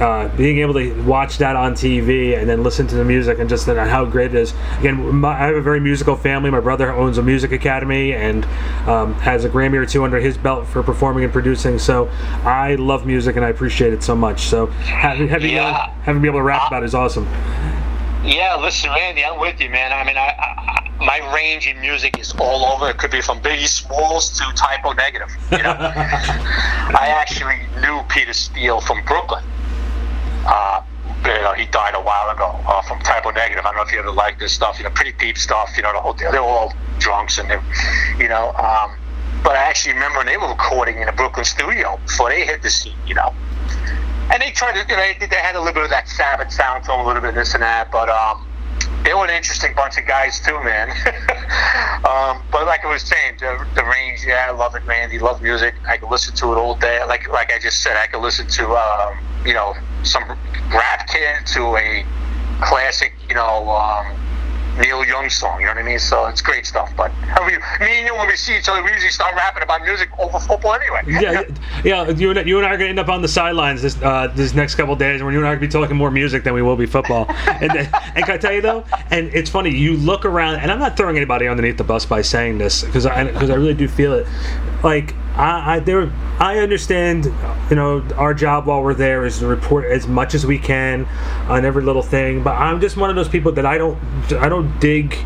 Uh, 0.00 0.34
being 0.36 0.58
able 0.58 0.74
to 0.74 1.00
watch 1.04 1.38
that 1.38 1.54
on 1.54 1.74
TV 1.74 2.36
and 2.36 2.48
then 2.48 2.64
listen 2.64 2.88
to 2.88 2.96
the 2.96 3.04
music 3.04 3.38
and 3.38 3.48
just 3.48 3.66
how 3.66 4.04
great 4.04 4.34
it 4.34 4.36
is. 4.36 4.52
Again, 4.80 5.14
my, 5.16 5.28
I 5.28 5.46
have 5.46 5.54
a 5.54 5.60
very 5.60 5.78
musical 5.78 6.16
family. 6.16 6.50
My 6.50 6.58
brother 6.58 6.90
owns 6.90 7.18
a 7.18 7.22
music 7.22 7.52
academy 7.52 8.12
and 8.12 8.44
um, 8.88 9.14
has 9.14 9.44
a 9.44 9.48
Grammy 9.48 9.74
or 9.74 9.86
two 9.86 10.02
under 10.02 10.18
his 10.18 10.36
belt 10.36 10.66
for 10.66 10.82
performing 10.82 11.22
and 11.22 11.32
producing. 11.32 11.78
So 11.78 12.08
I 12.42 12.74
love 12.76 13.06
music 13.06 13.36
and 13.36 13.44
I 13.44 13.50
appreciate 13.50 13.92
it 13.92 14.02
so 14.02 14.16
much. 14.16 14.40
So 14.46 14.66
having 14.66 15.28
having, 15.28 15.52
yeah. 15.52 15.92
having 16.02 16.20
be 16.20 16.26
able 16.26 16.40
to 16.40 16.44
rap 16.44 16.62
uh, 16.62 16.66
about 16.68 16.82
it 16.82 16.86
is 16.86 16.96
awesome. 16.96 17.28
Yeah, 18.24 18.56
listen, 18.56 18.90
Randy, 18.90 19.24
I'm 19.24 19.40
with 19.40 19.60
you, 19.60 19.68
man. 19.68 19.92
I 19.92 20.04
mean, 20.04 20.16
I, 20.16 20.28
I, 20.38 20.90
my 21.04 21.34
range 21.34 21.66
in 21.66 21.80
music 21.80 22.20
is 22.20 22.32
all 22.38 22.64
over. 22.66 22.88
It 22.88 22.98
could 22.98 23.10
be 23.10 23.20
from 23.20 23.40
Biggie 23.40 23.66
Smalls 23.66 24.38
to 24.38 24.44
Type 24.54 24.84
O 24.84 24.92
Negative. 24.92 25.28
You 25.50 25.58
know, 25.58 25.70
I 25.78 27.12
actually 27.16 27.58
knew 27.80 28.00
Peter 28.08 28.32
Steele 28.32 28.80
from 28.80 29.04
Brooklyn. 29.04 29.44
Uh, 30.46 30.82
you 31.24 31.30
know, 31.42 31.52
he 31.54 31.66
died 31.66 31.94
a 31.94 32.00
while 32.00 32.30
ago 32.30 32.58
uh, 32.68 32.82
from 32.82 33.00
Type 33.00 33.26
O 33.26 33.30
Negative. 33.30 33.64
I 33.64 33.70
don't 33.70 33.76
know 33.76 33.82
if 33.82 33.92
you 33.92 33.98
ever 33.98 34.12
liked 34.12 34.38
this 34.38 34.52
stuff. 34.52 34.78
You 34.78 34.84
know, 34.84 34.90
pretty 34.90 35.12
deep 35.18 35.36
stuff. 35.36 35.70
You 35.76 35.82
know, 35.82 35.92
the 35.92 36.00
whole 36.00 36.14
they're 36.14 36.40
all 36.40 36.72
drunks 36.98 37.38
and 37.38 37.50
they, 37.50 37.58
you 38.22 38.28
know. 38.28 38.52
Um, 38.52 38.96
but 39.42 39.56
I 39.56 39.64
actually 39.64 39.94
remember 39.94 40.18
when 40.18 40.26
they 40.26 40.36
were 40.36 40.48
recording 40.48 41.00
in 41.02 41.08
a 41.08 41.12
Brooklyn 41.12 41.44
studio 41.44 41.98
before 42.06 42.30
they 42.30 42.44
hit 42.44 42.62
the 42.62 42.70
scene. 42.70 42.94
You 43.04 43.14
know, 43.16 43.34
and 44.30 44.42
they 44.42 44.50
tried 44.50 44.74
to, 44.74 44.86
you 44.88 44.96
know, 44.96 45.12
they 45.18 45.36
had 45.36 45.56
a 45.56 45.58
little 45.58 45.74
bit 45.74 45.84
of 45.84 45.90
that 45.90 46.08
Sabbath 46.08 46.52
sound 46.52 46.84
to 46.84 46.90
them, 46.90 47.00
a 47.00 47.06
little 47.06 47.22
bit 47.22 47.30
of 47.30 47.34
this 47.34 47.54
and 47.54 47.62
that, 47.62 47.90
but 47.90 48.08
um, 48.08 48.46
they 49.04 49.14
were 49.14 49.24
an 49.24 49.30
interesting 49.30 49.74
bunch 49.74 49.98
of 49.98 50.06
guys 50.06 50.40
too, 50.40 50.62
man. 50.62 50.90
um, 52.06 52.42
but 52.50 52.66
like 52.66 52.84
I 52.84 52.88
was 52.90 53.02
saying, 53.02 53.36
the, 53.40 53.66
the 53.74 53.84
range, 53.84 54.24
yeah, 54.24 54.46
I 54.48 54.52
love 54.52 54.74
it, 54.74 54.84
Randy. 54.86 55.18
Love 55.18 55.42
music. 55.42 55.74
I 55.88 55.96
could 55.96 56.10
listen 56.10 56.34
to 56.36 56.52
it 56.52 56.56
all 56.56 56.76
day. 56.76 57.02
Like 57.04 57.28
like 57.28 57.52
I 57.52 57.58
just 57.58 57.82
said, 57.82 57.96
I 57.96 58.06
could 58.06 58.22
listen 58.22 58.46
to 58.46 58.76
um, 58.76 59.18
you 59.44 59.54
know 59.54 59.74
some 60.04 60.24
rap 60.70 61.08
kid 61.08 61.46
to 61.54 61.76
a 61.76 62.06
classic, 62.62 63.12
you 63.28 63.34
know. 63.34 63.68
Um, 63.70 64.21
Neil 64.78 65.04
Young 65.04 65.28
song. 65.28 65.60
You 65.60 65.66
know 65.66 65.72
what 65.72 65.82
I 65.82 65.86
mean? 65.86 65.98
So 65.98 66.26
it's 66.26 66.40
great 66.40 66.66
stuff. 66.66 66.92
But 66.96 67.12
me 67.42 67.56
and 67.80 68.06
you, 68.06 68.14
when 68.14 68.26
we 68.26 68.36
see 68.36 68.56
each 68.56 68.68
other, 68.68 68.82
we 68.82 68.90
usually 68.90 69.10
start 69.10 69.34
rapping 69.34 69.62
about 69.62 69.82
music 69.82 70.10
over 70.18 70.38
football 70.38 70.74
anyway. 70.74 71.02
yeah, 71.06 71.42
yeah. 71.84 72.08
You 72.10 72.30
and, 72.30 72.48
you 72.48 72.58
and 72.58 72.66
I 72.66 72.70
are 72.70 72.76
going 72.76 72.86
to 72.86 72.88
end 72.88 72.98
up 72.98 73.08
on 73.08 73.22
the 73.22 73.28
sidelines 73.28 73.82
this 73.82 74.00
uh, 74.02 74.28
this 74.34 74.54
next 74.54 74.74
couple 74.76 74.96
days, 74.96 75.22
where 75.22 75.32
you 75.32 75.38
and 75.38 75.46
I 75.46 75.50
are 75.50 75.56
going 75.56 75.70
to 75.70 75.76
be 75.76 75.80
talking 75.80 75.96
more 75.96 76.10
music 76.10 76.44
than 76.44 76.54
we 76.54 76.62
will 76.62 76.76
be 76.76 76.86
football. 76.86 77.26
and, 77.46 77.72
and 77.72 78.24
can 78.24 78.30
I 78.30 78.38
tell 78.38 78.52
you 78.52 78.62
though? 78.62 78.84
And 79.10 79.28
it's 79.34 79.50
funny. 79.50 79.70
You 79.70 79.96
look 79.96 80.24
around, 80.24 80.56
and 80.56 80.70
I'm 80.70 80.78
not 80.78 80.96
throwing 80.96 81.16
anybody 81.16 81.48
underneath 81.48 81.76
the 81.76 81.84
bus 81.84 82.06
by 82.06 82.22
saying 82.22 82.58
this 82.58 82.82
because 82.82 83.06
I 83.06 83.24
because 83.24 83.50
I 83.50 83.54
really 83.54 83.74
do 83.74 83.88
feel 83.88 84.14
it. 84.14 84.26
Like 84.82 85.14
I, 85.36 85.76
I 85.76 85.78
there 85.80 86.12
I 86.38 86.58
understand 86.58 87.26
you 87.70 87.76
know 87.76 88.02
our 88.16 88.34
job 88.34 88.66
while 88.66 88.82
we're 88.82 88.94
there 88.94 89.24
is 89.24 89.38
to 89.38 89.46
report 89.46 89.84
as 89.84 90.06
much 90.06 90.34
as 90.34 90.44
we 90.44 90.58
can 90.58 91.06
on 91.48 91.64
every 91.64 91.82
little 91.82 92.02
thing 92.02 92.42
but 92.42 92.52
I'm 92.52 92.80
just 92.80 92.96
one 92.96 93.10
of 93.10 93.16
those 93.16 93.28
people 93.28 93.52
that 93.52 93.66
I 93.66 93.78
don't 93.78 93.98
I 94.34 94.48
don't 94.48 94.78
dig 94.78 95.16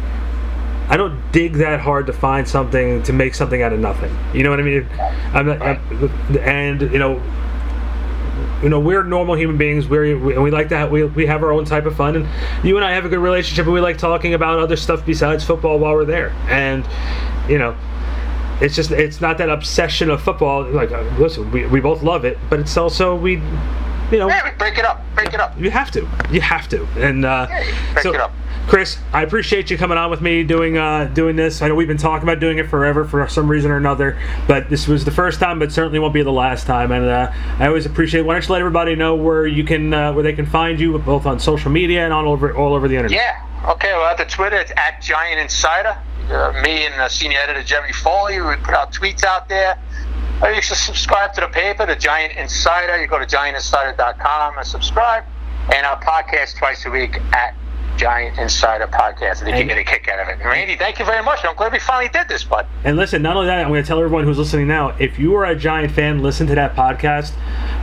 I 0.88 0.96
don't 0.96 1.32
dig 1.32 1.54
that 1.54 1.80
hard 1.80 2.06
to 2.06 2.12
find 2.12 2.48
something 2.48 3.02
to 3.04 3.12
make 3.12 3.34
something 3.34 3.62
out 3.62 3.72
of 3.72 3.80
nothing 3.80 4.16
you 4.32 4.42
know 4.44 4.50
what 4.50 4.60
I 4.60 4.62
mean 4.62 4.86
I'm, 5.32 5.50
I'm 5.50 6.38
and 6.38 6.80
you 6.82 6.98
know 6.98 7.20
you 8.62 8.68
know 8.68 8.80
we're 8.80 9.02
normal 9.02 9.34
human 9.34 9.56
beings. 9.56 9.86
We're, 9.86 10.18
we 10.18 10.38
we 10.38 10.50
like 10.50 10.68
to 10.70 10.86
we 10.86 11.04
we 11.04 11.26
have 11.26 11.42
our 11.42 11.52
own 11.52 11.64
type 11.64 11.86
of 11.86 11.96
fun, 11.96 12.16
and 12.16 12.28
you 12.66 12.76
and 12.76 12.84
I 12.84 12.92
have 12.92 13.04
a 13.04 13.08
good 13.08 13.18
relationship, 13.18 13.66
and 13.66 13.74
we 13.74 13.80
like 13.80 13.98
talking 13.98 14.34
about 14.34 14.58
other 14.58 14.76
stuff 14.76 15.04
besides 15.04 15.44
football 15.44 15.78
while 15.78 15.94
we're 15.94 16.04
there. 16.04 16.30
And 16.48 16.86
you 17.48 17.58
know, 17.58 17.76
it's 18.60 18.74
just 18.74 18.90
it's 18.90 19.20
not 19.20 19.38
that 19.38 19.50
obsession 19.50 20.10
of 20.10 20.22
football. 20.22 20.64
Like, 20.64 20.90
uh, 20.92 21.02
listen, 21.18 21.50
we, 21.50 21.66
we 21.66 21.80
both 21.80 22.02
love 22.02 22.24
it, 22.24 22.38
but 22.48 22.60
it's 22.60 22.76
also 22.76 23.14
we, 23.14 23.32
you 23.32 24.18
know, 24.18 24.28
Yeah, 24.28 24.50
we 24.50 24.56
break 24.56 24.78
it 24.78 24.84
up. 24.84 25.02
Break 25.14 25.34
it 25.34 25.40
up. 25.40 25.58
you 25.58 25.70
have 25.70 25.90
to, 25.92 26.08
you 26.30 26.40
have 26.40 26.68
to. 26.70 26.86
And 26.96 27.24
uh, 27.24 27.46
Yeah, 27.50 27.92
break 27.92 28.02
so, 28.02 28.14
it 28.14 28.20
up. 28.20 28.32
Chris, 28.66 28.98
I 29.12 29.22
appreciate 29.22 29.70
you 29.70 29.78
coming 29.78 29.96
on 29.96 30.10
with 30.10 30.20
me 30.20 30.42
doing 30.42 30.76
uh, 30.76 31.04
doing 31.04 31.36
this. 31.36 31.62
I 31.62 31.68
know 31.68 31.76
we've 31.76 31.86
been 31.86 31.96
talking 31.96 32.28
about 32.28 32.40
doing 32.40 32.58
it 32.58 32.68
forever 32.68 33.04
for 33.04 33.28
some 33.28 33.48
reason 33.48 33.70
or 33.70 33.76
another, 33.76 34.18
but 34.48 34.68
this 34.68 34.88
was 34.88 35.04
the 35.04 35.12
first 35.12 35.38
time, 35.38 35.60
but 35.60 35.70
certainly 35.70 36.00
won't 36.00 36.12
be 36.12 36.22
the 36.22 36.32
last 36.32 36.66
time. 36.66 36.90
And 36.90 37.04
uh, 37.04 37.30
I 37.60 37.68
always 37.68 37.86
appreciate. 37.86 38.22
Why 38.22 38.34
don't 38.34 38.44
you 38.44 38.52
let 38.52 38.58
everybody 38.58 38.96
know 38.96 39.14
where 39.14 39.46
you 39.46 39.62
can 39.62 39.94
uh, 39.94 40.12
where 40.14 40.24
they 40.24 40.32
can 40.32 40.46
find 40.46 40.80
you, 40.80 40.98
both 40.98 41.26
on 41.26 41.38
social 41.38 41.70
media 41.70 42.02
and 42.02 42.12
all 42.12 42.28
over 42.28 42.56
all 42.56 42.74
over 42.74 42.88
the 42.88 42.96
internet. 42.96 43.16
Yeah. 43.16 43.45
Okay. 43.64 43.92
Well, 43.92 44.06
at 44.06 44.18
the 44.18 44.24
Twitter, 44.24 44.56
it's 44.56 44.72
at 44.76 45.00
Giant 45.02 45.40
Insider. 45.40 45.96
Uh, 46.30 46.60
me 46.62 46.84
and 46.86 46.94
uh, 46.94 47.08
senior 47.08 47.38
editor 47.38 47.62
Jerry 47.62 47.92
Foley, 47.92 48.40
we 48.40 48.56
put 48.56 48.74
out 48.74 48.92
tweets 48.92 49.24
out 49.24 49.48
there. 49.48 49.78
Uh, 50.42 50.48
you 50.48 50.60
should 50.60 50.76
subscribe 50.76 51.32
to 51.34 51.40
the 51.40 51.48
paper, 51.48 51.86
the 51.86 51.96
Giant 51.96 52.36
Insider. 52.36 53.00
You 53.00 53.06
go 53.06 53.18
to 53.18 53.26
giantinsider.com 53.26 54.58
and 54.58 54.66
subscribe. 54.66 55.24
And 55.74 55.86
our 55.86 56.00
podcast 56.00 56.58
twice 56.58 56.84
a 56.84 56.90
week 56.90 57.16
at 57.32 57.54
Giant 57.96 58.38
Insider 58.38 58.86
Podcast. 58.86 59.42
I 59.42 59.44
think 59.44 59.58
you 59.58 59.64
get 59.64 59.78
a 59.78 59.84
kick 59.84 60.08
out 60.08 60.20
of 60.20 60.28
it. 60.28 60.44
Randy, 60.44 60.76
thank 60.76 60.98
you 60.98 61.04
very 61.04 61.22
much. 61.22 61.44
I'm 61.44 61.56
glad 61.56 61.72
we 61.72 61.78
finally 61.78 62.10
did 62.10 62.28
this, 62.28 62.44
bud. 62.44 62.66
And 62.84 62.96
listen, 62.96 63.22
not 63.22 63.36
only 63.36 63.48
that, 63.48 63.60
I'm 63.60 63.68
going 63.68 63.82
to 63.82 63.86
tell 63.86 63.98
everyone 63.98 64.24
who's 64.24 64.38
listening 64.38 64.68
now: 64.68 64.94
if 64.98 65.18
you 65.18 65.34
are 65.34 65.46
a 65.46 65.56
Giant 65.56 65.92
fan, 65.92 66.22
listen 66.22 66.46
to 66.48 66.54
that 66.54 66.76
podcast 66.76 67.32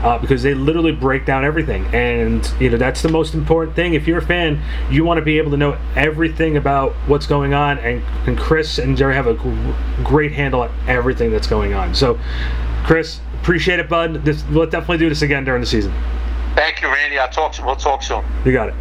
uh, 0.03 0.20
because 0.20 0.43
they 0.43 0.53
literally 0.53 0.91
break 0.91 1.26
down 1.26 1.43
everything, 1.43 1.86
and 1.93 2.49
you 2.59 2.70
know 2.70 2.78
that's 2.78 3.01
the 3.01 3.09
most 3.09 3.34
important 3.34 3.76
thing. 3.76 3.93
If 3.95 4.07
you're 4.07 4.20
a 4.20 4.26
fan, 4.26 4.61
you 4.91 5.03
want 5.03 5.18
to 5.18 5.24
be 5.24 5.38
able 5.38 5.51
to 5.51 5.57
know 5.57 5.78
everything 5.95 6.57
about 6.57 6.93
what's 7.07 7.26
going 7.26 7.53
on, 7.53 7.80
and, 7.80 8.03
and 8.28 8.38
Chris 8.38 8.78
and 8.78 8.95
Jerry 8.95 9.16
have 9.16 9.28
a 9.28 9.34
gr- 9.34 9.72
great 10.03 10.34
handle 10.34 10.61
on 10.61 10.72
everything 10.88 11.32
that's 11.32 11.47
going 11.47 11.74
on. 11.74 11.95
So, 11.95 12.20
Chris, 12.84 13.20
appreciate 13.41 13.80
it, 13.80 13.89
bud. 13.89 14.26
This, 14.26 14.43
we'll 14.51 14.70
definitely 14.70 14.99
do 14.99 15.09
this 15.09 15.22
again 15.22 15.43
during 15.43 15.61
the 15.61 15.68
season. 15.68 15.93
Thank 16.55 16.82
you, 16.82 16.88
Randy. 16.88 17.18
I'll 17.18 17.30
talk. 17.30 17.55
We'll 17.66 17.76
talk 17.76 18.03
soon. 18.03 18.24
You 18.45 18.51
got 18.51 18.70
it. 18.70 18.76